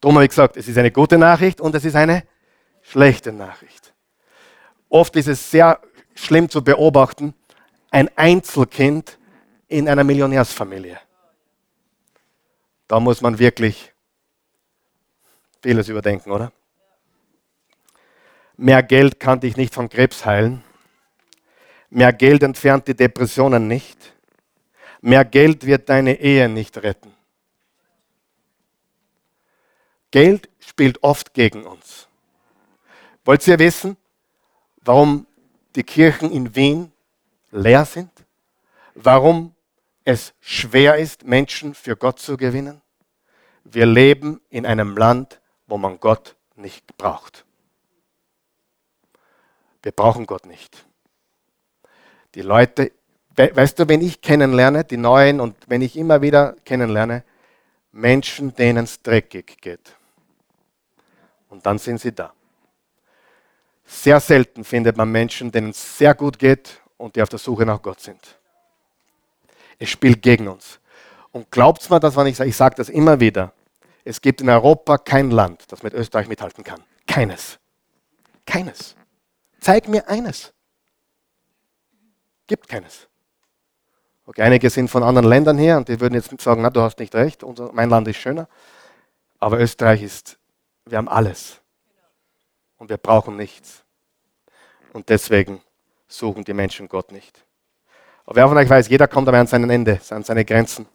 Darum 0.00 0.16
habe 0.16 0.24
ich 0.24 0.30
gesagt, 0.30 0.56
es 0.56 0.68
ist 0.68 0.78
eine 0.78 0.90
gute 0.90 1.18
Nachricht 1.18 1.60
und 1.60 1.74
es 1.74 1.84
ist 1.84 1.96
eine 1.96 2.24
schlechte 2.82 3.32
Nachricht. 3.32 3.92
Oft 4.88 5.16
ist 5.16 5.26
es 5.26 5.50
sehr 5.50 5.80
schlimm 6.14 6.48
zu 6.48 6.62
beobachten, 6.62 7.34
ein 7.90 8.10
Einzelkind 8.16 9.18
in 9.68 9.88
einer 9.88 10.04
Millionärsfamilie. 10.04 10.98
Da 12.86 13.00
muss 13.00 13.20
man 13.20 13.38
wirklich 13.38 13.92
vieles 15.62 15.88
überdenken, 15.88 16.30
oder? 16.30 16.52
Mehr 18.56 18.82
Geld 18.82 19.20
kann 19.20 19.40
dich 19.40 19.56
nicht 19.56 19.74
von 19.74 19.88
Krebs 19.88 20.24
heilen. 20.24 20.64
Mehr 21.90 22.12
Geld 22.12 22.42
entfernt 22.42 22.88
die 22.88 22.96
Depressionen 22.96 23.68
nicht. 23.68 24.14
Mehr 25.00 25.24
Geld 25.24 25.66
wird 25.66 25.88
deine 25.88 26.18
Ehe 26.20 26.48
nicht 26.48 26.78
retten. 26.78 27.14
Geld 30.10 30.48
spielt 30.58 31.02
oft 31.02 31.34
gegen 31.34 31.64
uns. 31.64 32.08
Wollt 33.24 33.46
ihr 33.46 33.58
wissen, 33.58 33.96
warum 34.80 35.26
die 35.74 35.82
Kirchen 35.82 36.30
in 36.30 36.54
Wien 36.54 36.92
leer 37.50 37.84
sind? 37.84 38.10
Warum 38.94 39.54
es 40.04 40.32
schwer 40.40 40.96
ist, 40.96 41.24
Menschen 41.24 41.74
für 41.74 41.96
Gott 41.96 42.18
zu 42.18 42.36
gewinnen? 42.36 42.80
Wir 43.64 43.84
leben 43.84 44.40
in 44.48 44.64
einem 44.64 44.96
Land, 44.96 45.40
wo 45.66 45.76
man 45.76 45.98
Gott 45.98 46.36
nicht 46.54 46.96
braucht. 46.96 47.45
Wir 49.86 49.92
brauchen 49.92 50.26
Gott 50.26 50.46
nicht. 50.46 50.84
Die 52.34 52.42
Leute, 52.42 52.90
weißt 53.36 53.78
du, 53.78 53.88
wenn 53.88 54.00
ich 54.00 54.20
kennenlerne, 54.20 54.82
die 54.82 54.96
Neuen 54.96 55.38
und 55.38 55.54
wenn 55.68 55.80
ich 55.80 55.96
immer 55.96 56.22
wieder 56.22 56.56
kennenlerne, 56.64 57.22
Menschen, 57.92 58.52
denen 58.52 58.82
es 58.82 59.00
dreckig 59.00 59.58
geht. 59.60 59.94
Und 61.48 61.66
dann 61.66 61.78
sind 61.78 62.00
sie 62.00 62.10
da. 62.10 62.32
Sehr 63.84 64.18
selten 64.18 64.64
findet 64.64 64.96
man 64.96 65.08
Menschen, 65.12 65.52
denen 65.52 65.70
es 65.70 65.98
sehr 65.98 66.16
gut 66.16 66.40
geht 66.40 66.80
und 66.96 67.14
die 67.14 67.22
auf 67.22 67.28
der 67.28 67.38
Suche 67.38 67.64
nach 67.64 67.80
Gott 67.80 68.00
sind. 68.00 68.40
Es 69.78 69.88
spielt 69.88 70.20
gegen 70.20 70.48
uns. 70.48 70.80
Und 71.30 71.48
glaubt 71.52 71.88
mir 71.88 72.00
das, 72.00 72.16
wenn 72.16 72.26
ich 72.26 72.34
sage, 72.34 72.50
ich 72.50 72.56
sage 72.56 72.74
das 72.74 72.88
immer 72.88 73.20
wieder, 73.20 73.52
es 74.04 74.20
gibt 74.20 74.40
in 74.40 74.48
Europa 74.48 74.98
kein 74.98 75.30
Land, 75.30 75.62
das 75.68 75.84
mit 75.84 75.94
Österreich 75.94 76.26
mithalten 76.26 76.64
kann. 76.64 76.82
Keines. 77.06 77.60
Keines. 78.44 78.96
Zeig 79.66 79.88
mir 79.88 80.08
eines. 80.08 80.52
Gibt 82.46 82.68
keines. 82.68 83.08
Okay, 84.24 84.42
einige 84.42 84.70
sind 84.70 84.88
von 84.88 85.02
anderen 85.02 85.28
Ländern 85.28 85.58
her 85.58 85.76
und 85.76 85.88
die 85.88 85.98
würden 85.98 86.14
jetzt 86.14 86.40
sagen, 86.40 86.62
na, 86.62 86.70
du 86.70 86.82
hast 86.82 87.00
nicht 87.00 87.12
recht, 87.16 87.42
unser, 87.42 87.72
mein 87.72 87.90
Land 87.90 88.06
ist 88.06 88.18
schöner. 88.18 88.46
Aber 89.40 89.58
Österreich 89.58 90.04
ist, 90.04 90.38
wir 90.84 90.98
haben 90.98 91.08
alles. 91.08 91.60
Und 92.78 92.90
wir 92.90 92.96
brauchen 92.96 93.36
nichts. 93.36 93.82
Und 94.92 95.08
deswegen 95.08 95.60
suchen 96.06 96.44
die 96.44 96.54
Menschen 96.54 96.88
Gott 96.88 97.10
nicht. 97.10 97.44
Aber 98.24 98.36
wer 98.36 98.46
von 98.46 98.58
euch 98.58 98.70
weiß, 98.70 98.88
jeder 98.88 99.08
kommt 99.08 99.26
aber 99.26 99.40
an 99.40 99.48
sein 99.48 99.68
Ende, 99.68 100.00
an 100.10 100.22
seine 100.22 100.44
Grenzen. 100.44 100.86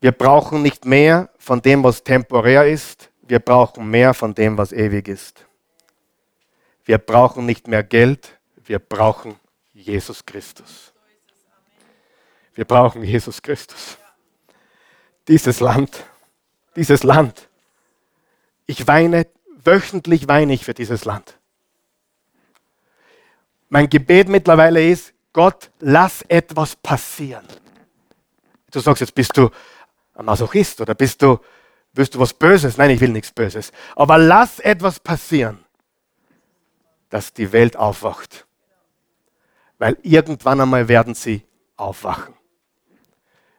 Wir 0.00 0.12
brauchen 0.12 0.62
nicht 0.62 0.84
mehr 0.84 1.30
von 1.36 1.60
dem, 1.60 1.82
was 1.82 2.04
temporär 2.04 2.68
ist. 2.68 3.10
Wir 3.22 3.40
brauchen 3.40 3.90
mehr 3.90 4.14
von 4.14 4.36
dem, 4.36 4.56
was 4.56 4.70
ewig 4.70 5.08
ist. 5.08 5.44
Wir 6.84 6.98
brauchen 6.98 7.46
nicht 7.46 7.66
mehr 7.66 7.82
Geld, 7.82 8.38
wir 8.56 8.78
brauchen 8.78 9.36
Jesus 9.72 10.24
Christus. 10.24 10.92
Wir 12.54 12.64
brauchen 12.64 13.02
Jesus 13.02 13.40
Christus. 13.40 13.96
Dieses 15.26 15.60
Land, 15.60 16.04
dieses 16.76 17.02
Land. 17.02 17.48
Ich 18.66 18.86
weine, 18.86 19.26
wöchentlich 19.56 20.28
weine 20.28 20.52
ich 20.52 20.64
für 20.64 20.74
dieses 20.74 21.04
Land. 21.04 21.38
Mein 23.70 23.88
Gebet 23.88 24.28
mittlerweile 24.28 24.86
ist, 24.86 25.14
Gott, 25.32 25.70
lass 25.80 26.22
etwas 26.28 26.76
passieren. 26.76 27.46
Du 28.70 28.78
sagst, 28.78 29.00
jetzt 29.00 29.14
bist 29.14 29.36
du 29.36 29.50
ein 30.14 30.26
Masochist 30.26 30.80
oder 30.80 30.94
bist 30.94 31.22
du, 31.22 31.38
willst 31.92 32.14
du 32.14 32.20
was 32.20 32.34
Böses? 32.34 32.76
Nein, 32.76 32.90
ich 32.90 33.00
will 33.00 33.08
nichts 33.08 33.32
Böses. 33.32 33.72
Aber 33.96 34.18
lass 34.18 34.60
etwas 34.60 35.00
passieren 35.00 35.63
dass 37.14 37.32
die 37.32 37.52
Welt 37.52 37.76
aufwacht. 37.76 38.44
Weil 39.78 39.96
irgendwann 40.02 40.60
einmal 40.60 40.88
werden 40.88 41.14
sie 41.14 41.46
aufwachen. 41.76 42.34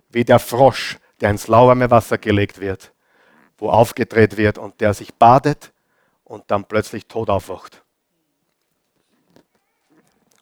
Wie 0.10 0.26
der 0.26 0.39
Frosch, 0.39 0.99
der 1.22 1.30
ins 1.30 1.47
lauwarme 1.47 1.89
Wasser 1.89 2.18
gelegt 2.18 2.60
wird, 2.60 2.91
wo 3.58 3.70
aufgedreht 3.70 4.36
wird 4.36 4.58
und 4.58 4.82
der 4.82 4.93
sich 4.93 5.14
badet 5.14 5.72
und 6.26 6.43
dann 6.51 6.66
plötzlich 6.66 7.08
tot 7.08 7.30
aufwacht. 7.30 7.82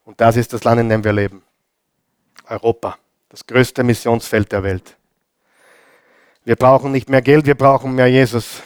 Und 0.06 0.20
das 0.20 0.36
ist 0.36 0.52
das 0.52 0.64
Land, 0.64 0.82
in 0.82 0.90
dem 0.90 1.04
wir 1.04 1.14
leben. 1.14 1.44
Europa, 2.48 2.98
das 3.30 3.46
größte 3.46 3.84
Missionsfeld 3.84 4.52
der 4.52 4.64
Welt. 4.64 4.98
Wir 6.46 6.56
brauchen 6.56 6.92
nicht 6.92 7.10
mehr 7.10 7.22
Geld, 7.22 7.46
wir 7.46 7.54
brauchen 7.54 7.94
mehr 7.94 8.08
Jesus. 8.08 8.64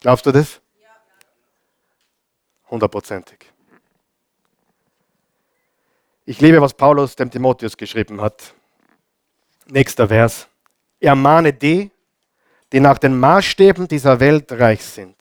Glaubst 0.00 0.24
du 0.24 0.30
das? 0.30 0.60
Hundertprozentig. 2.70 3.38
Ich 6.26 6.40
liebe, 6.40 6.60
was 6.60 6.72
Paulus 6.72 7.16
dem 7.16 7.30
Timotheus 7.30 7.76
geschrieben 7.76 8.20
hat. 8.20 8.54
Nächster 9.66 10.08
Vers. 10.08 10.48
Ermahne 11.00 11.52
die, 11.52 11.90
die 12.72 12.80
nach 12.80 12.98
den 12.98 13.18
Maßstäben 13.18 13.88
dieser 13.88 14.20
Welt 14.20 14.50
reich 14.52 14.82
sind. 14.82 15.14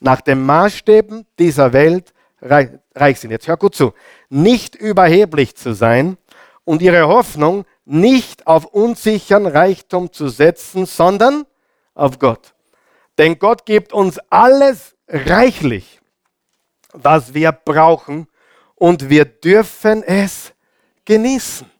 Nach 0.00 0.20
den 0.20 0.44
Maßstäben 0.44 1.26
dieser 1.38 1.72
Welt 1.72 2.12
reich 2.40 3.20
sind. 3.20 3.30
Jetzt 3.30 3.46
hör 3.46 3.56
gut 3.56 3.76
zu. 3.76 3.94
Nicht 4.28 4.74
überheblich 4.74 5.54
zu 5.54 5.74
sein 5.74 6.18
und 6.64 6.82
ihre 6.82 7.06
Hoffnung 7.06 7.64
nicht 7.84 8.46
auf 8.46 8.64
unsicheren 8.66 9.46
Reichtum 9.46 10.12
zu 10.12 10.28
setzen, 10.28 10.86
sondern 10.86 11.46
auf 11.94 12.18
Gott. 12.18 12.54
Denn 13.16 13.38
Gott 13.38 13.64
gibt 13.64 13.92
uns 13.92 14.18
alles 14.30 14.96
reichlich 15.08 16.01
was 16.92 17.34
wir 17.34 17.52
brauchen 17.52 18.28
und 18.74 19.08
wir 19.08 19.24
dürfen 19.24 20.02
es 20.02 20.52
genießen. 21.04 21.70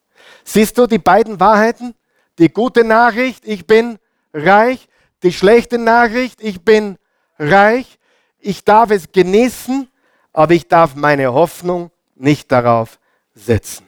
Siehst 0.44 0.76
du 0.78 0.86
die 0.86 0.98
beiden 0.98 1.38
Wahrheiten? 1.38 1.94
Die 2.38 2.52
gute 2.52 2.84
Nachricht, 2.84 3.46
ich 3.46 3.66
bin 3.66 3.98
reich. 4.32 4.88
Die 5.22 5.32
schlechte 5.32 5.78
Nachricht, 5.78 6.42
ich 6.42 6.62
bin 6.62 6.98
reich. 7.38 7.98
Ich 8.38 8.64
darf 8.64 8.90
es 8.90 9.12
genießen, 9.12 9.88
aber 10.32 10.54
ich 10.54 10.66
darf 10.66 10.94
meine 10.94 11.32
Hoffnung 11.32 11.90
nicht 12.16 12.50
darauf 12.50 12.98
setzen. 13.34 13.86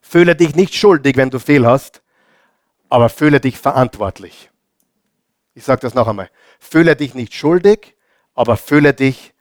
Fühle 0.00 0.36
dich 0.36 0.54
nicht 0.54 0.74
schuldig, 0.74 1.16
wenn 1.16 1.30
du 1.30 1.40
viel 1.40 1.66
hast, 1.66 2.02
aber 2.88 3.08
fühle 3.08 3.40
dich 3.40 3.58
verantwortlich. 3.58 4.50
Ich 5.54 5.64
sage 5.64 5.80
das 5.80 5.94
noch 5.94 6.06
einmal. 6.06 6.30
Fühle 6.60 6.94
dich 6.94 7.14
nicht 7.14 7.34
schuldig, 7.34 7.96
aber 8.34 8.56
fühle 8.56 8.94
dich 8.94 9.33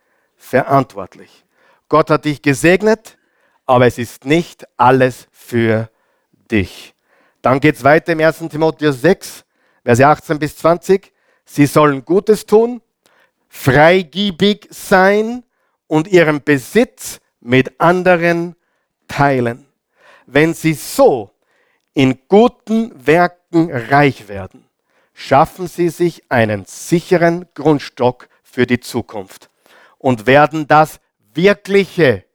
verantwortlich. 0.53 1.45
Gott 1.89 2.11
hat 2.11 2.25
dich 2.25 2.43
gesegnet, 2.43 3.17
aber 3.65 3.87
es 3.87 3.97
ist 3.97 4.23
nicht 4.23 4.67
alles 4.77 5.27
für 5.31 5.89
dich. 6.51 6.93
Dann 7.41 7.59
geht 7.59 7.77
es 7.77 7.83
weiter 7.83 8.13
im 8.13 8.19
1. 8.19 8.37
Timotheus 8.51 9.01
6, 9.01 9.45
Verse 9.83 10.05
18 10.05 10.37
bis 10.37 10.55
20. 10.57 11.11
Sie 11.43 11.65
sollen 11.65 12.05
Gutes 12.05 12.45
tun, 12.45 12.83
freigiebig 13.49 14.67
sein 14.69 15.43
und 15.87 16.07
ihren 16.07 16.43
Besitz 16.43 17.19
mit 17.39 17.81
anderen 17.81 18.55
teilen. 19.07 19.65
Wenn 20.27 20.53
sie 20.53 20.73
so 20.73 21.31
in 21.95 22.19
guten 22.27 22.91
Werken 23.07 23.71
reich 23.71 24.27
werden, 24.27 24.65
schaffen 25.15 25.67
sie 25.67 25.89
sich 25.89 26.21
einen 26.29 26.65
sicheren 26.65 27.47
Grundstock 27.55 28.29
für 28.43 28.67
die 28.67 28.79
Zukunft 28.79 29.49
und 30.03 30.27
werden 30.27 30.67
das 30.67 30.99
wirkliche 31.33 32.25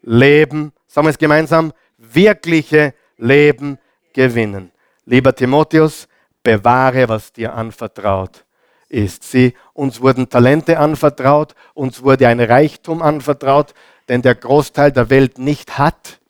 Leben, 0.00 0.72
sagen 0.86 1.06
wir 1.06 1.10
es 1.10 1.18
gemeinsam, 1.18 1.74
wirkliche 1.98 2.94
Leben 3.18 3.78
gewinnen. 4.14 4.72
Lieber 5.04 5.34
Timotheus, 5.34 6.08
bewahre, 6.42 7.06
was 7.10 7.30
dir 7.30 7.52
anvertraut 7.52 8.46
ist. 8.88 9.24
Sie, 9.24 9.52
uns 9.74 10.00
wurden 10.00 10.30
Talente 10.30 10.78
anvertraut, 10.78 11.54
uns 11.74 12.02
wurde 12.02 12.28
ein 12.28 12.40
Reichtum 12.40 13.02
anvertraut, 13.02 13.74
den 14.08 14.22
der 14.22 14.34
Großteil 14.34 14.90
der 14.90 15.10
Welt 15.10 15.36
nicht 15.36 15.76
hat. 15.76 16.20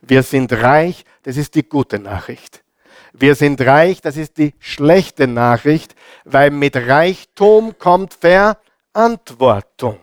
Wir 0.00 0.22
sind 0.22 0.54
reich, 0.54 1.04
das 1.24 1.36
ist 1.36 1.54
die 1.54 1.68
gute 1.68 1.98
Nachricht. 1.98 2.64
Wir 3.12 3.34
sind 3.34 3.60
reich, 3.60 4.00
das 4.00 4.16
ist 4.16 4.38
die 4.38 4.54
schlechte 4.58 5.26
Nachricht, 5.26 5.94
weil 6.24 6.50
mit 6.50 6.76
Reichtum 6.76 7.76
kommt 7.78 8.14
Verantwortung. 8.14 9.98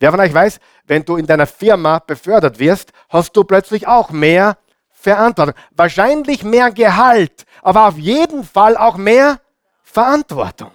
Wer 0.00 0.10
von 0.10 0.20
euch 0.20 0.34
weiß, 0.34 0.58
wenn 0.86 1.04
du 1.04 1.16
in 1.16 1.26
deiner 1.26 1.46
Firma 1.46 1.98
befördert 1.98 2.58
wirst, 2.58 2.92
hast 3.08 3.36
du 3.36 3.44
plötzlich 3.44 3.86
auch 3.86 4.10
mehr 4.10 4.58
Verantwortung. 4.90 5.54
Wahrscheinlich 5.72 6.42
mehr 6.44 6.70
Gehalt, 6.70 7.44
aber 7.62 7.88
auf 7.88 7.98
jeden 7.98 8.44
Fall 8.44 8.76
auch 8.76 8.96
mehr 8.96 9.40
Verantwortung. 9.82 10.70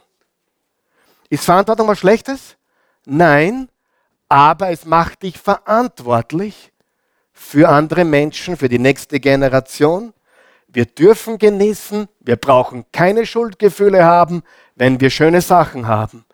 Ist 1.29 1.45
Verantwortung 1.45 1.87
was 1.87 1.99
Schlechtes? 1.99 2.55
Nein, 3.05 3.69
aber 4.27 4.69
es 4.69 4.85
macht 4.85 5.23
dich 5.23 5.37
verantwortlich 5.37 6.71
für 7.31 7.69
andere 7.69 8.05
Menschen, 8.05 8.57
für 8.57 8.69
die 8.69 8.79
nächste 8.79 9.19
Generation. 9.19 10.13
Wir 10.67 10.85
dürfen 10.85 11.39
genießen, 11.39 12.07
wir 12.19 12.35
brauchen 12.35 12.85
keine 12.91 13.25
Schuldgefühle 13.25 14.03
haben, 14.03 14.43
wenn 14.75 14.99
wir 14.99 15.09
schöne 15.09 15.41
Sachen 15.41 15.87
haben. 15.87 16.25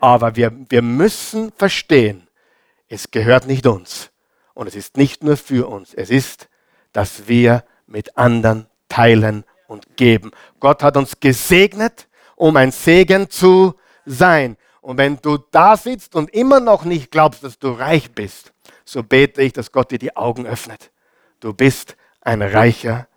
Aber 0.00 0.34
wir, 0.34 0.52
wir 0.68 0.82
müssen 0.82 1.52
verstehen, 1.56 2.25
es 2.88 3.10
gehört 3.10 3.46
nicht 3.46 3.66
uns. 3.66 4.10
Und 4.54 4.66
es 4.66 4.74
ist 4.74 4.96
nicht 4.96 5.22
nur 5.22 5.36
für 5.36 5.68
uns. 5.68 5.92
Es 5.94 6.10
ist, 6.10 6.48
dass 6.92 7.28
wir 7.28 7.64
mit 7.86 8.16
anderen 8.16 8.66
teilen 8.88 9.44
und 9.66 9.96
geben. 9.96 10.30
Gott 10.60 10.82
hat 10.82 10.96
uns 10.96 11.20
gesegnet, 11.20 12.08
um 12.36 12.56
ein 12.56 12.72
Segen 12.72 13.28
zu 13.28 13.74
sein. 14.04 14.56
Und 14.80 14.98
wenn 14.98 15.18
du 15.20 15.38
da 15.50 15.76
sitzt 15.76 16.14
und 16.14 16.32
immer 16.32 16.60
noch 16.60 16.84
nicht 16.84 17.10
glaubst, 17.10 17.42
dass 17.42 17.58
du 17.58 17.72
reich 17.72 18.12
bist, 18.12 18.52
so 18.84 19.02
bete 19.02 19.42
ich, 19.42 19.52
dass 19.52 19.72
Gott 19.72 19.90
dir 19.90 19.98
die 19.98 20.16
Augen 20.16 20.46
öffnet. 20.46 20.90
Du 21.40 21.52
bist 21.52 21.96
ein 22.20 22.40
reicher 22.40 23.08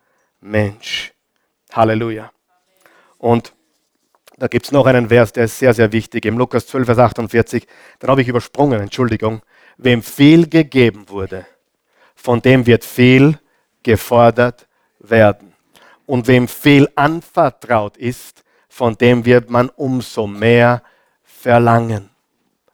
Mensch. 0.41 1.13
Halleluja. 1.71 2.31
Und 3.17 3.53
da 4.37 4.47
gibt 4.47 4.65
es 4.65 4.71
noch 4.71 4.85
einen 4.85 5.09
Vers, 5.09 5.33
der 5.33 5.45
ist 5.45 5.59
sehr, 5.59 5.73
sehr 5.73 5.91
wichtig. 5.91 6.25
Im 6.25 6.37
Lukas 6.37 6.65
12, 6.67 6.85
Vers 6.85 6.97
48, 6.97 7.67
den 8.01 8.09
habe 8.09 8.21
ich 8.21 8.27
übersprungen, 8.27 8.79
Entschuldigung. 8.79 9.41
Wem 9.81 10.03
viel 10.03 10.49
gegeben 10.49 11.07
wurde, 11.07 11.45
von 12.13 12.41
dem 12.41 12.65
wird 12.65 12.83
viel 12.83 13.39
gefordert 13.81 14.67
werden. 14.99 15.53
Und 16.05 16.27
wem 16.27 16.49
viel 16.49 16.89
anvertraut 16.95 17.95
ist, 17.95 18.43
von 18.67 18.97
dem 18.97 19.23
wird 19.23 19.49
man 19.49 19.69
umso 19.69 20.27
mehr 20.27 20.83
verlangen. 21.23 22.09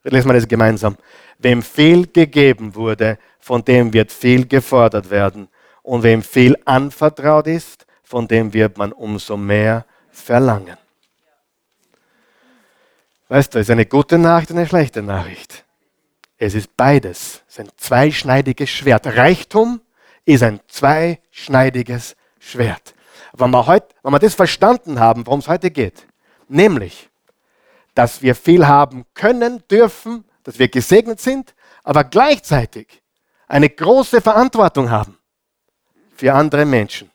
Lesen 0.04 0.30
wir 0.30 0.34
das 0.34 0.48
gemeinsam. 0.48 0.98
Wem 1.38 1.62
viel 1.62 2.08
gegeben 2.08 2.74
wurde, 2.74 3.20
von 3.40 3.64
dem 3.64 3.94
wird 3.94 4.12
viel 4.12 4.48
gefordert 4.48 5.12
werden. 5.12 5.48
Und 5.84 6.02
wem 6.02 6.24
viel 6.24 6.58
anvertraut 6.66 7.46
ist, 7.46 7.86
von 8.02 8.28
dem 8.28 8.52
wird 8.52 8.80
man 8.80 8.92
umso 8.92 9.38
mehr 9.38 9.86
verlangen. 10.10 10.78
Weißt 13.28 13.54
du, 13.54 13.60
ist 13.60 13.70
eine 13.70 13.86
gute 13.86 14.18
Nachricht 14.18 14.50
eine 14.50 14.66
schlechte 14.66 15.04
Nachricht. 15.04 15.65
Es 16.38 16.54
ist 16.54 16.76
beides. 16.76 17.44
Es 17.48 17.54
ist 17.56 17.60
ein 17.60 17.72
zweischneidiges 17.78 18.70
Schwert. 18.70 19.08
Reichtum 19.08 19.82
ist 20.26 20.44
ein 20.44 20.60
zweischneidiges 20.68 22.16
Schwert 22.40 22.96
wenn 23.38 23.52
wir, 23.52 23.68
heut, 23.68 23.84
wenn 24.04 24.14
wir 24.14 24.20
das 24.20 24.36
verstanden 24.36 25.00
haben, 25.00 25.26
worum 25.26 25.40
es 25.40 25.48
heute 25.48 25.72
geht, 25.72 26.06
nämlich, 26.48 27.10
dass 27.94 28.22
wir 28.22 28.36
viel 28.36 28.68
haben 28.68 29.06
können, 29.14 29.64
dürfen, 29.70 30.26
dass 30.44 30.60
wir 30.60 30.68
gesegnet 30.68 31.20
sind, 31.20 31.56
aber 31.84 32.04
gleichzeitig 32.04 33.02
eine 33.48 33.70
große 33.70 34.22
Verantwortung 34.22 34.90
haben 34.90 35.18
für 36.16 36.34
andere 36.34 36.66
Menschen, 36.66 37.12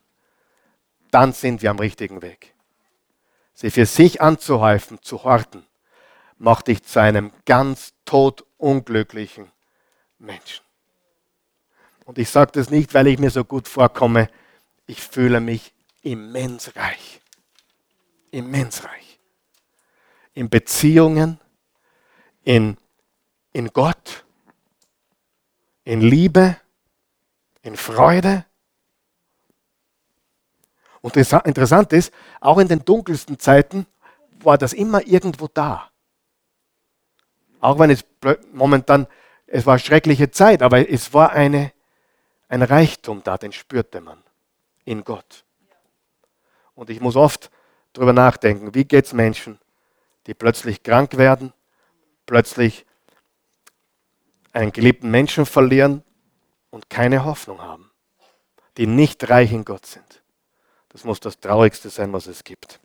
dann 1.10 1.32
sind 1.32 1.62
wir 1.62 1.70
am 1.70 1.78
richtigen 1.78 2.22
Weg. 2.22 2.54
Sie 3.54 3.70
für 3.70 3.86
sich 3.86 4.22
anzuhäufen, 4.22 5.02
zu 5.02 5.24
horten, 5.24 5.66
macht 6.38 6.68
dich 6.68 6.82
zu 6.82 7.00
einem 7.00 7.32
ganz 7.44 7.92
todunglücklichen 8.60 9.50
Menschen. 10.18 10.64
Und 12.04 12.18
ich 12.18 12.28
sage 12.28 12.52
das 12.52 12.70
nicht, 12.70 12.92
weil 12.94 13.06
ich 13.06 13.18
mir 13.18 13.30
so 13.30 13.44
gut 13.44 13.68
vorkomme. 13.68 14.28
Ich 14.86 15.00
fühle 15.02 15.40
mich 15.40 15.72
immens 16.02 16.74
reich. 16.76 17.20
Immens 18.30 18.84
reich. 18.84 19.18
In 20.34 20.50
Beziehungen, 20.50 21.40
in, 22.44 22.76
in 23.52 23.68
Gott, 23.68 24.24
in 25.84 26.00
Liebe, 26.00 26.56
in 27.62 27.76
Freude. 27.76 28.44
Und 31.00 31.16
interessant 31.16 31.92
ist, 31.92 32.12
auch 32.40 32.58
in 32.58 32.68
den 32.68 32.84
dunkelsten 32.84 33.38
Zeiten 33.38 33.86
war 34.40 34.58
das 34.58 34.72
immer 34.72 35.06
irgendwo 35.06 35.48
da. 35.48 35.89
Auch 37.60 37.78
wenn 37.78 37.90
es 37.90 38.04
momentan, 38.52 39.06
es 39.46 39.66
war 39.66 39.78
schreckliche 39.78 40.30
Zeit, 40.30 40.62
aber 40.62 40.88
es 40.88 41.12
war 41.12 41.32
eine, 41.32 41.72
ein 42.48 42.62
Reichtum 42.62 43.22
da, 43.22 43.36
den 43.38 43.52
spürte 43.52 44.00
man 44.00 44.22
in 44.84 45.04
Gott. 45.04 45.44
Und 46.74 46.90
ich 46.90 47.00
muss 47.00 47.16
oft 47.16 47.50
darüber 47.92 48.12
nachdenken, 48.12 48.74
wie 48.74 48.84
geht 48.84 49.06
es 49.06 49.12
Menschen, 49.12 49.58
die 50.26 50.34
plötzlich 50.34 50.82
krank 50.82 51.16
werden, 51.16 51.52
plötzlich 52.26 52.86
einen 54.52 54.72
geliebten 54.72 55.10
Menschen 55.10 55.46
verlieren 55.46 56.02
und 56.70 56.88
keine 56.88 57.24
Hoffnung 57.24 57.60
haben, 57.60 57.90
die 58.76 58.86
nicht 58.86 59.28
reich 59.28 59.52
in 59.52 59.64
Gott 59.64 59.86
sind. 59.86 60.22
Das 60.88 61.04
muss 61.04 61.20
das 61.20 61.38
Traurigste 61.38 61.90
sein, 61.90 62.12
was 62.12 62.26
es 62.26 62.42
gibt. 62.42 62.80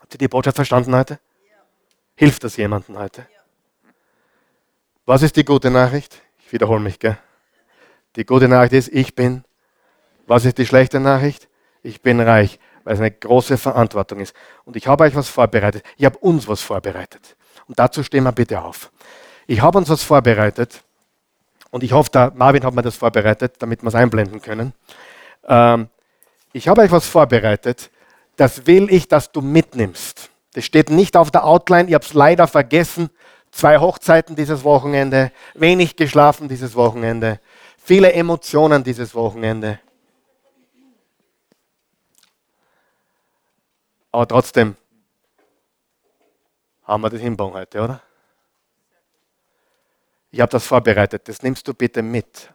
Habt 0.00 0.14
ihr 0.14 0.18
die 0.18 0.28
Botschaft 0.28 0.56
verstanden 0.56 0.94
heute? 0.94 1.18
Hilft 2.14 2.44
das 2.44 2.56
jemandem 2.56 2.98
heute? 2.98 3.26
Was 5.12 5.20
ist 5.20 5.36
die 5.36 5.44
gute 5.44 5.70
Nachricht? 5.70 6.22
Ich 6.38 6.54
wiederhole 6.54 6.80
mich, 6.80 6.98
gell? 6.98 7.18
Die 8.16 8.24
gute 8.24 8.48
Nachricht 8.48 8.72
ist, 8.72 8.88
ich 8.88 9.14
bin. 9.14 9.44
Was 10.26 10.46
ist 10.46 10.56
die 10.56 10.64
schlechte 10.64 11.00
Nachricht? 11.00 11.48
Ich 11.82 12.00
bin 12.00 12.18
reich 12.18 12.58
weil 12.84 12.94
es 12.94 13.00
eine 13.00 13.10
große 13.10 13.58
Verantwortung 13.58 14.20
ist. 14.20 14.34
Und 14.64 14.74
ich 14.74 14.86
habe 14.86 15.04
euch 15.04 15.14
was 15.14 15.28
vorbereitet. 15.28 15.84
Ich 15.98 16.06
habe 16.06 16.16
uns 16.16 16.48
was 16.48 16.62
vorbereitet. 16.62 17.36
Und 17.68 17.78
dazu 17.78 18.02
stehen 18.02 18.24
wir 18.24 18.32
bitte 18.32 18.62
auf. 18.62 18.90
Ich 19.46 19.60
habe 19.60 19.76
uns 19.76 19.90
was 19.90 20.02
vorbereitet. 20.02 20.82
Und 21.70 21.84
ich 21.84 21.92
hoffe, 21.92 22.08
der 22.10 22.32
Marvin 22.34 22.64
hat 22.64 22.72
mir 22.72 22.80
das 22.80 22.96
vorbereitet, 22.96 23.56
damit 23.58 23.82
wir 23.82 23.88
es 23.88 23.94
einblenden 23.94 24.40
können. 24.40 24.72
Ähm, 25.46 25.90
ich 26.54 26.68
habe 26.68 26.80
euch 26.80 26.90
was 26.90 27.06
vorbereitet. 27.06 27.90
Das 28.36 28.66
will 28.66 28.90
ich, 28.90 29.08
dass 29.08 29.30
du 29.30 29.42
mitnimmst. 29.42 30.30
Das 30.54 30.64
steht 30.64 30.88
nicht 30.88 31.18
auf 31.18 31.30
der 31.30 31.44
Outline. 31.44 31.88
Ich 31.88 31.94
habe 31.94 32.04
es 32.04 32.14
leider 32.14 32.46
vergessen. 32.46 33.10
Zwei 33.52 33.78
Hochzeiten 33.78 34.34
dieses 34.34 34.64
Wochenende, 34.64 35.30
wenig 35.54 35.94
geschlafen 35.94 36.48
dieses 36.48 36.74
Wochenende, 36.74 37.38
viele 37.78 38.12
Emotionen 38.12 38.82
dieses 38.82 39.14
Wochenende. 39.14 39.78
Aber 44.10 44.26
trotzdem 44.26 44.76
haben 46.84 47.02
wir 47.02 47.10
das 47.10 47.20
hinbauen 47.20 47.54
heute, 47.54 47.80
oder? 47.80 48.02
Ich 50.30 50.40
habe 50.40 50.50
das 50.50 50.66
vorbereitet. 50.66 51.28
Das 51.28 51.42
nimmst 51.42 51.68
du 51.68 51.74
bitte 51.74 52.02
mit. 52.02 52.50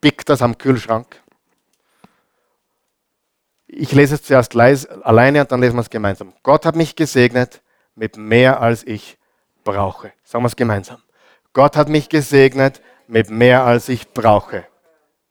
Pick 0.00 0.26
das 0.26 0.42
am 0.42 0.58
Kühlschrank. 0.58 1.22
Ich 3.68 3.92
lese 3.92 4.16
es 4.16 4.24
zuerst 4.24 4.54
leise, 4.54 5.04
alleine 5.04 5.40
und 5.40 5.50
dann 5.50 5.60
lesen 5.60 5.76
wir 5.76 5.80
es 5.82 5.88
gemeinsam. 5.88 6.34
Gott 6.42 6.66
hat 6.66 6.76
mich 6.76 6.94
gesegnet 6.94 7.62
mit 7.94 8.16
mehr 8.16 8.60
als 8.60 8.84
ich 8.84 9.18
brauche. 9.64 10.12
Sagen 10.24 10.44
wir 10.44 10.48
es 10.48 10.56
gemeinsam. 10.56 11.02
Gott 11.52 11.76
hat 11.76 11.88
mich 11.88 12.08
gesegnet 12.08 12.80
mit 13.06 13.30
mehr 13.30 13.64
als 13.64 13.88
ich 13.88 14.12
brauche. 14.12 14.66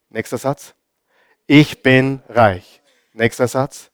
Nächster 0.10 0.38
Satz. 0.38 0.74
Ich 1.48 1.84
bin 1.84 2.22
reich. 2.30 2.82
Nächster 3.14 3.48
Satz 3.48 3.92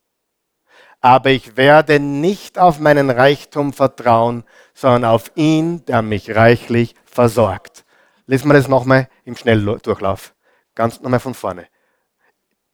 aber 1.02 1.30
ich 1.30 1.58
werde 1.58 2.00
nicht 2.00 2.58
auf 2.60 2.80
meinen 2.80 3.10
Reichtum 3.10 3.74
vertrauen, 3.74 4.44
sondern 4.74 5.06
auf 5.06 5.32
ihn, 5.36 5.86
der 5.86 6.02
mich 6.02 6.36
reichlich 6.36 6.96
versorgt. 7.06 7.86
Lesen 8.26 8.50
wir 8.50 8.56
das 8.56 8.68
nochmal 8.68 9.08
im 9.24 9.36
Schnelldurchlauf. 9.36 10.34
Ganz 10.76 11.00
nochmal 11.02 11.20
von 11.20 11.34
vorne. 11.34 11.68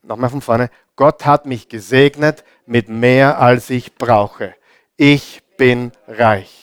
Nochmal 0.01 0.29
von 0.29 0.41
vorne. 0.41 0.69
Gott 0.95 1.25
hat 1.25 1.45
mich 1.45 1.69
gesegnet 1.69 2.43
mit 2.65 2.89
mehr, 2.89 3.39
als 3.39 3.69
ich 3.69 3.95
brauche. 3.95 4.55
Ich 4.97 5.43
bin 5.57 5.91
reich. 6.07 6.62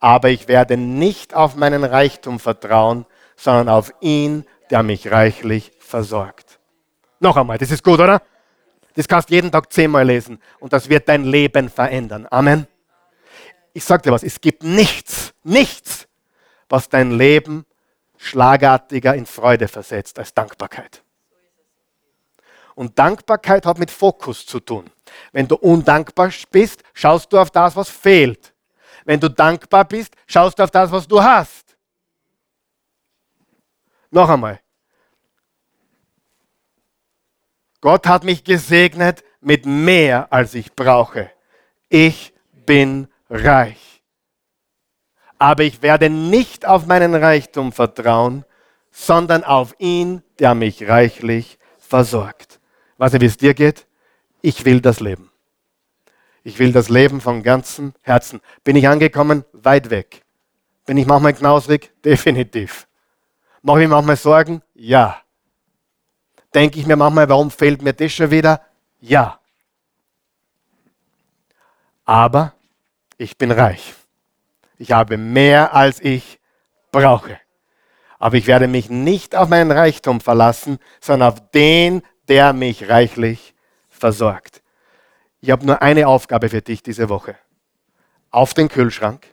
Aber 0.00 0.30
ich 0.30 0.48
werde 0.48 0.76
nicht 0.76 1.34
auf 1.34 1.56
meinen 1.56 1.84
Reichtum 1.84 2.38
vertrauen, 2.38 3.06
sondern 3.36 3.68
auf 3.68 3.92
ihn, 4.00 4.44
der 4.70 4.82
mich 4.82 5.10
reichlich 5.10 5.72
versorgt. 5.78 6.58
Noch 7.20 7.36
einmal, 7.36 7.58
das 7.58 7.70
ist 7.70 7.82
gut, 7.82 7.98
oder? 8.00 8.22
Das 8.94 9.06
kannst 9.06 9.30
du 9.30 9.34
jeden 9.34 9.50
Tag 9.50 9.72
zehnmal 9.72 10.06
lesen 10.06 10.40
und 10.58 10.72
das 10.72 10.88
wird 10.88 11.08
dein 11.08 11.24
Leben 11.24 11.68
verändern. 11.68 12.26
Amen. 12.30 12.66
Ich 13.72 13.84
sage 13.84 14.02
dir 14.02 14.12
was, 14.12 14.22
es 14.22 14.40
gibt 14.40 14.62
nichts, 14.64 15.32
nichts, 15.44 16.08
was 16.68 16.88
dein 16.88 17.12
Leben 17.12 17.64
schlagartiger 18.16 19.14
in 19.14 19.26
Freude 19.26 19.68
versetzt 19.68 20.18
als 20.18 20.34
Dankbarkeit. 20.34 21.02
Und 22.74 22.98
Dankbarkeit 22.98 23.66
hat 23.66 23.78
mit 23.78 23.90
Fokus 23.90 24.46
zu 24.46 24.60
tun. 24.60 24.90
Wenn 25.32 25.48
du 25.48 25.56
undankbar 25.56 26.30
bist, 26.50 26.82
schaust 26.92 27.32
du 27.32 27.38
auf 27.38 27.50
das, 27.50 27.74
was 27.76 27.88
fehlt. 27.88 28.52
Wenn 29.08 29.20
du 29.20 29.30
dankbar 29.30 29.86
bist, 29.86 30.14
schaust 30.26 30.58
du 30.58 30.64
auf 30.64 30.70
das, 30.70 30.92
was 30.92 31.08
du 31.08 31.22
hast. 31.22 31.78
Noch 34.10 34.28
einmal. 34.28 34.60
Gott 37.80 38.06
hat 38.06 38.24
mich 38.24 38.44
gesegnet 38.44 39.24
mit 39.40 39.64
mehr, 39.64 40.30
als 40.30 40.54
ich 40.54 40.74
brauche. 40.74 41.30
Ich 41.88 42.34
bin 42.66 43.08
reich. 43.30 44.02
Aber 45.38 45.62
ich 45.62 45.80
werde 45.80 46.10
nicht 46.10 46.66
auf 46.66 46.84
meinen 46.84 47.14
Reichtum 47.14 47.72
vertrauen, 47.72 48.44
sondern 48.90 49.42
auf 49.42 49.74
ihn, 49.78 50.22
der 50.38 50.54
mich 50.54 50.86
reichlich 50.86 51.58
versorgt. 51.78 52.60
Weißt 52.98 53.14
du, 53.14 53.22
wie 53.22 53.26
es 53.26 53.38
dir 53.38 53.54
geht? 53.54 53.86
Ich 54.42 54.66
will 54.66 54.82
das 54.82 55.00
Leben. 55.00 55.30
Ich 56.48 56.58
will 56.58 56.72
das 56.72 56.88
Leben 56.88 57.20
von 57.20 57.42
ganzem 57.42 57.92
Herzen. 58.00 58.40
Bin 58.64 58.74
ich 58.74 58.88
angekommen? 58.88 59.44
Weit 59.52 59.90
weg. 59.90 60.22
Bin 60.86 60.96
ich 60.96 61.06
manchmal 61.06 61.34
knausrig? 61.34 61.92
Definitiv. 62.06 62.88
Mache 63.60 63.82
ich 63.82 63.88
manchmal 63.90 64.16
Sorgen? 64.16 64.62
Ja. 64.72 65.20
Denke 66.54 66.78
ich 66.78 66.86
mir 66.86 66.96
manchmal, 66.96 67.28
warum 67.28 67.50
fehlt 67.50 67.82
mir 67.82 67.92
das 67.92 68.12
schon 68.12 68.30
wieder? 68.30 68.62
Ja. 68.98 69.38
Aber 72.06 72.54
ich 73.18 73.36
bin 73.36 73.50
reich. 73.50 73.92
Ich 74.78 74.92
habe 74.92 75.18
mehr, 75.18 75.74
als 75.74 76.00
ich 76.00 76.40
brauche. 76.90 77.38
Aber 78.18 78.38
ich 78.38 78.46
werde 78.46 78.68
mich 78.68 78.88
nicht 78.88 79.36
auf 79.36 79.50
meinen 79.50 79.70
Reichtum 79.70 80.22
verlassen, 80.22 80.78
sondern 80.98 81.30
auf 81.30 81.50
den, 81.50 82.00
der 82.26 82.54
mich 82.54 82.88
reichlich 82.88 83.54
versorgt. 83.90 84.62
Ich 85.40 85.50
habe 85.50 85.64
nur 85.64 85.82
eine 85.82 86.08
Aufgabe 86.08 86.48
für 86.48 86.62
dich 86.62 86.82
diese 86.82 87.08
Woche. 87.08 87.36
Auf 88.30 88.54
den 88.54 88.68
Kühlschrank, 88.68 89.26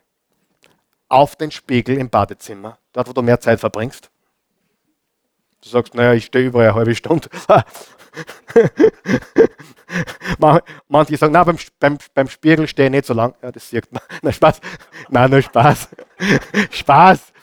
auf 1.10 1.36
den 1.36 1.51
Spiegel 1.51 1.97
im 1.97 2.10
Badezimmer, 2.10 2.78
dort 2.93 3.08
wo 3.08 3.14
du 3.14 3.22
mehr 3.22 3.39
Zeit 3.39 3.60
verbringst, 3.60 4.10
Du 5.66 5.72
sagst, 5.72 5.95
naja, 5.95 6.14
ich 6.14 6.26
stehe 6.26 6.45
überall 6.45 6.68
eine 6.68 6.76
halbe 6.76 6.93
Stunde. 6.93 7.28
Manche 10.88 11.18
sagen, 11.18 11.34
na, 11.34 11.43
beim, 11.43 11.58
beim, 11.80 11.97
beim 12.14 12.28
Spiegel 12.28 12.68
stehe 12.68 12.88
ich 12.88 12.91
nicht 12.91 13.08
so 13.08 13.16
lang. 13.16 13.34
Ja, 13.41 13.51
das 13.51 13.68
sieht 13.68 13.91
man. 13.91 14.03
Na, 14.22 14.32
Spaß. 14.32 14.62
Nein, 15.10 15.32
nur 15.32 15.41
Spaß. 15.41 15.89
Spaß. 16.70 17.34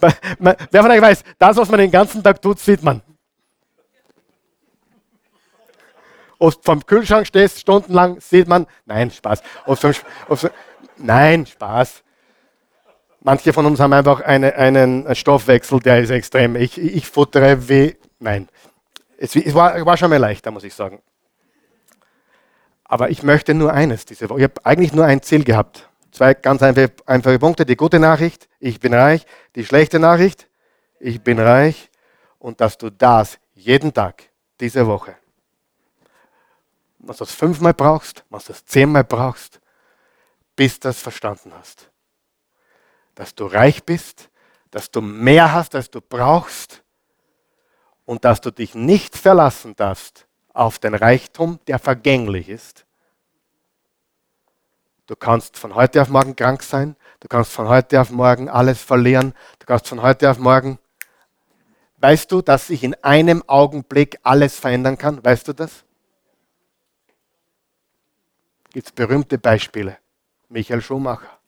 Wer 0.70 0.82
von 0.82 0.90
euch 0.90 1.00
weiß, 1.00 1.24
das, 1.38 1.56
was 1.56 1.70
man 1.70 1.80
den 1.80 1.90
ganzen 1.90 2.22
Tag 2.22 2.42
tut, 2.42 2.58
sieht 2.58 2.82
man. 2.82 3.00
Ob 6.38 6.64
vom 6.64 6.84
Kühlschrank 6.84 7.26
stehst, 7.26 7.60
stundenlang, 7.60 8.20
sieht 8.20 8.48
man. 8.48 8.66
Nein, 8.84 9.10
Spaß. 9.10 9.42
Ob 9.64 9.78
vom, 9.78 9.92
ob, 10.28 10.50
nein, 10.98 11.46
Spaß. 11.46 12.02
Manche 13.20 13.52
von 13.52 13.66
uns 13.66 13.80
haben 13.80 13.92
einfach 13.92 14.20
eine, 14.20 14.54
einen 14.54 15.14
Stoffwechsel, 15.14 15.80
der 15.80 16.00
ist 16.00 16.10
extrem. 16.10 16.54
Ich, 16.54 16.78
ich 16.78 17.06
futtere 17.06 17.68
wie. 17.68 17.96
Nein. 18.20 18.48
Es, 19.18 19.34
es 19.34 19.54
war, 19.54 19.84
war, 19.84 19.96
schon 19.96 20.10
mal 20.10 20.18
leichter, 20.18 20.50
muss 20.50 20.64
ich 20.64 20.74
sagen. 20.74 21.00
Aber 22.84 23.10
ich 23.10 23.22
möchte 23.22 23.54
nur 23.54 23.72
eines 23.72 24.04
diese 24.04 24.30
Woche. 24.30 24.38
Ich 24.38 24.44
habe 24.44 24.64
eigentlich 24.64 24.92
nur 24.92 25.06
ein 25.06 25.22
Ziel 25.22 25.42
gehabt. 25.42 25.88
Zwei 26.12 26.34
ganz 26.34 26.62
einfache, 26.62 26.92
einfache 27.06 27.38
Punkte. 27.38 27.66
Die 27.66 27.76
gute 27.76 27.98
Nachricht, 27.98 28.48
ich 28.60 28.78
bin 28.78 28.94
reich. 28.94 29.26
Die 29.56 29.64
schlechte 29.64 29.98
Nachricht, 29.98 30.48
ich 31.00 31.20
bin 31.20 31.40
reich. 31.40 31.90
Und 32.38 32.60
dass 32.60 32.78
du 32.78 32.90
das 32.90 33.38
jeden 33.54 33.92
Tag, 33.92 34.22
diese 34.60 34.86
Woche, 34.86 35.16
was 37.06 37.18
du 37.18 37.24
das 37.24 37.34
fünfmal 37.34 37.74
brauchst, 37.74 38.24
was 38.30 38.46
du 38.46 38.52
das 38.52 38.64
zehnmal 38.64 39.04
brauchst, 39.04 39.60
bis 40.54 40.80
du 40.80 40.88
das 40.88 41.00
verstanden 41.00 41.52
hast 41.54 41.90
dass 43.16 43.34
du 43.34 43.46
reich 43.46 43.82
bist, 43.82 44.30
dass 44.70 44.92
du 44.92 45.00
mehr 45.00 45.52
hast, 45.52 45.74
als 45.74 45.90
du 45.90 46.00
brauchst 46.00 46.84
und 48.04 48.24
dass 48.24 48.40
du 48.40 48.52
dich 48.52 48.76
nicht 48.76 49.16
verlassen 49.16 49.74
darfst 49.74 50.28
auf 50.52 50.78
den 50.78 50.94
Reichtum, 50.94 51.58
der 51.66 51.80
vergänglich 51.80 52.48
ist. 52.48 52.86
Du 55.06 55.16
kannst 55.16 55.56
von 55.56 55.74
heute 55.74 56.02
auf 56.02 56.08
morgen 56.08 56.36
krank 56.36 56.62
sein, 56.62 56.94
du 57.20 57.28
kannst 57.28 57.52
von 57.52 57.68
heute 57.68 58.00
auf 58.00 58.10
morgen 58.10 58.48
alles 58.48 58.82
verlieren, 58.82 59.34
du 59.58 59.66
kannst 59.66 59.88
von 59.88 60.02
heute 60.02 60.30
auf 60.30 60.38
morgen. 60.38 60.78
Weißt 61.98 62.30
du, 62.30 62.42
dass 62.42 62.66
sich 62.66 62.84
in 62.84 62.94
einem 63.02 63.42
Augenblick 63.46 64.18
alles 64.22 64.58
verändern 64.58 64.98
kann? 64.98 65.24
Weißt 65.24 65.48
du 65.48 65.54
das? 65.54 65.85
Gibt 68.76 68.88
es 68.88 68.92
berühmte 68.92 69.38
Beispiele. 69.38 69.96
Michael 70.50 70.82
Schumacher. 70.82 71.38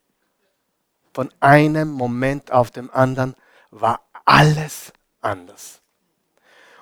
Von 1.12 1.30
einem 1.40 1.90
Moment 1.90 2.50
auf 2.50 2.70
den 2.70 2.88
anderen 2.88 3.34
war 3.70 4.00
alles 4.24 4.94
anders. 5.20 5.82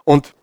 Und 0.05 0.37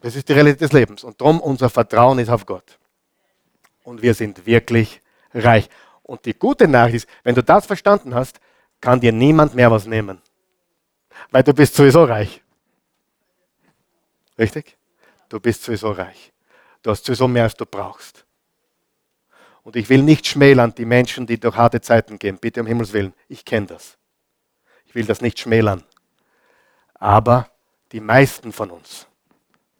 das 0.00 0.16
ist 0.16 0.26
die 0.26 0.32
Realität 0.32 0.62
des 0.62 0.72
Lebens. 0.72 1.04
Und 1.04 1.20
darum 1.20 1.38
unser 1.38 1.68
Vertrauen 1.68 2.18
ist 2.18 2.30
auf 2.30 2.46
Gott. 2.46 2.78
Und 3.84 4.00
wir 4.00 4.14
sind 4.14 4.46
wirklich 4.46 5.02
reich. 5.34 5.68
Und 6.02 6.24
die 6.24 6.32
gute 6.32 6.66
Nachricht 6.66 7.04
ist, 7.04 7.08
wenn 7.24 7.34
du 7.34 7.42
das 7.42 7.66
verstanden 7.66 8.14
hast, 8.14 8.40
kann 8.80 9.00
dir 9.00 9.12
niemand 9.12 9.54
mehr 9.54 9.70
was 9.70 9.84
nehmen. 9.84 10.22
Weil 11.30 11.42
du 11.42 11.52
bist 11.52 11.74
sowieso 11.74 12.04
reich. 12.04 12.42
Richtig? 14.38 14.78
Du 15.28 15.38
bist 15.38 15.62
sowieso 15.62 15.90
reich. 15.90 16.32
Du 16.86 16.92
hast 16.92 17.04
sowieso 17.04 17.26
mehr, 17.26 17.42
als 17.42 17.56
du 17.56 17.66
brauchst. 17.66 18.24
Und 19.64 19.74
ich 19.74 19.88
will 19.88 20.04
nicht 20.04 20.24
schmälern 20.24 20.72
die 20.72 20.84
Menschen, 20.84 21.26
die 21.26 21.36
durch 21.36 21.56
harte 21.56 21.80
Zeiten 21.80 22.16
gehen. 22.16 22.38
Bitte 22.38 22.60
um 22.60 22.66
Himmels 22.68 22.92
Willen. 22.92 23.12
Ich 23.26 23.44
kenne 23.44 23.66
das. 23.66 23.98
Ich 24.84 24.94
will 24.94 25.04
das 25.04 25.20
nicht 25.20 25.36
schmälern. 25.36 25.82
Aber 26.94 27.50
die 27.90 27.98
meisten 27.98 28.52
von 28.52 28.70
uns 28.70 29.08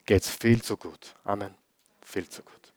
geht 0.05 0.25
es 0.25 0.31
viel 0.31 0.61
zu 0.61 0.77
gut. 0.77 1.15
Amen. 1.23 1.55
Viel 2.03 2.29
zu 2.29 2.43
gut. 2.43 2.73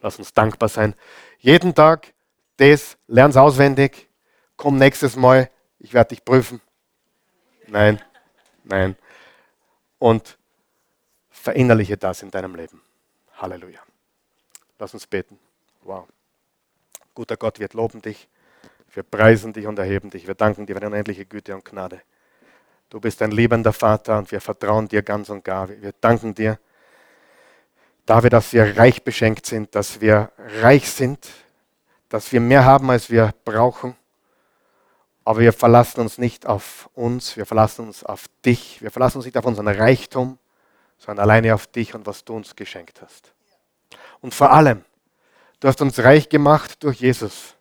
Lass 0.00 0.16
uns 0.20 0.32
dankbar 0.32 0.68
sein. 0.68 0.94
Jeden 1.40 1.74
Tag 1.74 2.14
das, 2.56 2.96
lern's 3.08 3.36
auswendig. 3.36 4.08
Komm 4.56 4.78
nächstes 4.78 5.16
Mal, 5.16 5.50
ich 5.80 5.92
werde 5.92 6.10
dich 6.10 6.24
prüfen. 6.24 6.60
Nein, 7.66 8.00
nein. 8.62 8.94
Und 9.98 10.38
verinnerliche 11.30 11.96
das 11.96 12.22
in 12.22 12.30
deinem 12.30 12.54
Leben. 12.54 12.80
Halleluja. 13.40 13.80
Lass 14.78 14.94
uns 14.94 15.06
beten. 15.06 15.38
Wow. 15.82 16.06
Guter 17.14 17.36
Gott, 17.36 17.58
wir 17.58 17.68
loben 17.72 18.02
dich, 18.02 18.28
wir 18.92 19.02
preisen 19.02 19.52
dich 19.52 19.66
und 19.66 19.78
erheben 19.78 20.10
dich. 20.10 20.26
Wir 20.26 20.34
danken 20.34 20.66
dir 20.66 20.74
für 20.74 20.80
deine 20.80 20.94
unendliche 20.94 21.24
Güte 21.24 21.54
und 21.54 21.64
Gnade. 21.64 22.02
Du 22.88 23.00
bist 23.00 23.22
ein 23.22 23.30
liebender 23.30 23.72
Vater 23.72 24.18
und 24.18 24.30
wir 24.32 24.40
vertrauen 24.40 24.88
dir 24.88 25.02
ganz 25.02 25.30
und 25.30 25.44
gar. 25.44 25.68
Wir 25.68 25.92
danken 26.00 26.34
dir 26.34 26.58
dafür, 28.04 28.30
dass 28.30 28.52
wir 28.52 28.76
reich 28.76 29.04
beschenkt 29.04 29.46
sind, 29.46 29.74
dass 29.74 30.00
wir 30.00 30.32
reich 30.60 30.90
sind, 30.90 31.28
dass 32.08 32.32
wir 32.32 32.40
mehr 32.40 32.64
haben, 32.64 32.90
als 32.90 33.08
wir 33.10 33.32
brauchen. 33.44 33.96
Aber 35.24 35.38
wir 35.38 35.52
verlassen 35.52 36.00
uns 36.00 36.18
nicht 36.18 36.46
auf 36.46 36.90
uns, 36.94 37.36
wir 37.36 37.46
verlassen 37.46 37.86
uns 37.86 38.02
auf 38.02 38.26
dich, 38.44 38.82
wir 38.82 38.90
verlassen 38.90 39.18
uns 39.18 39.26
nicht 39.26 39.36
auf 39.36 39.44
unseren 39.44 39.68
Reichtum, 39.68 40.38
sondern 41.00 41.24
alleine 41.24 41.52
auf 41.54 41.66
dich 41.66 41.96
und 41.96 42.06
was 42.06 42.24
du 42.24 42.36
uns 42.36 42.54
geschenkt 42.54 43.02
hast. 43.02 43.32
Und 44.20 44.32
vor 44.34 44.52
allem, 44.52 44.84
Du 45.60 45.68
hast 45.68 45.82
uns 45.82 45.98
reich 45.98 46.30
gemacht 46.30 46.82
durch 46.82 47.00
Jesus. 47.00 47.54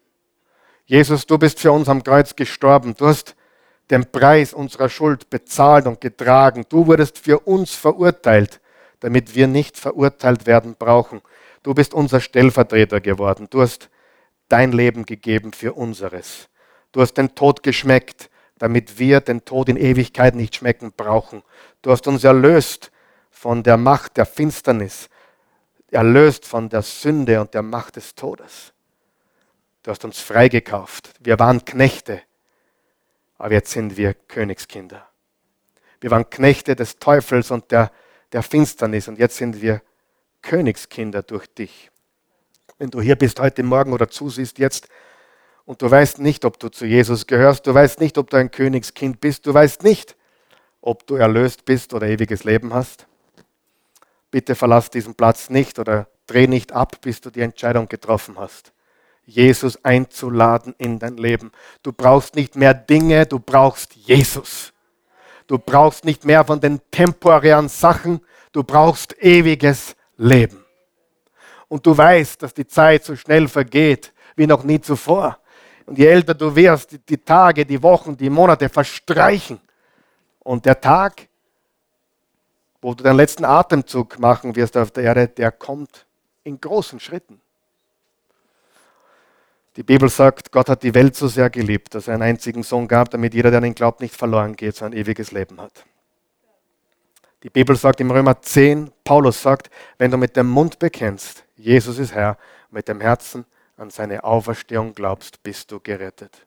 Jesus, 0.86 1.28
du 1.28 1.38
bist 1.38 1.60
für 1.60 1.74
uns 1.74 1.90
am 1.90 2.02
Kreuz 2.02 2.34
gestorben. 2.34 2.96
Du 2.96 3.08
hast 3.08 3.36
den 3.92 4.10
Preis 4.10 4.54
unserer 4.54 4.88
Schuld 4.88 5.30
bezahlt 5.30 5.86
und 5.86 6.00
getragen. 6.00 6.66
Du 6.70 6.88
wurdest 6.88 7.20
für 7.20 7.40
uns 7.40 7.76
verurteilt, 7.76 8.62
damit 9.02 9.36
wir 9.36 9.48
nicht 9.48 9.78
verurteilt 9.78 10.48
werden 10.48 10.78
brauchen. 10.80 11.22
Du 11.62 11.74
bist 11.74 11.94
unser 11.94 12.22
Stellvertreter 12.22 13.02
geworden. 13.02 13.48
Du 13.50 13.62
hast 13.62 13.90
dein 14.48 14.72
Leben 14.72 15.06
gegeben 15.06 15.52
für 15.52 15.74
unseres. 15.74 16.48
Du 16.94 17.02
hast 17.02 17.16
den 17.16 17.36
Tod 17.36 17.64
geschmeckt, 17.64 18.30
damit 18.60 18.98
wir 18.98 19.20
den 19.20 19.44
Tod 19.44 19.68
in 19.68 19.76
Ewigkeit 19.76 20.36
nicht 20.36 20.56
schmecken 20.56 20.94
brauchen. 20.96 21.44
Du 21.82 21.92
hast 21.92 22.08
uns 22.08 22.24
erlöst 22.24 22.92
von 23.40 23.64
der 23.64 23.78
Macht 23.78 24.18
der 24.18 24.26
Finsternis, 24.26 25.08
erlöst 25.92 26.46
von 26.46 26.68
der 26.68 26.82
Sünde 26.82 27.40
und 27.40 27.54
der 27.54 27.62
Macht 27.62 27.96
des 27.96 28.14
Todes. 28.14 28.74
Du 29.82 29.92
hast 29.92 30.04
uns 30.04 30.20
freigekauft. 30.20 31.14
Wir 31.22 31.40
waren 31.40 31.64
Knechte, 31.64 32.22
aber 33.38 33.54
jetzt 33.54 33.72
sind 33.72 33.96
wir 33.96 34.14
Königskinder. 34.14 35.08
Wir 36.02 36.12
waren 36.12 36.30
Knechte 36.30 36.76
des 36.76 37.00
Teufels 37.00 37.50
und 37.50 37.72
der, 37.72 37.94
der 38.34 38.44
Finsternis 38.44 39.08
und 39.08 39.18
jetzt 39.18 39.38
sind 39.38 39.62
wir 39.62 39.82
Königskinder 40.42 41.24
durch 41.24 41.48
dich. 41.48 41.92
Wenn 42.78 42.90
du 42.90 43.00
hier 43.00 43.16
bist 43.16 43.40
heute 43.40 43.64
Morgen 43.64 43.94
oder 43.94 44.10
zusiehst 44.10 44.60
jetzt 44.60 44.90
und 45.64 45.82
du 45.82 45.90
weißt 45.90 46.20
nicht, 46.20 46.44
ob 46.44 46.60
du 46.60 46.68
zu 46.68 46.86
Jesus 46.86 47.26
gehörst, 47.26 47.66
du 47.68 47.74
weißt 47.74 48.02
nicht, 48.02 48.18
ob 48.18 48.30
du 48.30 48.36
ein 48.36 48.52
Königskind 48.52 49.22
bist, 49.22 49.46
du 49.46 49.54
weißt 49.54 49.84
nicht, 49.84 50.18
ob 50.82 51.08
du 51.08 51.16
erlöst 51.16 51.64
bist 51.64 51.94
oder 51.94 52.08
ewiges 52.08 52.44
Leben 52.44 52.74
hast, 52.74 53.08
bitte 54.32 54.55
verlass 54.55 54.89
diesen 54.89 55.15
Platz 55.15 55.49
nicht 55.49 55.80
oder 55.80 56.07
dreh 56.27 56.47
nicht 56.47 56.71
ab, 56.71 57.01
bis 57.01 57.21
du 57.21 57.30
die 57.30 57.41
Entscheidung 57.41 57.88
getroffen 57.88 58.38
hast. 58.38 58.73
Jesus 59.25 59.84
einzuladen 59.84 60.73
in 60.77 60.99
dein 60.99 61.17
Leben. 61.17 61.51
Du 61.84 61.93
brauchst 61.93 62.36
nicht 62.36 62.55
mehr 62.55 62.73
Dinge, 62.73 63.25
du 63.25 63.39
brauchst 63.39 63.95
Jesus. 63.95 64.73
Du 65.47 65.57
brauchst 65.57 66.05
nicht 66.05 66.25
mehr 66.25 66.43
von 66.43 66.59
den 66.59 66.80
temporären 66.91 67.69
Sachen, 67.69 68.21
du 68.51 68.63
brauchst 68.63 69.21
ewiges 69.21 69.95
Leben. 70.17 70.63
Und 71.67 71.86
du 71.86 71.95
weißt, 71.95 72.41
dass 72.41 72.53
die 72.53 72.67
Zeit 72.67 73.05
so 73.05 73.15
schnell 73.15 73.47
vergeht 73.47 74.13
wie 74.36 74.47
noch 74.47 74.63
nie 74.63 74.82
zuvor. 74.82 75.39
Und 75.86 75.97
je 75.97 76.05
älter 76.05 76.34
du 76.34 76.55
wirst, 76.55 76.91
die, 76.91 76.99
die 76.99 77.17
Tage, 77.17 77.65
die 77.65 77.82
Wochen, 77.82 78.15
die 78.15 78.30
Monate 78.30 78.69
verstreichen. 78.69 79.59
Und 80.39 80.65
der 80.65 80.80
Tag, 80.80 81.28
wo 82.82 82.93
du 82.93 83.03
deinen 83.03 83.17
letzten 83.17 83.45
Atemzug 83.45 84.19
machen 84.19 84.55
wirst 84.55 84.77
auf 84.77 84.91
der 84.91 85.03
Erde, 85.03 85.27
der 85.27 85.51
kommt 85.51 86.05
in 86.43 86.59
großen 86.59 86.99
Schritten. 86.99 87.41
Die 89.75 89.84
Bibel 89.84 90.09
sagt, 90.09 90.51
Gott 90.51 90.69
hat 90.69 90.84
die 90.84 90.93
Welt 90.93 91.15
so 91.15 91.27
sehr 91.27 91.49
geliebt, 91.49 91.95
dass 91.95 92.07
er 92.07 92.15
einen 92.15 92.23
einzigen 92.23 92.63
Sohn 92.63 92.88
gab, 92.88 93.09
damit 93.11 93.34
jeder, 93.34 93.49
der 93.49 93.59
an 93.59 93.65
ihn 93.65 93.75
glaubt, 93.75 94.01
nicht 94.01 94.15
verloren 94.15 94.55
geht, 94.55 94.75
sondern 94.75 94.97
ein 94.97 95.01
ewiges 95.03 95.32
Leben 95.32 95.61
hat. 95.61 95.86
Die 97.43 97.49
Bibel 97.49 97.75
sagt 97.75 98.01
im 98.01 98.11
Römer 98.11 98.41
10, 98.41 98.91
Paulus 99.03 99.41
sagt, 99.41 99.69
wenn 99.97 100.11
du 100.11 100.17
mit 100.17 100.36
dem 100.36 100.49
Mund 100.49 100.80
bekennst, 100.80 101.45
Jesus 101.55 101.97
ist 101.97 102.13
Herr, 102.13 102.38
mit 102.71 102.88
dem 102.89 102.99
Herzen 102.99 103.45
an 103.77 103.89
seine 103.89 104.23
Auferstehung 104.25 104.93
glaubst, 104.93 105.41
bist 105.43 105.71
du 105.71 105.80
gerettet. 105.80 106.45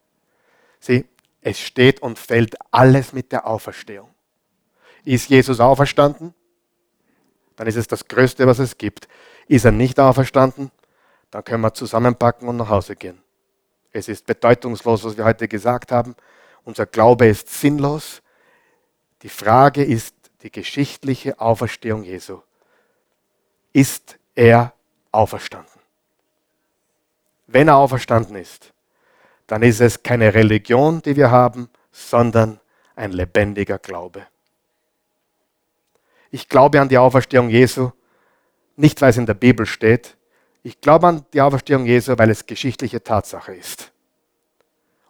Sieh, 0.81 1.07
es 1.41 1.59
steht 1.59 2.03
und 2.03 2.19
fällt 2.19 2.57
alles 2.71 3.13
mit 3.13 3.33
der 3.33 3.47
Auferstehung. 3.47 4.12
Ist 5.05 5.29
Jesus 5.29 5.61
auferstanden? 5.61 6.35
Dann 7.57 7.67
ist 7.67 7.77
es 7.77 7.87
das 7.87 8.07
Größte, 8.07 8.47
was 8.47 8.59
es 8.59 8.79
gibt. 8.79 9.09
Ist 9.49 9.65
er 9.65 9.73
nicht 9.73 9.99
auferstanden? 10.01 10.71
Dann 11.31 11.45
können 11.45 11.63
wir 11.63 11.75
zusammenpacken 11.75 12.49
und 12.49 12.57
nach 12.57 12.69
Hause 12.69 12.97
gehen. 12.97 13.23
Es 13.93 14.09
ist 14.09 14.27
bedeutungslos, 14.27 15.05
was 15.05 15.17
wir 15.17 15.25
heute 15.25 15.49
gesagt 15.49 15.93
haben. 15.93 16.15
Unser 16.65 16.87
Glaube 16.87 17.27
ist 17.27 17.49
sinnlos. 17.49 18.23
Die 19.23 19.29
Frage 19.29 19.85
ist 19.85 20.15
die 20.43 20.51
geschichtliche 20.51 21.41
Auferstehung 21.41 22.03
Jesu. 22.03 22.41
Ist 23.73 24.19
er 24.35 24.73
auferstanden? 25.11 25.81
Wenn 27.47 27.69
er 27.69 27.77
auferstanden 27.77 28.37
ist, 28.37 28.73
dann 29.47 29.63
ist 29.63 29.81
es 29.81 30.03
keine 30.03 30.33
Religion, 30.33 31.03
die 31.03 31.17
wir 31.17 31.31
haben, 31.31 31.69
sondern 31.91 32.61
ein 32.97 33.13
lebendiger 33.13 33.79
Glaube. 33.79 34.27
Ich 36.33 36.49
glaube 36.49 36.81
an 36.81 36.89
die 36.89 36.99
Auferstehung 36.99 37.51
Jesu, 37.51 37.91
nicht 38.75 39.01
weil 39.01 39.11
es 39.11 39.19
in 39.19 39.27
der 39.27 39.35
Bibel 39.35 39.67
steht, 39.67 40.17
ich 40.65 40.81
glaube 40.81 41.07
an 41.07 41.27
die 41.33 41.41
Auferstehung 41.41 41.85
Jesu, 41.85 42.17
weil 42.17 42.31
es 42.31 42.47
geschichtliche 42.47 43.03
Tatsache 43.03 43.55
ist. 43.55 43.93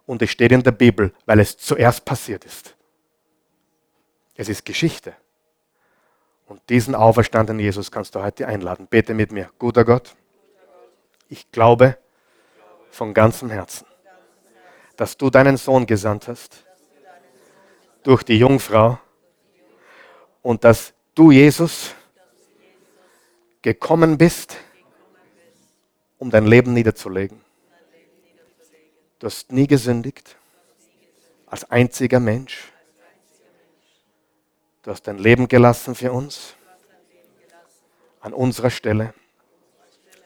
Und 0.05 0.21
es 0.21 0.29
steht 0.29 0.51
in 0.51 0.61
der 0.61 0.73
Bibel, 0.73 1.13
weil 1.25 1.39
es 1.39 1.55
zuerst 1.57 2.03
passiert 2.03 2.43
ist. 2.43 2.75
Es 4.35 4.49
ist 4.49 4.65
Geschichte. 4.65 5.13
Und 6.45 6.61
diesen 6.69 6.93
auferstandenen 6.93 7.59
Jesus 7.59 7.89
kannst 7.89 8.15
du 8.15 8.21
heute 8.21 8.45
einladen. 8.45 8.87
Bete 8.87 9.13
mit 9.13 9.31
mir. 9.31 9.49
Guter 9.57 9.85
Gott, 9.85 10.15
ich 11.29 11.49
glaube 11.51 11.97
von 12.91 13.13
ganzem 13.13 13.49
Herzen, 13.49 13.87
dass 14.97 15.15
du 15.15 15.29
deinen 15.29 15.55
Sohn 15.55 15.85
gesandt 15.85 16.27
hast 16.27 16.65
durch 18.03 18.23
die 18.23 18.37
Jungfrau 18.37 18.99
und 20.41 20.65
dass 20.65 20.93
du, 21.15 21.31
Jesus, 21.31 21.93
gekommen 23.61 24.17
bist, 24.17 24.57
um 26.17 26.29
dein 26.29 26.45
Leben 26.45 26.73
niederzulegen. 26.73 27.41
Du 29.19 29.27
hast 29.27 29.51
nie 29.51 29.67
gesündigt, 29.67 30.35
als 31.45 31.69
einziger 31.69 32.19
Mensch. 32.19 32.71
Du 34.81 34.91
hast 34.91 35.03
dein 35.03 35.17
Leben 35.17 35.47
gelassen 35.47 35.95
für 35.95 36.11
uns, 36.11 36.55
an 38.19 38.33
unserer 38.33 38.69
Stelle, 38.69 39.13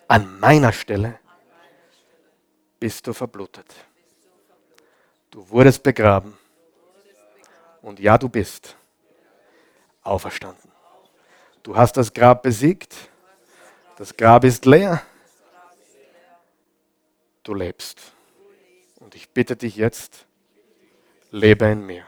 an 0.07 0.39
meiner 0.39 0.71
Stelle 0.71 1.19
bist 2.79 3.05
du 3.05 3.13
verblutet. 3.13 3.65
Du 5.31 5.47
wurdest 5.49 5.83
begraben 5.83 6.37
und 7.81 7.99
ja, 7.99 8.17
du 8.17 8.29
bist 8.29 8.75
auferstanden. 10.01 10.66
Du 11.67 11.75
hast 11.75 11.97
das 11.97 12.13
Grab 12.13 12.43
besiegt, 12.43 12.95
das 13.97 14.15
Grab 14.15 14.45
ist 14.45 14.65
leer 14.65 15.01
du 17.43 17.53
lebst. 17.53 18.13
Und 19.01 19.15
ich 19.15 19.29
bitte 19.31 19.57
dich 19.57 19.75
jetzt, 19.75 20.25
lebe 21.29 21.65
in 21.65 21.85
mir. 21.85 22.05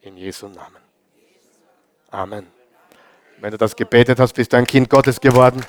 In 0.00 0.16
Jesu 0.16 0.48
Namen. 0.48 0.82
Amen. 2.10 2.48
Wenn 3.38 3.52
du 3.52 3.58
das 3.58 3.76
gebetet 3.76 4.18
hast, 4.18 4.32
bist 4.32 4.52
du 4.52 4.56
ein 4.56 4.66
Kind 4.66 4.90
Gottes 4.90 5.20
geworden. 5.20 5.64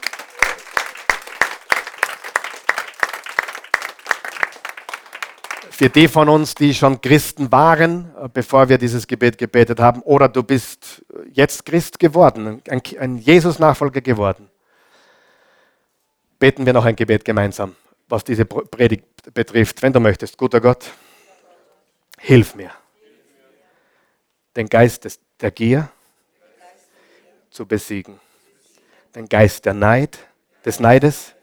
Für 5.82 5.90
die 5.90 6.08
von 6.08 6.30
uns, 6.30 6.54
die 6.54 6.76
schon 6.76 7.02
Christen 7.02 7.52
waren, 7.52 8.12
äh, 8.16 8.30
bevor 8.32 8.70
wir 8.70 8.78
dieses 8.78 9.08
Gebet 9.08 9.40
gebetet 9.40 9.80
haben, 9.80 10.04
oder 10.04 10.30
du 10.30 10.44
bist 10.44 11.04
jetzt 11.32 11.66
Christ 11.66 11.98
geworden, 11.98 12.62
ein 12.70 13.18
Jesus-Nachfolger 13.18 14.02
geworden, 14.02 14.48
beten 16.38 16.68
wir 16.68 16.74
noch 16.74 16.86
ein 16.86 16.96
Gebet 16.96 17.26
gemeinsam 17.26 17.76
was 18.08 18.24
diese 18.24 18.46
Predigt 18.46 19.34
betrifft, 19.34 19.82
wenn 19.82 19.92
du 19.92 20.00
möchtest. 20.00 20.38
Guter 20.38 20.62
Gott, 20.62 20.86
hilf 22.20 22.54
mir, 22.54 22.70
den 24.56 24.68
Geist 24.68 25.20
der 25.40 25.50
Gier 25.50 25.90
zu 27.50 27.66
besiegen, 27.66 28.20
den 29.16 29.28
Geist 29.28 29.66
der 29.66 29.74
Neid, 29.74 30.20
des 30.64 30.80
Neides 30.80 31.34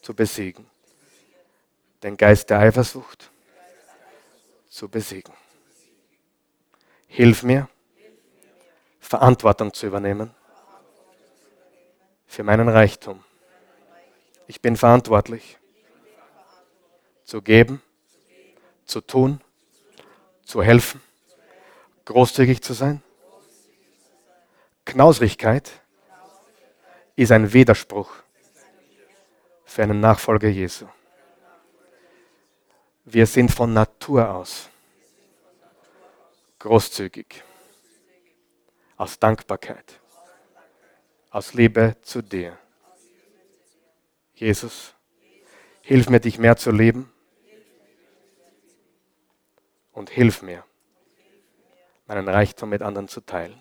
zu 0.00 0.14
besiegen, 0.14 0.64
den 2.02 2.16
Geist 2.16 2.48
der 2.48 2.60
Eifersucht 2.60 3.31
zu 4.72 4.88
besiegen. 4.88 5.34
Hilf 7.06 7.42
mir, 7.42 7.68
Verantwortung 9.00 9.74
zu 9.74 9.86
übernehmen 9.86 10.34
für 12.26 12.42
meinen 12.42 12.70
Reichtum. 12.70 13.22
Ich 14.46 14.62
bin 14.62 14.76
verantwortlich 14.76 15.58
zu 17.24 17.42
geben, 17.42 17.82
zu 18.86 19.02
tun, 19.02 19.42
zu 20.42 20.62
helfen, 20.62 21.02
großzügig 22.06 22.62
zu 22.62 22.72
sein. 22.72 23.02
Knausrigkeit 24.86 25.70
ist 27.14 27.30
ein 27.30 27.52
Widerspruch 27.52 28.10
für 29.66 29.82
einen 29.82 30.00
Nachfolger 30.00 30.48
Jesu. 30.48 30.86
Wir 33.04 33.26
sind 33.26 33.50
von 33.50 33.72
Natur 33.72 34.30
aus 34.30 34.68
großzügig, 36.60 37.42
aus 38.96 39.18
Dankbarkeit, 39.18 40.00
aus 41.30 41.52
Liebe 41.54 41.96
zu 42.02 42.22
dir. 42.22 42.56
Jesus, 44.36 44.94
hilf 45.82 46.08
mir, 46.08 46.20
dich 46.20 46.38
mehr 46.38 46.56
zu 46.56 46.70
lieben 46.70 47.12
und 49.92 50.08
hilf 50.08 50.42
mir, 50.42 50.64
meinen 52.06 52.28
Reichtum 52.28 52.68
mit 52.68 52.82
anderen 52.82 53.08
zu 53.08 53.20
teilen. 53.20 53.60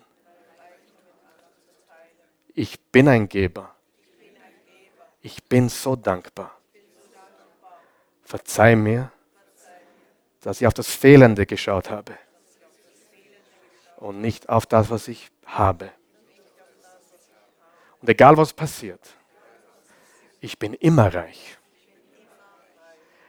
Ich 2.54 2.80
bin 2.80 3.08
ein 3.08 3.28
Geber. 3.28 3.74
Ich 5.22 5.44
bin 5.44 5.70
so 5.70 5.96
dankbar. 5.96 6.56
Verzeih 8.24 8.76
mir, 8.76 9.12
dass 10.42 10.60
ich 10.60 10.68
auf 10.68 10.74
das 10.74 10.88
Fehlende 10.88 11.46
geschaut 11.46 11.90
habe 11.90 12.18
und 13.98 14.20
nicht 14.20 14.50
auf 14.50 14.66
das, 14.66 14.90
was 14.90 15.08
ich 15.08 15.32
habe. 15.46 15.92
Und 18.02 18.10
egal 18.10 18.36
was 18.38 18.52
passiert, 18.52 19.16
ich 20.40 20.58
bin 20.58 20.74
immer 20.74 21.14
reich, 21.14 21.58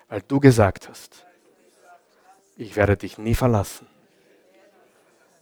weil 0.09 0.23
du 0.23 0.41
gesagt 0.41 0.89
hast, 0.89 1.27
ich 2.57 2.75
werde 2.77 2.97
dich 2.97 3.19
nie 3.19 3.35
verlassen, 3.35 3.87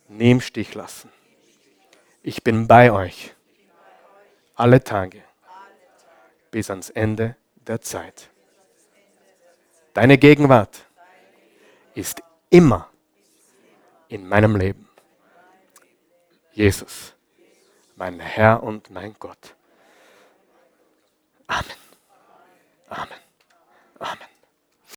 nie 0.09 0.33
im 0.33 0.41
Stich 0.41 0.75
lassen. 0.75 1.11
Ich 2.23 2.43
bin 2.43 2.67
bei 2.67 2.91
euch 2.91 3.35
alle 4.57 4.83
Tage 4.83 5.23
bis 6.51 6.69
ans 6.71 6.91
Ende 6.91 7.37
der 7.67 7.81
Zeit. 7.81 8.29
Deine 9.95 10.19
Gegenwart 10.19 10.87
ist 11.95 12.23
immer 12.51 12.89
in 14.09 14.29
meinem 14.29 14.57
Leben. 14.57 14.89
Jesus, 16.53 17.15
mein 17.97 18.21
Herr 18.21 18.63
und 18.63 18.91
mein 18.91 19.15
Gott. 19.19 19.55
Amen. 21.47 21.77
Amen. 23.99 24.30